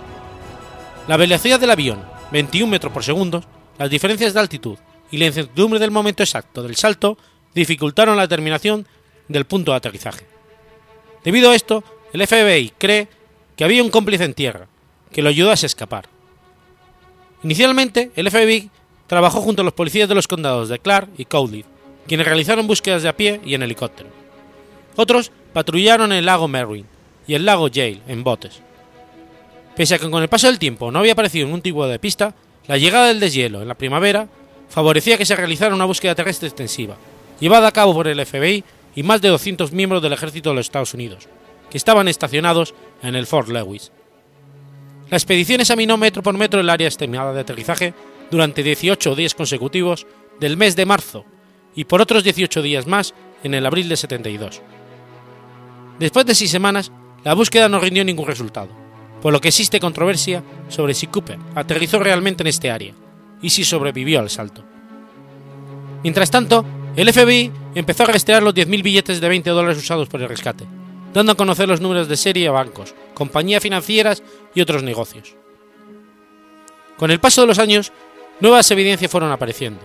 La 1.08 1.18
velocidad 1.18 1.60
del 1.60 1.72
avión, 1.72 2.04
21 2.32 2.70
metros 2.70 2.94
por 2.94 3.04
segundo, 3.04 3.44
las 3.78 3.90
diferencias 3.90 4.34
de 4.34 4.40
altitud 4.40 4.78
y 5.12 5.18
la 5.18 5.26
incertidumbre 5.26 5.80
del 5.80 5.92
momento 5.92 6.24
exacto 6.24 6.64
del 6.64 6.76
salto 6.76 7.18
dificultaron 7.54 8.16
la 8.16 8.24
determinación 8.24 8.88
del 9.28 9.46
punto 9.46 9.72
de 9.72 9.78
aterrizaje. 9.78 10.26
Debido 11.24 11.52
a 11.52 11.56
esto, 11.56 11.84
el 12.14 12.26
FBI 12.26 12.74
cree 12.78 13.08
que 13.56 13.64
había 13.64 13.84
un 13.84 13.90
cómplice 13.90 14.24
en 14.24 14.34
tierra, 14.34 14.68
que 15.12 15.22
lo 15.22 15.30
ayudó 15.30 15.52
a 15.52 15.56
escapar. 15.56 16.06
Inicialmente, 17.44 18.12
el 18.16 18.30
FBI 18.30 18.70
trabajó 19.08 19.42
junto 19.42 19.62
a 19.62 19.66
los 19.66 19.74
policías 19.74 20.08
de 20.08 20.16
los 20.16 20.28
condados 20.28 20.70
de 20.70 20.80
Clark 20.80 21.10
y 21.18 21.26
Cowlitz, 21.26 21.68
quienes 22.08 22.28
realizaron 22.28 22.68
búsquedas 22.68 23.04
de 23.04 23.10
a 23.10 23.18
pie 23.18 23.42
y 23.44 23.56
en 23.56 23.64
helicóptero. 23.64 24.10
Otros 24.96 25.32
patrullaron 25.54 26.12
el 26.12 26.26
lago 26.26 26.48
Merwin 26.48 26.86
y 27.28 27.34
el 27.34 27.46
lago 27.46 27.68
Yale 27.68 28.02
en 28.08 28.24
botes. 28.24 28.62
Pese 29.76 29.96
a 29.96 30.00
que 30.00 30.10
con 30.10 30.22
el 30.22 30.30
paso 30.30 30.48
del 30.48 30.60
tiempo 30.60 30.92
no 30.92 31.00
había 31.00 31.14
aparecido 31.14 31.46
ningún 31.46 31.62
tipo 31.62 31.86
de 31.88 32.00
pista, 32.00 32.36
la 32.68 32.78
llegada 32.78 33.08
del 33.08 33.20
deshielo 33.20 33.62
en 33.62 33.68
la 33.68 33.76
primavera 33.76 34.28
favorecía 34.70 35.18
que 35.18 35.26
se 35.26 35.36
realizara 35.36 35.76
una 35.76 35.86
búsqueda 35.86 36.16
terrestre 36.16 36.48
extensiva, 36.48 36.96
llevada 37.40 37.68
a 37.68 37.72
cabo 37.72 37.94
por 37.94 38.08
el 38.08 38.24
FBI 38.24 38.64
y 38.96 39.04
más 39.04 39.22
de 39.22 39.30
200 39.30 39.72
miembros 39.72 40.02
del 40.02 40.14
ejército 40.14 40.50
de 40.50 40.56
los 40.56 40.68
Estados 40.68 40.94
Unidos, 40.94 41.28
estaban 41.78 42.08
estacionados 42.08 42.74
en 43.02 43.16
el 43.16 43.28
Fort 43.28 43.50
Lewis. 43.50 43.92
La 45.10 45.18
expedición 45.18 45.62
examinó 45.62 45.98
metro 45.98 46.24
por 46.24 46.38
metro 46.38 46.60
el 46.60 46.70
área 46.70 46.88
estimada 46.88 47.34
de 47.34 47.42
aterrizaje 47.42 47.94
durante 48.32 48.64
18 48.64 49.16
días 49.16 49.36
consecutivos 49.36 50.08
del 50.40 50.58
mes 50.58 50.76
de 50.76 50.86
marzo 50.86 51.26
y 51.76 51.86
por 51.86 52.02
otros 52.02 52.24
18 52.24 52.62
días 52.62 52.88
más 52.88 53.14
en 53.44 53.54
el 53.54 53.66
abril 53.66 53.90
de 53.90 53.98
72. 53.98 54.62
Después 56.00 56.26
de 56.26 56.36
seis 56.36 56.50
semanas, 56.50 56.92
la 57.24 57.34
búsqueda 57.34 57.70
no 57.70 57.80
rindió 57.80 58.04
ningún 58.04 58.28
resultado, 58.28 58.70
por 59.22 59.32
lo 59.32 59.40
que 59.40 59.50
existe 59.50 59.80
controversia 59.80 60.44
sobre 60.70 60.94
si 60.94 61.08
Cooper 61.08 61.38
aterrizó 61.56 62.00
realmente 62.00 62.44
en 62.44 62.48
este 62.48 62.72
área 62.72 62.94
y 63.42 63.50
si 63.50 63.64
sobrevivió 63.64 64.20
al 64.20 64.30
salto. 64.30 64.64
Mientras 66.02 66.32
tanto, 66.32 66.66
el 66.96 67.12
FBI 67.12 67.52
empezó 67.76 68.04
a 68.04 68.08
rastrear 68.08 68.44
los 68.44 68.54
10.000 68.54 68.84
billetes 68.84 69.22
de 69.22 69.30
20 69.30 69.50
dólares 69.52 69.78
usados 69.78 70.10
por 70.10 70.22
el 70.22 70.30
rescate, 70.30 70.66
dando 71.14 71.32
a 71.32 71.36
conocer 71.36 71.68
los 71.68 71.82
números 71.82 72.08
de 72.08 72.18
serie 72.18 72.48
a 72.48 72.52
bancos, 72.52 72.94
compañías 73.14 73.62
financieras 73.62 74.24
y 74.54 74.62
otros 74.62 74.84
negocios. 74.84 75.36
Con 76.98 77.12
el 77.12 77.20
paso 77.20 77.42
de 77.42 77.48
los 77.48 77.60
años, 77.60 77.92
nuevas 78.40 78.70
evidencias 78.72 79.12
fueron 79.12 79.32
apareciendo. 79.32 79.80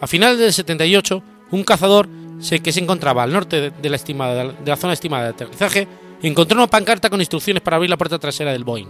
A 0.00 0.06
finales 0.06 0.38
del 0.38 0.52
78, 0.52 1.22
un 1.50 1.64
cazador 1.64 2.08
que 2.62 2.72
se 2.72 2.80
encontraba 2.80 3.22
al 3.22 3.32
norte 3.32 3.70
de 3.70 3.90
la, 3.90 3.96
estimada, 3.96 4.52
de 4.52 4.70
la 4.70 4.76
zona 4.76 4.92
estimada 4.92 5.24
de 5.24 5.30
aterrizaje 5.30 5.88
encontró 6.22 6.58
una 6.58 6.66
pancarta 6.66 7.10
con 7.10 7.20
instrucciones 7.20 7.62
para 7.62 7.76
abrir 7.76 7.90
la 7.90 7.96
puerta 7.96 8.18
trasera 8.18 8.52
del 8.52 8.64
Boeing. 8.64 8.88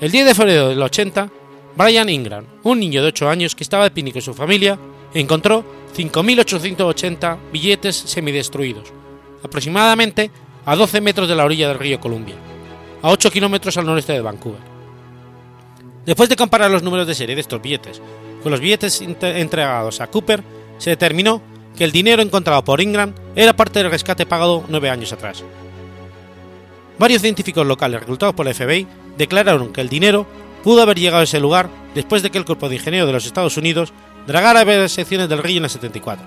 El 0.00 0.10
10 0.10 0.26
de 0.26 0.34
febrero 0.34 0.68
del 0.68 0.82
80, 0.82 1.30
Brian 1.76 2.08
Ingram, 2.08 2.46
un 2.62 2.80
niño 2.80 3.02
de 3.02 3.08
8 3.08 3.28
años 3.28 3.54
que 3.54 3.64
estaba 3.64 3.84
de 3.84 3.90
picnic 3.90 4.14
con 4.14 4.22
su 4.22 4.34
familia, 4.34 4.78
encontró 5.12 5.64
5.880 5.96 7.38
billetes 7.52 7.96
semidestruidos, 7.96 8.92
aproximadamente 9.44 10.30
a 10.64 10.74
12 10.74 11.00
metros 11.00 11.28
de 11.28 11.36
la 11.36 11.44
orilla 11.44 11.68
del 11.68 11.78
río 11.78 12.00
Columbia, 12.00 12.34
a 13.02 13.10
8 13.10 13.30
kilómetros 13.30 13.76
al 13.76 13.86
noreste 13.86 14.14
de 14.14 14.22
Vancouver. 14.22 14.60
Después 16.06 16.28
de 16.28 16.36
comparar 16.36 16.70
los 16.70 16.82
números 16.82 17.06
de 17.06 17.14
serie 17.14 17.34
de 17.34 17.40
estos 17.40 17.62
billetes 17.62 18.00
con 18.42 18.50
los 18.50 18.60
billetes 18.60 19.00
entregados 19.00 20.00
a 20.00 20.06
Cooper, 20.06 20.42
se 20.76 20.90
determinó 20.90 21.40
que 21.76 21.84
el 21.84 21.92
dinero 21.92 22.20
encontrado 22.20 22.62
por 22.62 22.80
Ingram 22.80 23.14
era 23.34 23.56
parte 23.56 23.78
del 23.78 23.90
rescate 23.90 24.26
pagado 24.26 24.64
nueve 24.68 24.90
años 24.90 25.12
atrás. 25.12 25.42
Varios 26.98 27.22
científicos 27.22 27.66
locales 27.66 28.00
reclutados 28.00 28.34
por 28.34 28.46
el 28.46 28.54
FBI 28.54 28.86
declararon 29.16 29.72
que 29.72 29.80
el 29.80 29.88
dinero 29.88 30.26
pudo 30.62 30.82
haber 30.82 30.98
llegado 30.98 31.22
a 31.22 31.24
ese 31.24 31.40
lugar 31.40 31.68
después 31.94 32.22
de 32.22 32.30
que 32.30 32.38
el 32.38 32.44
Cuerpo 32.44 32.68
de 32.68 32.76
Ingenieros 32.76 33.08
de 33.08 33.14
los 33.14 33.26
Estados 33.26 33.56
Unidos 33.56 33.92
dragara 34.26 34.64
varias 34.64 34.92
secciones 34.92 35.28
del 35.28 35.42
río 35.42 35.58
en 35.58 35.64
el 35.64 35.70
74. 35.70 36.24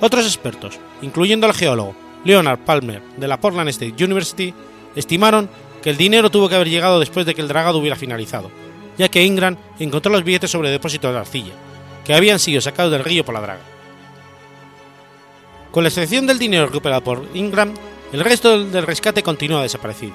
Otros 0.00 0.26
expertos, 0.26 0.78
incluyendo 1.00 1.46
al 1.46 1.54
geólogo 1.54 1.94
Leonard 2.24 2.60
Palmer 2.60 3.02
de 3.16 3.28
la 3.28 3.40
Portland 3.40 3.68
State 3.70 4.04
University, 4.04 4.54
estimaron 4.94 5.48
que 5.82 5.90
el 5.90 5.96
dinero 5.96 6.30
tuvo 6.30 6.48
que 6.48 6.54
haber 6.54 6.68
llegado 6.68 7.00
después 7.00 7.26
de 7.26 7.34
que 7.34 7.40
el 7.40 7.48
dragado 7.48 7.78
hubiera 7.78 7.96
finalizado, 7.96 8.50
ya 8.98 9.08
que 9.08 9.24
Ingram 9.24 9.56
encontró 9.78 10.12
los 10.12 10.24
billetes 10.24 10.50
sobre 10.50 10.70
depósitos 10.70 11.12
de 11.12 11.18
arcilla, 11.18 11.52
que 12.04 12.14
habían 12.14 12.38
sido 12.38 12.60
sacados 12.60 12.92
del 12.92 13.04
río 13.04 13.24
por 13.24 13.34
la 13.34 13.40
draga. 13.40 13.62
Con 15.70 15.84
la 15.84 15.88
excepción 15.88 16.26
del 16.26 16.38
dinero 16.38 16.66
recuperado 16.66 17.02
por 17.02 17.26
Ingram, 17.34 17.72
el 18.12 18.24
resto 18.24 18.64
del 18.64 18.86
rescate 18.86 19.22
continúa 19.22 19.62
desaparecido. 19.62 20.14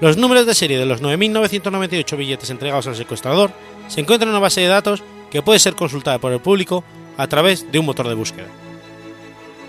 Los 0.00 0.16
números 0.16 0.46
de 0.46 0.54
serie 0.54 0.78
de 0.78 0.86
los 0.86 1.02
9.998 1.02 2.16
billetes 2.16 2.50
entregados 2.50 2.86
al 2.86 2.94
secuestrador 2.94 3.50
se 3.88 4.00
encuentran 4.00 4.28
en 4.28 4.34
una 4.34 4.42
base 4.42 4.60
de 4.60 4.68
datos 4.68 5.02
que 5.30 5.42
puede 5.42 5.58
ser 5.58 5.74
consultada 5.74 6.18
por 6.18 6.32
el 6.32 6.40
público 6.40 6.84
a 7.16 7.26
través 7.26 7.70
de 7.72 7.80
un 7.80 7.86
motor 7.86 8.06
de 8.06 8.14
búsqueda. 8.14 8.46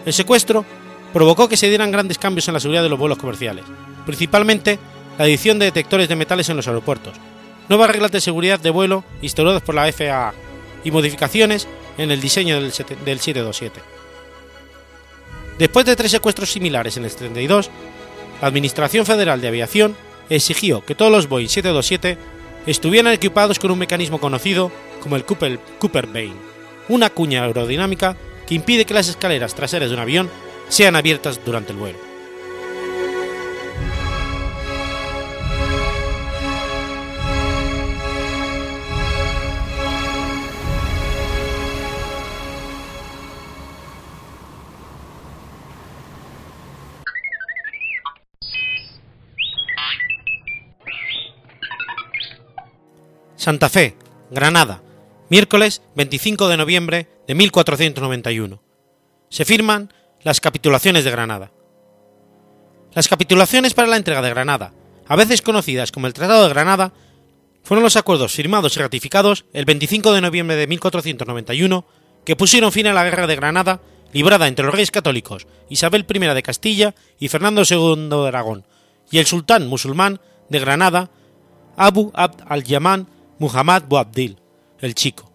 El 0.05 0.13
secuestro 0.13 0.65
provocó 1.14 1.49
que 1.49 1.57
se 1.57 1.70
dieran 1.70 1.91
grandes 1.91 2.18
cambios 2.18 2.47
en 2.47 2.53
la 2.53 2.60
seguridad 2.60 2.84
de 2.84 2.89
los 2.89 2.99
vuelos 2.99 3.18
comerciales, 3.18 3.66
principalmente 4.05 4.80
la 5.18 5.26
edición 5.26 5.60
de 5.60 5.66
detectores 5.66 6.07
de 6.07 6.16
metales 6.16 6.49
en 6.49 6.57
los 6.57 6.68
aeropuertos, 6.68 7.14
nuevas 7.68 7.89
reglas 7.89 8.12
de 8.12 8.22
seguridad 8.22 8.60
de 8.60 8.70
vuelo 8.70 9.03
instauradas 9.22 9.62
por 9.62 9.76
la 9.76 9.91
FAA 9.91 10.34
y 10.84 10.91
modificaciones 10.91 11.68
en 11.97 12.12
el 12.12 12.22
diseño 12.22 12.55
del 12.55 12.72
727. 12.72 13.82
Después 15.57 15.86
de 15.86 15.95
tres 15.95 16.12
secuestros 16.12 16.49
similares 16.49 16.95
en 16.95 17.03
el 17.03 17.12
72, 17.12 17.70
la 18.41 18.47
Administración 18.47 19.05
Federal 19.05 19.41
de 19.41 19.49
Aviación 19.49 19.95
exigió 20.30 20.86
que 20.86 20.95
todos 20.95 21.12
los 21.12 21.28
Boeing 21.28 21.49
727 21.49 22.18
estuvieran 22.66 23.12
equipados 23.14 23.60
con 23.60 23.72
un 23.72 23.80
mecanismo 23.80 24.20
conocido 24.20 24.72
como 25.01 25.16
el 25.16 25.26
Cooper, 25.26 25.60
Cooper 25.80 26.07
una 26.88 27.10
cuña 27.10 27.43
aerodinámica 27.43 28.16
que 28.47 28.55
impide 28.55 28.86
que 28.86 28.93
las 28.93 29.10
escaleras 29.10 29.53
traseras 29.53 29.89
de 29.89 29.95
un 29.95 30.01
avión 30.01 30.30
sean 30.70 30.95
abiertas 30.95 31.43
durante 31.43 31.74
el 31.74 31.78
vuelo. 31.78 32.09
Santa 53.36 53.70
Fe, 53.70 53.95
Granada, 54.30 54.84
miércoles 55.30 55.82
25 55.95 56.49
de 56.49 56.57
noviembre 56.57 57.07
de 57.26 57.34
1491. 57.34 58.61
Se 59.30 59.45
firman 59.45 59.91
las 60.24 60.41
capitulaciones 60.41 61.03
de 61.03 61.11
Granada. 61.11 61.51
Las 62.93 63.07
capitulaciones 63.07 63.74
para 63.74 63.88
la 63.88 63.97
entrega 63.97 64.22
de 64.22 64.30
Granada, 64.30 64.74
a 65.07 65.15
veces 65.15 65.41
conocidas 65.41 65.91
como 65.91 66.07
el 66.07 66.13
Tratado 66.13 66.43
de 66.43 66.49
Granada, 66.49 66.93
fueron 67.63 67.84
los 67.84 67.95
acuerdos 67.95 68.34
firmados 68.34 68.76
y 68.76 68.80
ratificados 68.80 69.45
el 69.53 69.65
25 69.65 70.13
de 70.13 70.22
noviembre 70.22 70.55
de 70.55 70.67
1491 70.67 71.86
que 72.26 72.36
pusieron 72.36 72.72
fin 72.72 72.88
a 72.88 72.93
la 72.93 73.03
Guerra 73.03 73.28
de 73.28 73.36
Granada 73.36 73.82
librada 74.11 74.47
entre 74.47 74.65
los 74.65 74.74
reyes 74.74 74.91
católicos 74.91 75.45
Isabel 75.70 76.05
I 76.09 76.20
de 76.20 76.43
Castilla 76.43 76.95
y 77.20 77.28
Fernando 77.28 77.61
II 77.70 78.09
de 78.09 78.28
Aragón 78.28 78.65
y 79.11 79.20
el 79.20 79.26
sultán 79.26 79.67
musulmán 79.67 80.20
de 80.49 80.59
Granada 80.59 81.11
Abu 81.78 82.11
Abd 82.15 82.41
al-Yaman 82.47 83.07
Muhammad 83.39 83.84
Boabdil, 83.88 84.38
el 84.80 84.95
Chico, 84.95 85.32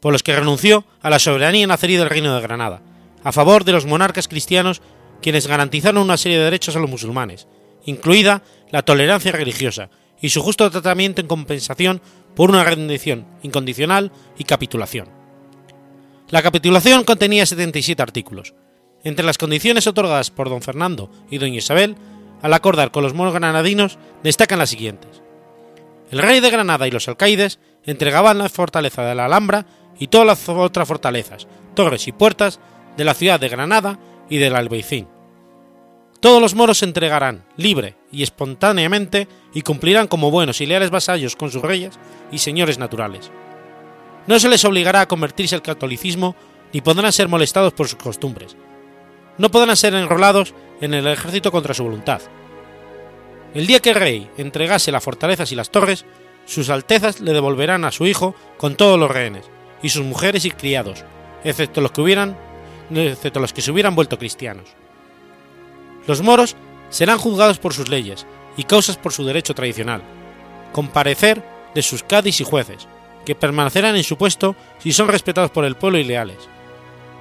por 0.00 0.12
los 0.12 0.22
que 0.22 0.34
renunció 0.34 0.84
a 1.02 1.10
la 1.10 1.18
soberanía 1.18 1.66
nacería 1.66 1.98
del 1.98 2.08
Reino 2.08 2.34
de 2.34 2.40
Granada, 2.40 2.80
a 3.24 3.32
favor 3.32 3.64
de 3.64 3.72
los 3.72 3.86
monarcas 3.86 4.28
cristianos 4.28 4.82
quienes 5.20 5.46
garantizaron 5.46 6.02
una 6.02 6.16
serie 6.16 6.38
de 6.38 6.44
derechos 6.44 6.76
a 6.76 6.78
los 6.78 6.90
musulmanes, 6.90 7.48
incluida 7.86 8.42
la 8.70 8.82
tolerancia 8.82 9.32
religiosa 9.32 9.90
y 10.20 10.28
su 10.28 10.42
justo 10.42 10.70
tratamiento 10.70 11.20
en 11.20 11.26
compensación 11.26 12.00
por 12.36 12.50
una 12.50 12.62
rendición 12.62 13.26
incondicional 13.42 14.12
y 14.38 14.44
capitulación. 14.44 15.08
La 16.28 16.42
capitulación 16.42 17.04
contenía 17.04 17.46
77 17.46 18.02
artículos. 18.02 18.54
Entre 19.02 19.24
las 19.24 19.38
condiciones 19.38 19.86
otorgadas 19.86 20.30
por 20.30 20.48
don 20.48 20.62
Fernando 20.62 21.10
y 21.30 21.38
doña 21.38 21.58
Isabel, 21.58 21.96
al 22.42 22.52
acordar 22.54 22.90
con 22.90 23.02
los 23.02 23.12
granadinos, 23.12 23.98
destacan 24.22 24.58
las 24.58 24.70
siguientes. 24.70 25.22
El 26.10 26.18
rey 26.18 26.40
de 26.40 26.50
Granada 26.50 26.86
y 26.86 26.90
los 26.90 27.08
alcaides 27.08 27.58
entregaban 27.84 28.38
la 28.38 28.48
fortaleza 28.48 29.02
de 29.04 29.14
la 29.14 29.26
Alhambra 29.26 29.66
y 29.98 30.08
todas 30.08 30.26
las 30.26 30.48
otras 30.48 30.88
fortalezas, 30.88 31.46
torres 31.74 32.08
y 32.08 32.12
puertas 32.12 32.60
de 32.96 33.04
la 33.04 33.14
ciudad 33.14 33.40
de 33.40 33.48
Granada 33.48 33.98
y 34.28 34.38
del 34.38 34.56
Albaicín. 34.56 35.08
Todos 36.20 36.40
los 36.40 36.54
moros 36.54 36.78
se 36.78 36.86
entregarán, 36.86 37.44
libre 37.56 37.96
y 38.10 38.22
espontáneamente, 38.22 39.28
y 39.52 39.62
cumplirán 39.62 40.06
como 40.06 40.30
buenos 40.30 40.60
y 40.60 40.66
leales 40.66 40.90
vasallos 40.90 41.36
con 41.36 41.50
sus 41.50 41.62
reyes 41.62 41.98
y 42.32 42.38
señores 42.38 42.78
naturales. 42.78 43.30
No 44.26 44.38
se 44.38 44.48
les 44.48 44.64
obligará 44.64 45.02
a 45.02 45.08
convertirse 45.08 45.54
al 45.54 45.62
catolicismo 45.62 46.34
ni 46.72 46.80
podrán 46.80 47.12
ser 47.12 47.28
molestados 47.28 47.74
por 47.74 47.88
sus 47.88 47.98
costumbres. 47.98 48.56
No 49.36 49.50
podrán 49.50 49.76
ser 49.76 49.94
enrolados 49.94 50.54
en 50.80 50.94
el 50.94 51.06
ejército 51.06 51.52
contra 51.52 51.74
su 51.74 51.84
voluntad. 51.84 52.22
El 53.52 53.66
día 53.66 53.80
que 53.80 53.90
el 53.90 53.96
rey 53.96 54.30
entregase 54.38 54.90
las 54.90 55.04
fortalezas 55.04 55.52
y 55.52 55.54
las 55.54 55.70
torres, 55.70 56.04
sus 56.46 56.70
altezas 56.70 57.20
le 57.20 57.32
devolverán 57.32 57.84
a 57.84 57.92
su 57.92 58.06
hijo 58.06 58.34
con 58.56 58.76
todos 58.76 58.98
los 58.98 59.10
rehenes, 59.10 59.44
y 59.82 59.90
sus 59.90 60.04
mujeres 60.04 60.44
y 60.44 60.50
criados, 60.50 61.04
excepto 61.44 61.80
los 61.80 61.92
que 61.92 62.00
hubieran, 62.00 62.36
excepto 62.96 63.40
los 63.40 63.52
que 63.52 63.62
se 63.62 63.70
hubieran 63.70 63.94
vuelto 63.94 64.18
cristianos. 64.18 64.68
Los 66.06 66.22
moros 66.22 66.56
serán 66.90 67.18
juzgados 67.18 67.58
por 67.58 67.74
sus 67.74 67.88
leyes 67.88 68.26
y 68.56 68.64
causas 68.64 68.96
por 68.96 69.12
su 69.12 69.24
derecho 69.24 69.54
tradicional, 69.54 70.02
con 70.72 70.88
parecer 70.88 71.42
de 71.74 71.82
sus 71.82 72.02
cadis 72.02 72.40
y 72.40 72.44
jueces, 72.44 72.86
que 73.24 73.34
permanecerán 73.34 73.96
en 73.96 74.04
su 74.04 74.16
puesto 74.16 74.54
si 74.78 74.92
son 74.92 75.08
respetados 75.08 75.50
por 75.50 75.64
el 75.64 75.76
pueblo 75.76 75.98
y 75.98 76.04
leales. 76.04 76.38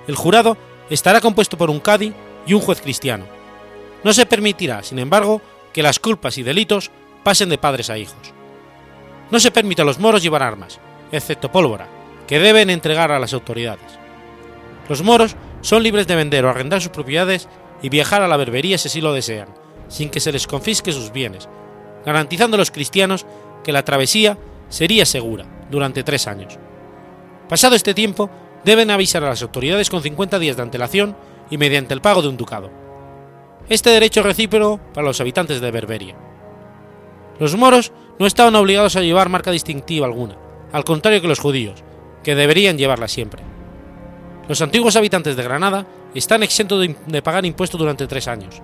El 0.07 0.15
jurado 0.15 0.57
estará 0.89 1.21
compuesto 1.21 1.57
por 1.57 1.69
un 1.69 1.80
cadi 1.80 2.13
y 2.45 2.53
un 2.53 2.61
juez 2.61 2.82
cristiano. 2.82 3.26
No 4.03 4.13
se 4.13 4.26
permitirá, 4.26 4.84
sin 4.84 4.99
embargo, 4.99 5.41
que 5.71 5.84
las 5.84 5.99
culpas 5.99 6.38
y 6.38 6.43
delitos 6.43 6.91
pasen 7.24 7.49
de 7.49 7.57
padres 7.57 7.89
a 7.89 7.97
hijos. 7.97 8.34
No 9.32 9.39
se 9.39 9.51
permite 9.51 9.82
a 9.82 9.86
los 9.86 9.99
moros 9.99 10.21
llevar 10.21 10.43
armas, 10.43 10.80
excepto 11.11 11.51
pólvora, 11.51 11.88
que 12.28 12.39
deben 12.39 12.69
entregar 12.69 13.11
a 13.11 13.19
las 13.19 13.34
autoridades. 13.34 13.97
Los 14.89 15.01
moros 15.01 15.36
son 15.64 15.82
libres 15.82 16.07
de 16.07 16.16
vender 16.16 16.45
o 16.45 16.49
arrendar 16.49 16.82
sus 16.82 16.91
propiedades 16.91 17.47
y 17.82 17.89
viajar 17.89 18.22
a 18.22 18.28
la 18.28 18.38
berbería 18.38 18.78
si 18.78 18.89
así 18.89 19.01
lo 19.01 19.14
desean, 19.14 19.47
sin 19.88 20.09
que 20.09 20.20
se 20.20 20.32
les 20.32 20.45
confisque 20.45 20.91
sus 20.91 21.11
bienes, 21.11 21.47
garantizando 22.05 22.55
a 22.55 22.59
los 22.59 22.70
cristianos 22.70 23.26
que 23.64 23.72
la 23.72 23.86
travesía 23.86 24.38
sería 24.68 25.05
segura 25.05 25.45
durante 25.72 26.03
tres 26.03 26.28
años. 26.28 26.59
Pasado 27.47 27.76
este 27.76 27.93
tiempo, 27.93 28.30
deben 28.66 28.91
avisar 28.91 29.24
a 29.24 29.30
las 29.30 29.41
autoridades 29.41 29.89
con 29.89 30.03
50 30.03 30.38
días 30.38 30.57
de 30.57 30.64
antelación 30.64 31.16
y 31.49 31.57
mediante 31.57 31.93
el 31.93 32.01
pago 32.01 32.22
de 32.22 32.28
un 32.28 32.38
ducado. 32.38 32.70
Este 33.70 33.89
derecho 33.89 34.20
es 34.20 34.26
recíproco 34.26 34.82
para 34.93 35.07
los 35.07 35.22
habitantes 35.22 35.61
de 35.61 35.72
Berberia. 35.72 36.16
Los 37.39 37.55
moros 37.55 37.93
no 38.20 38.28
estaban 38.28 38.55
obligados 38.55 38.97
a 38.97 39.01
llevar 39.01 39.30
marca 39.30 39.51
distintiva 39.51 40.07
alguna, 40.07 40.38
al 40.74 40.84
contrario 40.84 41.22
que 41.22 41.28
los 41.30 41.39
judíos, 41.39 41.84
que 42.22 42.36
deberían 42.36 42.78
llevarla 42.78 43.07
siempre. 43.07 43.53
Los 44.48 44.62
antiguos 44.62 44.96
habitantes 44.96 45.36
de 45.36 45.44
Granada 45.44 45.86
están 46.14 46.44
exentos 46.44 46.86
de, 47.08 47.22
pagar 47.22 47.46
impuestos 47.46 47.80
durante 47.80 48.08
tres 48.08 48.28
años. 48.28 48.62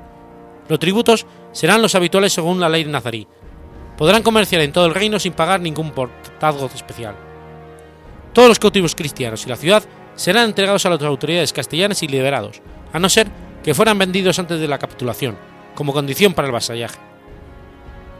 Los 0.67 0.79
tributos 0.79 1.25
serán 1.51 1.81
los 1.81 1.95
habituales 1.95 2.33
según 2.33 2.59
la 2.59 2.69
ley 2.69 2.85
nazarí. 2.85 3.27
Podrán 3.97 4.23
comerciar 4.23 4.61
en 4.61 4.73
todo 4.73 4.85
el 4.85 4.93
reino 4.93 5.19
sin 5.19 5.33
pagar 5.33 5.61
ningún 5.61 5.91
portazgo 5.91 6.69
especial. 6.73 7.15
Todos 8.33 8.49
los 8.49 8.59
cautivos 8.59 8.93
cristianos 8.93 9.45
y 9.45 9.49
la 9.49 9.55
ciudad 9.55 9.83
serán 10.15 10.49
entregados 10.49 10.85
a 10.85 10.89
las 10.89 11.01
autoridades 11.01 11.53
castellanas 11.53 12.03
y 12.03 12.07
liberados, 12.07 12.61
a 12.91 12.99
no 12.99 13.09
ser 13.09 13.27
que 13.63 13.73
fueran 13.73 13.97
vendidos 13.97 14.37
antes 14.37 14.59
de 14.59 14.67
la 14.67 14.77
capitulación, 14.77 15.37
como 15.75 15.93
condición 15.93 16.33
para 16.33 16.47
el 16.47 16.53
vasallaje. 16.53 16.99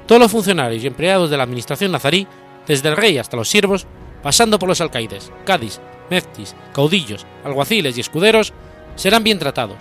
Todos 0.08 0.22
los 0.22 0.32
funcionarios 0.32 0.84
y 0.84 0.88
empleados 0.88 1.30
de 1.30 1.38
la 1.38 1.44
administración 1.44 1.92
nazarí, 1.92 2.26
desde 2.66 2.90
el 2.90 2.98
rey 2.98 3.18
hasta 3.18 3.38
los 3.38 3.50
siervos, 3.50 3.86
pasando 4.24 4.58
por 4.58 4.70
los 4.70 4.82
alcaides, 4.82 5.32
cádiz, 5.46 5.80
mezquis, 6.10 6.56
caudillos, 6.74 7.26
alguaciles 7.44 7.98
y 7.98 8.02
escuderos, 8.02 8.54
serán 8.96 9.24
bien 9.24 9.40
tratados 9.40 9.78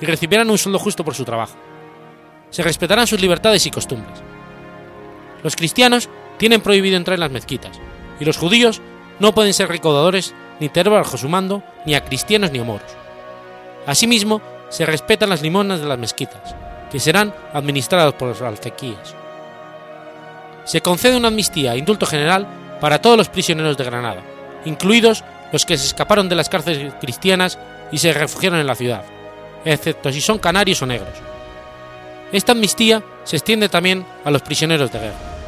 y 0.00 0.06
recibirán 0.06 0.50
un 0.50 0.58
sueldo 0.58 0.78
justo 0.78 1.04
por 1.04 1.14
su 1.14 1.24
trabajo. 1.24 1.56
Se 2.50 2.62
respetarán 2.62 3.06
sus 3.06 3.20
libertades 3.20 3.66
y 3.66 3.70
costumbres. 3.70 4.20
Los 5.42 5.56
cristianos 5.56 6.08
tienen 6.38 6.60
prohibido 6.60 6.96
entrar 6.96 7.14
en 7.14 7.20
las 7.20 7.30
mezquitas, 7.30 7.78
y 8.20 8.24
los 8.24 8.36
judíos 8.36 8.80
no 9.18 9.34
pueden 9.34 9.54
ser 9.54 9.68
recaudadores 9.68 10.34
ni 10.60 10.68
tener 10.68 10.92
bajo 10.92 11.16
su 11.16 11.28
mando 11.28 11.62
ni 11.84 11.94
a 11.94 12.04
cristianos 12.04 12.50
ni 12.50 12.58
a 12.58 12.64
moros. 12.64 12.90
Asimismo, 13.86 14.40
se 14.68 14.86
respetan 14.86 15.30
las 15.30 15.42
limonas 15.42 15.80
de 15.80 15.86
las 15.86 15.98
mezquitas, 15.98 16.54
que 16.90 17.00
serán 17.00 17.34
administradas 17.52 18.14
por 18.14 18.28
los 18.28 18.42
alfequíes. 18.42 19.14
Se 20.64 20.80
concede 20.80 21.16
una 21.16 21.28
amnistía 21.28 21.74
e 21.74 21.78
indulto 21.78 22.06
general 22.06 22.46
para 22.80 23.00
todos 23.00 23.16
los 23.16 23.28
prisioneros 23.28 23.76
de 23.76 23.84
Granada, 23.84 24.22
incluidos 24.64 25.24
los 25.52 25.64
que 25.64 25.76
se 25.76 25.86
escaparon 25.86 26.28
de 26.28 26.36
las 26.36 26.48
cárceles 26.48 26.94
cristianas 27.00 27.58
y 27.90 27.98
se 27.98 28.12
refugiaron 28.12 28.60
en 28.60 28.66
la 28.66 28.74
ciudad, 28.74 29.04
excepto 29.64 30.12
si 30.12 30.20
son 30.20 30.38
canarios 30.38 30.82
o 30.82 30.86
negros. 30.86 31.14
Esta 32.32 32.52
amnistía 32.52 33.02
se 33.24 33.36
extiende 33.36 33.68
también 33.68 34.04
a 34.24 34.30
los 34.30 34.42
prisioneros 34.42 34.92
de 34.92 34.98
guerra. 34.98 35.38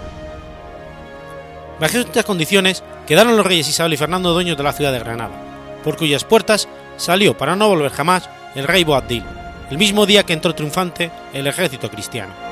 Bajo 1.78 1.98
estas 1.98 2.24
condiciones 2.24 2.82
quedaron 3.07 3.36
los 3.36 3.46
reyes 3.46 3.68
Isabel 3.68 3.94
y 3.94 3.96
Fernando 3.96 4.32
dueños 4.32 4.57
de 4.57 4.62
la 4.62 4.72
ciudad 4.72 4.92
de 4.92 4.98
Granada, 4.98 5.34
por 5.84 5.96
cuyas 5.96 6.24
puertas 6.24 6.68
salió 6.96 7.36
para 7.36 7.57
no 7.57 7.68
volver 7.68 7.90
jamás 7.90 8.28
el 8.55 8.66
rey 8.66 8.84
Boabdil, 8.84 9.24
el 9.70 9.78
mismo 9.78 10.07
día 10.07 10.24
que 10.24 10.32
entró 10.32 10.55
triunfante 10.55 11.11
el 11.32 11.46
ejército 11.46 11.90
cristiano. 11.90 12.49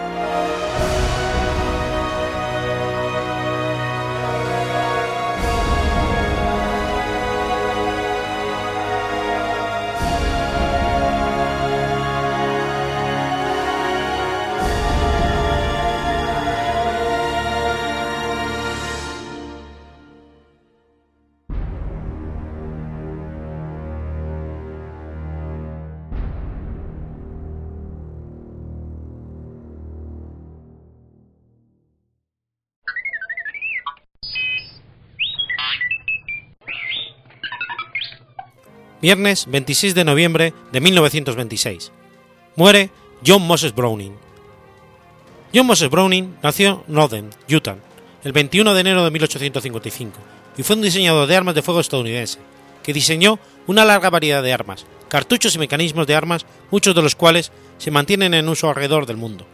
Viernes 39.00 39.46
26 39.48 39.94
de 39.94 40.04
noviembre 40.04 40.54
de 40.72 40.80
1926. 40.80 41.92
Muere 42.56 42.90
John 43.24 43.42
Moses 43.42 43.72
Browning. 43.72 44.16
John 45.54 45.66
Moses 45.66 45.88
Browning 45.88 46.36
nació 46.42 46.84
en 46.88 46.94
Northern, 46.94 47.30
Utah, 47.48 47.76
el 48.24 48.32
21 48.32 48.74
de 48.74 48.80
enero 48.80 49.04
de 49.04 49.12
1855 49.12 50.18
y 50.56 50.64
fue 50.64 50.74
un 50.74 50.82
diseñador 50.82 51.28
de 51.28 51.36
armas 51.36 51.54
de 51.54 51.62
fuego 51.62 51.78
estadounidense, 51.78 52.40
que 52.82 52.92
diseñó 52.92 53.38
una 53.68 53.84
larga 53.84 54.10
variedad 54.10 54.42
de 54.42 54.52
armas, 54.52 54.84
cartuchos 55.08 55.54
y 55.54 55.60
mecanismos 55.60 56.08
de 56.08 56.16
armas, 56.16 56.44
muchos 56.72 56.92
de 56.92 57.02
los 57.02 57.14
cuales 57.14 57.52
se 57.78 57.92
mantienen 57.92 58.34
en 58.34 58.48
uso 58.48 58.68
alrededor 58.68 59.06
del 59.06 59.16
mundo. 59.16 59.46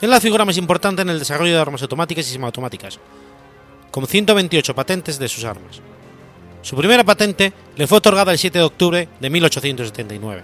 Es 0.00 0.08
la 0.08 0.20
figura 0.20 0.44
más 0.44 0.56
importante 0.56 1.02
en 1.02 1.10
el 1.10 1.18
desarrollo 1.18 1.54
de 1.54 1.60
armas 1.60 1.82
automáticas 1.82 2.28
y 2.28 2.30
semiautomáticas, 2.30 3.00
con 3.90 4.06
128 4.06 4.72
patentes 4.72 5.18
de 5.18 5.28
sus 5.28 5.42
armas. 5.42 5.82
Su 6.68 6.76
primera 6.76 7.02
patente 7.02 7.54
le 7.78 7.86
fue 7.86 7.96
otorgada 7.96 8.30
el 8.30 8.36
7 8.36 8.58
de 8.58 8.64
octubre 8.64 9.08
de 9.18 9.30
1879. 9.30 10.42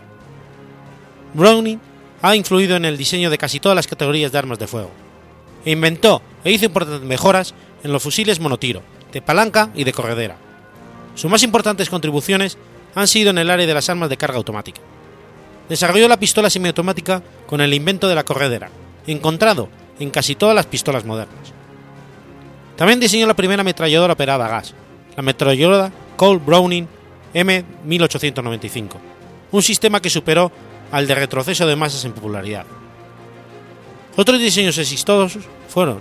Browning 1.35 1.79
ha 2.23 2.35
influido 2.35 2.77
en 2.77 2.87
el 2.87 2.97
diseño 2.97 3.29
de 3.29 3.37
casi 3.37 3.61
todas 3.61 3.77
las 3.77 3.87
categorías 3.87 4.33
de 4.33 4.39
armas 4.39 4.59
de 4.59 4.67
fuego, 4.67 4.91
e 5.67 5.73
inventó 5.73 6.23
e 6.43 6.51
hizo 6.51 6.65
importantes 6.65 7.07
mejoras 7.07 7.53
en 7.83 7.93
los 7.93 8.03
fusiles 8.03 8.41
monotiro, 8.41 8.81
de 9.13 9.21
palanca 9.21 9.69
y 9.75 9.85
de 9.85 9.93
corredera. 9.93 10.39
Sus 11.15 11.31
más 11.31 11.43
importantes 11.43 11.91
contribuciones 11.91 12.57
han 12.95 13.07
sido 13.07 13.29
en 13.29 13.37
el 13.37 13.51
área 13.51 13.67
de 13.67 13.75
las 13.75 13.91
armas 13.91 14.09
de 14.09 14.17
carga 14.17 14.39
automática. 14.39 14.81
Desarrolló 15.69 16.09
la 16.09 16.19
pistola 16.19 16.49
semiautomática 16.49 17.23
con 17.47 17.61
el 17.61 17.75
invento 17.75 18.09
de 18.09 18.15
la 18.15 18.25
corredera, 18.25 18.71
encontrado 19.07 19.69
en 19.99 20.09
casi 20.09 20.37
todas 20.37 20.57
las 20.57 20.65
pistolas 20.65 21.05
modernas. 21.05 21.53
También 22.77 22.99
diseñó 22.99 23.27
la 23.27 23.37
primera 23.37 23.61
ametralladora 23.61 24.15
operada 24.15 24.47
a 24.47 24.49
gas, 24.49 24.75
la 25.17 25.21
ametralladora 25.21 25.93
Colt 26.17 26.45
Browning 26.45 26.87
M1895, 27.35 28.97
un 29.53 29.63
sistema 29.63 30.01
que 30.01 30.11
superó 30.11 30.53
al 30.93 31.07
de 31.07 31.15
retroceso 31.15 31.67
de 31.67 31.77
masas 31.77 32.05
en 32.05 32.13
popularidad. 32.13 32.67
Otros 34.17 34.39
diseños 34.39 34.79
exitosos 34.79 35.45
fueron 35.69 35.99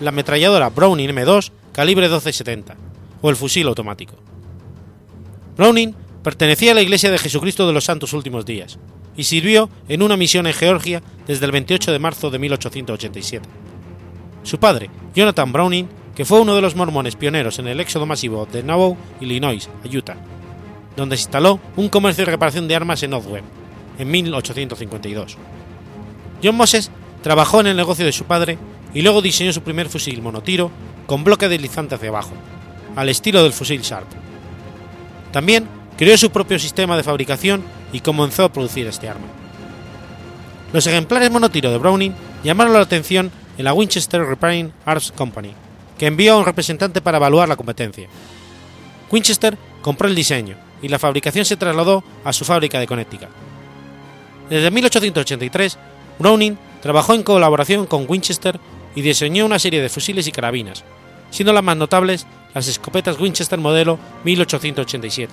la 0.00 0.10
ametralladora 0.10 0.68
Browning 0.68 1.10
M2 1.10 1.50
calibre 1.72 2.10
12-70 2.10 2.74
o 3.22 3.30
el 3.30 3.36
fusil 3.36 3.66
automático. 3.68 4.16
Browning 5.56 5.94
pertenecía 6.22 6.72
a 6.72 6.74
la 6.74 6.82
Iglesia 6.82 7.10
de 7.10 7.18
Jesucristo 7.18 7.66
de 7.66 7.72
los 7.72 7.84
Santos 7.84 8.12
Últimos 8.12 8.44
Días 8.44 8.78
y 9.16 9.24
sirvió 9.24 9.70
en 9.88 10.02
una 10.02 10.16
misión 10.16 10.46
en 10.46 10.52
Georgia 10.52 11.02
desde 11.26 11.46
el 11.46 11.52
28 11.52 11.92
de 11.92 11.98
marzo 11.98 12.30
de 12.30 12.38
1887. 12.38 13.48
Su 14.42 14.58
padre, 14.58 14.90
Jonathan 15.14 15.52
Browning, 15.52 15.88
que 16.14 16.24
fue 16.24 16.40
uno 16.40 16.54
de 16.54 16.60
los 16.60 16.76
mormones 16.76 17.16
pioneros 17.16 17.58
en 17.58 17.66
el 17.66 17.80
éxodo 17.80 18.06
masivo 18.06 18.46
de 18.46 18.62
Nauvoo, 18.62 18.96
Illinois, 19.20 19.68
a 19.84 19.96
Utah, 19.96 20.16
donde 20.96 21.16
se 21.16 21.24
instaló 21.24 21.60
un 21.76 21.88
comercio 21.88 22.24
de 22.24 22.30
reparación 22.30 22.68
de 22.68 22.76
armas 22.76 23.02
en 23.02 23.10
Northwest, 23.10 23.44
en 23.98 24.10
1852. 24.10 25.36
John 26.42 26.56
Moses 26.56 26.90
trabajó 27.22 27.60
en 27.60 27.68
el 27.68 27.76
negocio 27.76 28.04
de 28.04 28.12
su 28.12 28.24
padre 28.24 28.58
y 28.92 29.02
luego 29.02 29.22
diseñó 29.22 29.52
su 29.52 29.62
primer 29.62 29.88
fusil 29.88 30.22
monotiro 30.22 30.70
con 31.06 31.24
bloque 31.24 31.48
deslizante 31.48 31.96
hacia 31.96 32.10
abajo, 32.10 32.32
al 32.96 33.08
estilo 33.08 33.42
del 33.42 33.52
fusil 33.52 33.82
Sharp. 33.82 34.06
También 35.32 35.66
creó 35.96 36.16
su 36.16 36.30
propio 36.30 36.58
sistema 36.58 36.96
de 36.96 37.02
fabricación 37.02 37.62
y 37.92 38.00
comenzó 38.00 38.44
a 38.44 38.52
producir 38.52 38.86
este 38.86 39.08
arma. 39.08 39.26
Los 40.72 40.86
ejemplares 40.86 41.30
monotiro 41.30 41.70
de 41.70 41.78
Browning 41.78 42.14
llamaron 42.42 42.72
la 42.72 42.80
atención 42.80 43.30
en 43.58 43.64
la 43.64 43.72
Winchester 43.72 44.24
Repairing 44.24 44.72
Arms 44.84 45.12
Company, 45.12 45.54
que 45.98 46.06
envió 46.06 46.34
a 46.34 46.38
un 46.38 46.44
representante 46.44 47.00
para 47.00 47.18
evaluar 47.18 47.48
la 47.48 47.56
competencia. 47.56 48.08
Winchester 49.10 49.56
compró 49.82 50.08
el 50.08 50.14
diseño 50.14 50.56
y 50.82 50.88
la 50.88 50.98
fabricación 50.98 51.44
se 51.44 51.56
trasladó 51.56 52.02
a 52.24 52.32
su 52.32 52.44
fábrica 52.44 52.78
de 52.78 52.86
Connecticut. 52.86 53.28
Desde 54.50 54.70
1883, 54.70 55.78
Browning 56.18 56.58
trabajó 56.82 57.14
en 57.14 57.22
colaboración 57.22 57.86
con 57.86 58.04
Winchester 58.08 58.60
y 58.94 59.02
diseñó 59.02 59.46
una 59.46 59.58
serie 59.58 59.80
de 59.80 59.88
fusiles 59.88 60.26
y 60.26 60.32
carabinas, 60.32 60.84
siendo 61.30 61.52
las 61.52 61.64
más 61.64 61.76
notables 61.76 62.26
las 62.54 62.68
escopetas 62.68 63.18
Winchester 63.18 63.58
modelo 63.58 63.98
1887 64.24 65.32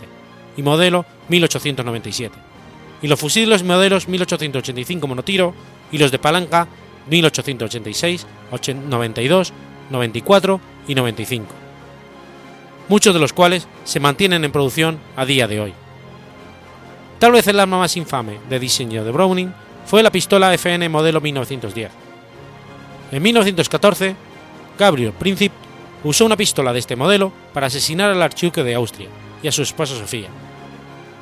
y 0.57 0.62
modelo 0.64 1.05
1897, 1.30 2.36
y 3.01 3.07
los 3.07 3.20
fusiles 3.20 3.64
modelos 3.64 4.07
1885 4.07 5.07
monotiro 5.07 5.53
y 5.91 5.97
los 5.97 6.12
de 6.12 6.20
palanca 6.20 6.68
1886, 7.09 8.26
92, 8.89 9.53
94 9.91 10.59
y 10.87 10.95
95, 10.95 11.53
muchos 12.87 13.13
de 13.13 13.19
los 13.19 13.33
cuales 13.33 13.67
se 13.83 13.99
mantienen 13.99 14.43
en 14.43 14.51
producción 14.51 14.99
a 15.15 15.25
día 15.25 15.47
de 15.47 15.59
hoy. 15.59 15.73
Tal 17.19 17.33
vez 17.33 17.45
el 17.47 17.59
arma 17.59 17.77
más 17.77 17.97
infame 17.97 18.39
de 18.49 18.59
diseño 18.59 19.03
de 19.03 19.11
Browning 19.11 19.53
fue 19.85 20.01
la 20.01 20.11
pistola 20.11 20.53
FN 20.53 20.89
modelo 20.89 21.21
1910. 21.21 21.91
En 23.11 23.21
1914, 23.21 24.15
Gabriel 24.79 25.11
Princip 25.11 25.51
usó 26.03 26.25
una 26.25 26.37
pistola 26.37 26.73
de 26.73 26.79
este 26.79 26.95
modelo 26.95 27.31
para 27.53 27.67
asesinar 27.67 28.09
al 28.09 28.21
archiduque 28.21 28.63
de 28.63 28.73
Austria 28.73 29.09
y 29.43 29.47
a 29.47 29.51
su 29.51 29.61
esposa 29.61 29.95
Sofía. 29.95 30.29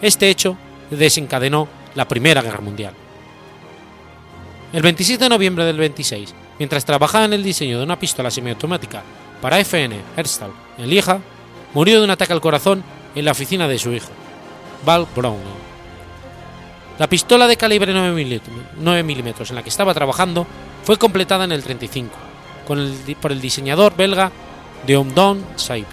Este 0.01 0.30
hecho 0.30 0.55
desencadenó 0.89 1.67
la 1.95 2.07
Primera 2.07 2.41
Guerra 2.41 2.61
Mundial. 2.61 2.93
El 4.72 4.84
27 4.84 5.24
de 5.24 5.30
noviembre 5.30 5.65
del 5.65 5.78
26, 5.78 6.34
mientras 6.60 6.86
trabajaba 6.86 7.26
en 7.26 7.34
el 7.34 7.43
diseño 7.43 7.78
de 7.80 7.86
una 7.86 7.97
pistola 7.97 8.30
semiautomática 8.30 9.01
para 9.41 9.60
FN 9.60 9.99
Herstal 10.16 10.51
en 10.78 10.89
Lieja, 10.89 11.20
murió 11.74 11.97
de 11.97 12.03
un 12.03 12.12
ataque 12.12 12.34
al 12.34 12.41
corazón 12.41 12.84
en 13.16 13.26
la 13.26 13.32
oficina 13.32 13.68
de 13.68 13.80
su 13.80 13.91
hijo, 13.93 14.10
Val 14.86 15.07
Browning. 15.16 15.70
La 16.99 17.07
pistola 17.07 17.47
de 17.47 17.55
calibre 17.55 17.93
9 17.93 19.03
mm 19.03 19.28
en 19.49 19.55
la 19.55 19.64
que 19.64 19.70
estaba 19.70 19.93
trabajando 19.93 20.45
fue 20.84 20.97
completada 20.97 21.45
en 21.45 21.53
el 21.53 21.64
35, 21.64 22.12
por 23.22 23.32
el 23.32 23.41
diseñador 23.41 23.95
belga 23.95 24.32
de 24.86 24.97
Omdon 24.97 25.43
Saib. 25.55 25.88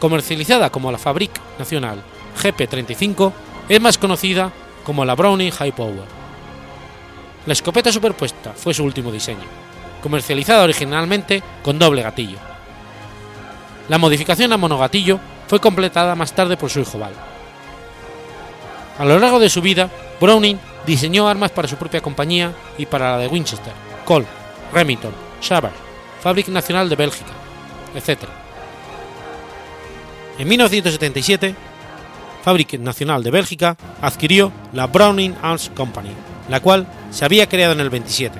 Comercializada 0.00 0.70
como 0.70 0.90
la 0.92 0.98
Fabrique 0.98 1.40
Nacional 1.58 2.02
GP35, 2.42 3.32
es 3.68 3.80
más 3.80 3.98
conocida 3.98 4.52
como 4.84 5.04
la 5.04 5.14
Browning 5.14 5.50
High 5.50 5.72
Power. 5.72 6.17
La 7.48 7.54
escopeta 7.54 7.90
superpuesta 7.90 8.52
fue 8.52 8.74
su 8.74 8.84
último 8.84 9.10
diseño, 9.10 9.46
comercializada 10.02 10.64
originalmente 10.64 11.42
con 11.62 11.78
doble 11.78 12.02
gatillo. 12.02 12.36
La 13.88 13.96
modificación 13.96 14.52
a 14.52 14.58
monogatillo 14.58 15.18
fue 15.46 15.58
completada 15.58 16.14
más 16.14 16.34
tarde 16.34 16.58
por 16.58 16.68
su 16.68 16.80
hijo 16.80 16.98
Val. 16.98 17.14
A 18.98 19.04
lo 19.06 19.18
largo 19.18 19.38
de 19.38 19.48
su 19.48 19.62
vida, 19.62 19.88
Browning 20.20 20.58
diseñó 20.84 21.26
armas 21.26 21.50
para 21.50 21.66
su 21.66 21.76
propia 21.76 22.02
compañía 22.02 22.52
y 22.76 22.84
para 22.84 23.12
la 23.12 23.16
de 23.16 23.28
Winchester, 23.28 23.72
Colt, 24.04 24.28
Remington, 24.74 25.14
Savage, 25.40 25.74
Fábrica 26.20 26.52
Nacional 26.52 26.90
de 26.90 26.96
Bélgica, 26.96 27.32
etc. 27.94 28.24
En 30.38 30.46
1977, 30.46 31.54
Fábrica 32.44 32.76
Nacional 32.76 33.22
de 33.22 33.30
Bélgica 33.30 33.74
adquirió 34.02 34.52
la 34.74 34.86
Browning 34.86 35.34
Arms 35.40 35.70
Company, 35.74 36.10
la 36.48 36.60
cual 36.60 36.86
se 37.10 37.24
había 37.24 37.48
creado 37.48 37.72
en 37.72 37.80
el 37.80 37.90
27, 37.90 38.38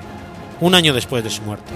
un 0.61 0.75
año 0.75 0.93
después 0.93 1.23
de 1.23 1.29
su 1.29 1.41
muerte. 1.43 1.71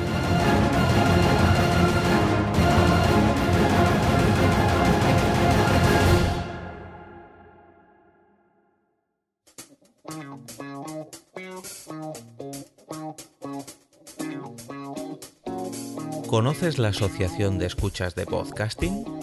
¿Conoces 16.27 16.79
la 16.79 16.87
Asociación 16.87 17.59
de 17.59 17.67
Escuchas 17.67 18.15
de 18.15 18.25
Podcasting? 18.25 19.22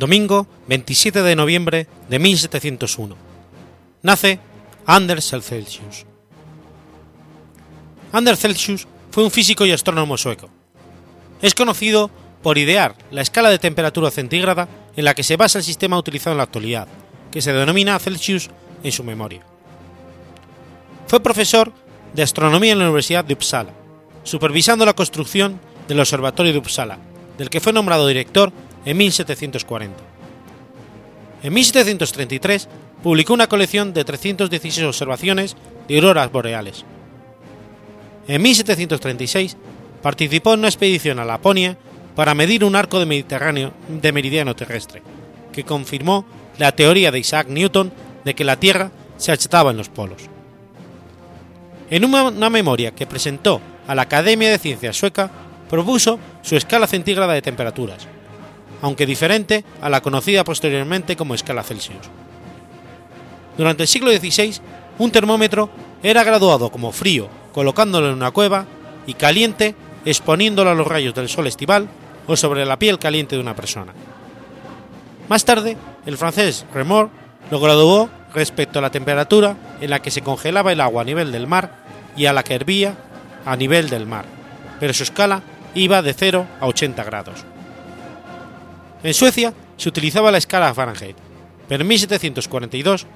domingo 0.00 0.48
27 0.66 1.22
de 1.22 1.36
noviembre 1.36 1.86
de 2.08 2.18
1701. 2.18 3.16
Nace 4.02 4.40
Anders 4.86 5.28
Celsius. 5.28 6.06
Anders 8.10 8.40
Celsius 8.40 8.88
fue 9.10 9.22
un 9.22 9.30
físico 9.30 9.66
y 9.66 9.72
astrónomo 9.72 10.16
sueco. 10.16 10.48
Es 11.42 11.54
conocido 11.54 12.10
por 12.42 12.56
idear 12.56 12.96
la 13.10 13.20
escala 13.20 13.50
de 13.50 13.58
temperatura 13.58 14.10
centígrada 14.10 14.68
en 14.96 15.04
la 15.04 15.14
que 15.14 15.22
se 15.22 15.36
basa 15.36 15.58
el 15.58 15.64
sistema 15.64 15.98
utilizado 15.98 16.32
en 16.32 16.38
la 16.38 16.44
actualidad, 16.44 16.88
que 17.30 17.42
se 17.42 17.52
denomina 17.52 17.98
Celsius 17.98 18.48
en 18.82 18.92
su 18.92 19.04
memoria. 19.04 19.42
Fue 21.06 21.20
profesor 21.20 21.72
de 22.14 22.22
astronomía 22.22 22.72
en 22.72 22.78
la 22.78 22.86
Universidad 22.86 23.24
de 23.24 23.34
Uppsala, 23.34 23.72
supervisando 24.24 24.86
la 24.86 24.94
construcción 24.94 25.60
del 25.88 26.00
Observatorio 26.00 26.52
de 26.52 26.58
Uppsala, 26.58 26.98
del 27.36 27.50
que 27.50 27.60
fue 27.60 27.74
nombrado 27.74 28.06
director 28.06 28.50
en 28.84 28.96
1740. 28.96 29.96
En 31.42 31.52
1733 31.52 32.68
publicó 33.02 33.32
una 33.32 33.48
colección 33.48 33.92
de 33.92 34.04
316 34.04 34.86
observaciones 34.86 35.56
de 35.88 35.96
auroras 35.96 36.30
boreales. 36.30 36.84
En 38.28 38.42
1736 38.42 39.56
participó 40.02 40.54
en 40.54 40.60
una 40.60 40.68
expedición 40.68 41.18
a 41.18 41.24
Laponia 41.24 41.76
para 42.14 42.34
medir 42.34 42.64
un 42.64 42.76
arco 42.76 42.98
de 42.98 43.06
Mediterráneo 43.06 43.72
de 43.88 44.12
meridiano 44.12 44.54
terrestre, 44.54 45.02
que 45.52 45.64
confirmó 45.64 46.24
la 46.58 46.72
teoría 46.72 47.10
de 47.10 47.18
Isaac 47.18 47.48
Newton 47.48 47.92
de 48.24 48.34
que 48.34 48.44
la 48.44 48.56
Tierra 48.56 48.90
se 49.16 49.32
achataba 49.32 49.70
en 49.70 49.78
los 49.78 49.88
polos. 49.88 50.22
En 51.90 52.04
una 52.04 52.50
memoria 52.50 52.94
que 52.94 53.06
presentó 53.06 53.60
a 53.86 53.94
la 53.94 54.02
Academia 54.02 54.50
de 54.50 54.58
Ciencias 54.58 54.96
sueca, 54.96 55.30
propuso 55.68 56.18
su 56.42 56.56
escala 56.56 56.86
centígrada 56.86 57.32
de 57.32 57.42
temperaturas, 57.42 58.06
aunque 58.82 59.06
diferente 59.06 59.64
a 59.80 59.88
la 59.88 60.00
conocida 60.00 60.44
posteriormente 60.44 61.16
como 61.16 61.34
escala 61.34 61.62
Celsius. 61.62 62.08
Durante 63.56 63.82
el 63.82 63.88
siglo 63.88 64.10
XVI, 64.10 64.60
un 64.98 65.10
termómetro 65.10 65.70
era 66.02 66.24
graduado 66.24 66.70
como 66.70 66.92
frío 66.92 67.28
colocándolo 67.52 68.08
en 68.08 68.14
una 68.14 68.30
cueva 68.30 68.66
y 69.06 69.14
caliente 69.14 69.74
exponiéndolo 70.04 70.70
a 70.70 70.74
los 70.74 70.86
rayos 70.86 71.14
del 71.14 71.28
sol 71.28 71.46
estival 71.46 71.88
o 72.26 72.36
sobre 72.36 72.64
la 72.64 72.78
piel 72.78 72.98
caliente 72.98 73.36
de 73.36 73.42
una 73.42 73.56
persona. 73.56 73.92
Más 75.28 75.44
tarde, 75.44 75.76
el 76.06 76.16
francés 76.16 76.64
Remor 76.72 77.10
lo 77.50 77.60
graduó 77.60 78.08
respecto 78.34 78.78
a 78.78 78.82
la 78.82 78.90
temperatura 78.90 79.56
en 79.80 79.90
la 79.90 80.00
que 80.00 80.10
se 80.10 80.22
congelaba 80.22 80.72
el 80.72 80.80
agua 80.80 81.02
a 81.02 81.04
nivel 81.04 81.32
del 81.32 81.46
mar 81.46 81.84
y 82.16 82.26
a 82.26 82.32
la 82.32 82.42
que 82.42 82.54
hervía 82.54 82.96
a 83.44 83.56
nivel 83.56 83.90
del 83.90 84.06
mar, 84.06 84.24
pero 84.78 84.92
su 84.94 85.02
escala 85.02 85.42
iba 85.74 86.02
de 86.02 86.14
0 86.14 86.46
a 86.60 86.66
80 86.66 87.04
grados. 87.04 87.44
En 89.02 89.14
Suecia 89.14 89.54
se 89.76 89.88
utilizaba 89.88 90.30
la 90.30 90.38
escala 90.38 90.74
Fahrenheit, 90.74 91.16
pero 91.68 91.82
en 91.82 91.88
1742 91.88 93.06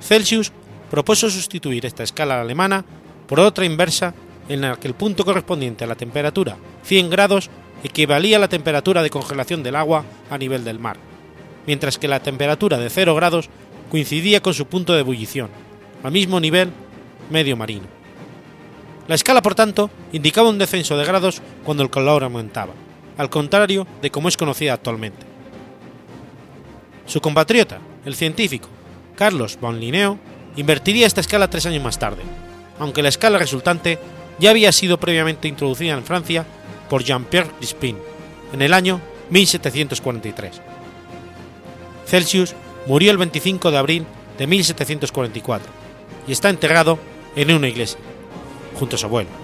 Celsius 0.00 0.52
propuso 0.90 1.28
sustituir 1.28 1.84
esta 1.84 2.02
escala 2.02 2.40
alemana 2.40 2.84
por 3.26 3.40
otra 3.40 3.64
inversa 3.64 4.14
en 4.48 4.62
la 4.62 4.76
que 4.76 4.88
el 4.88 4.94
punto 4.94 5.24
correspondiente 5.24 5.84
a 5.84 5.86
la 5.86 5.96
temperatura 5.96 6.56
100 6.84 7.10
grados 7.10 7.50
equivalía 7.82 8.38
a 8.38 8.40
la 8.40 8.48
temperatura 8.48 9.02
de 9.02 9.10
congelación 9.10 9.62
del 9.62 9.76
agua 9.76 10.04
a 10.30 10.38
nivel 10.38 10.64
del 10.64 10.78
mar, 10.78 10.96
mientras 11.66 11.98
que 11.98 12.08
la 12.08 12.20
temperatura 12.20 12.78
de 12.78 12.88
0 12.88 13.14
grados 13.14 13.50
coincidía 13.90 14.40
con 14.40 14.54
su 14.54 14.66
punto 14.66 14.94
de 14.94 15.00
ebullición, 15.00 15.50
al 16.02 16.12
mismo 16.12 16.40
nivel 16.40 16.70
medio 17.30 17.56
marino. 17.56 17.86
La 19.06 19.14
escala, 19.14 19.42
por 19.42 19.54
tanto, 19.54 19.90
indicaba 20.12 20.48
un 20.48 20.58
descenso 20.58 20.96
de 20.96 21.04
grados 21.04 21.42
cuando 21.64 21.82
el 21.82 21.90
calor 21.90 22.24
aumentaba, 22.24 22.72
al 23.18 23.28
contrario 23.28 23.86
de 24.00 24.10
como 24.10 24.28
es 24.28 24.36
conocida 24.38 24.72
actualmente. 24.72 25.23
Su 27.06 27.20
compatriota, 27.20 27.80
el 28.04 28.14
científico 28.14 28.68
Carlos 29.16 29.58
von 29.60 29.78
Linneo, 29.78 30.18
invertiría 30.56 31.06
esta 31.06 31.20
escala 31.20 31.50
tres 31.50 31.66
años 31.66 31.82
más 31.82 31.98
tarde, 31.98 32.22
aunque 32.78 33.02
la 33.02 33.08
escala 33.08 33.38
resultante 33.38 33.98
ya 34.38 34.50
había 34.50 34.72
sido 34.72 34.98
previamente 34.98 35.48
introducida 35.48 35.92
en 35.92 36.04
Francia 36.04 36.44
por 36.88 37.04
Jean-Pierre 37.04 37.50
Crispin 37.58 37.96
en 38.52 38.62
el 38.62 38.72
año 38.72 39.00
1743. 39.30 40.60
Celsius 42.06 42.54
murió 42.86 43.10
el 43.10 43.18
25 43.18 43.70
de 43.70 43.78
abril 43.78 44.06
de 44.38 44.46
1744 44.46 45.72
y 46.26 46.32
está 46.32 46.50
enterrado 46.50 46.98
en 47.36 47.52
una 47.52 47.68
iglesia, 47.68 47.98
junto 48.78 48.96
a 48.96 48.98
su 48.98 49.06
abuelo. 49.06 49.43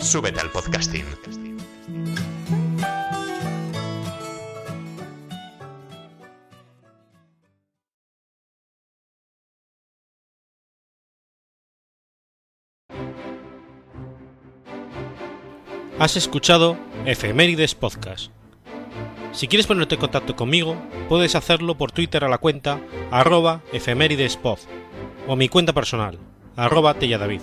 Súbete 0.00 0.40
al 0.40 0.50
podcasting. 0.50 1.04
Has 15.98 16.16
escuchado 16.16 16.78
Efemérides 17.04 17.74
Podcast. 17.74 18.32
Si 19.32 19.48
quieres 19.48 19.66
ponerte 19.66 19.96
en 19.96 20.00
contacto 20.00 20.34
conmigo, 20.34 20.76
puedes 21.10 21.34
hacerlo 21.34 21.76
por 21.76 21.92
Twitter 21.92 22.24
a 22.24 22.28
la 22.28 22.38
cuenta 22.38 22.80
arroba 23.10 23.60
o 25.28 25.36
mi 25.36 25.48
cuenta 25.50 25.74
personal, 25.74 26.18
arroba 26.56 26.94
telladavid 26.94 27.42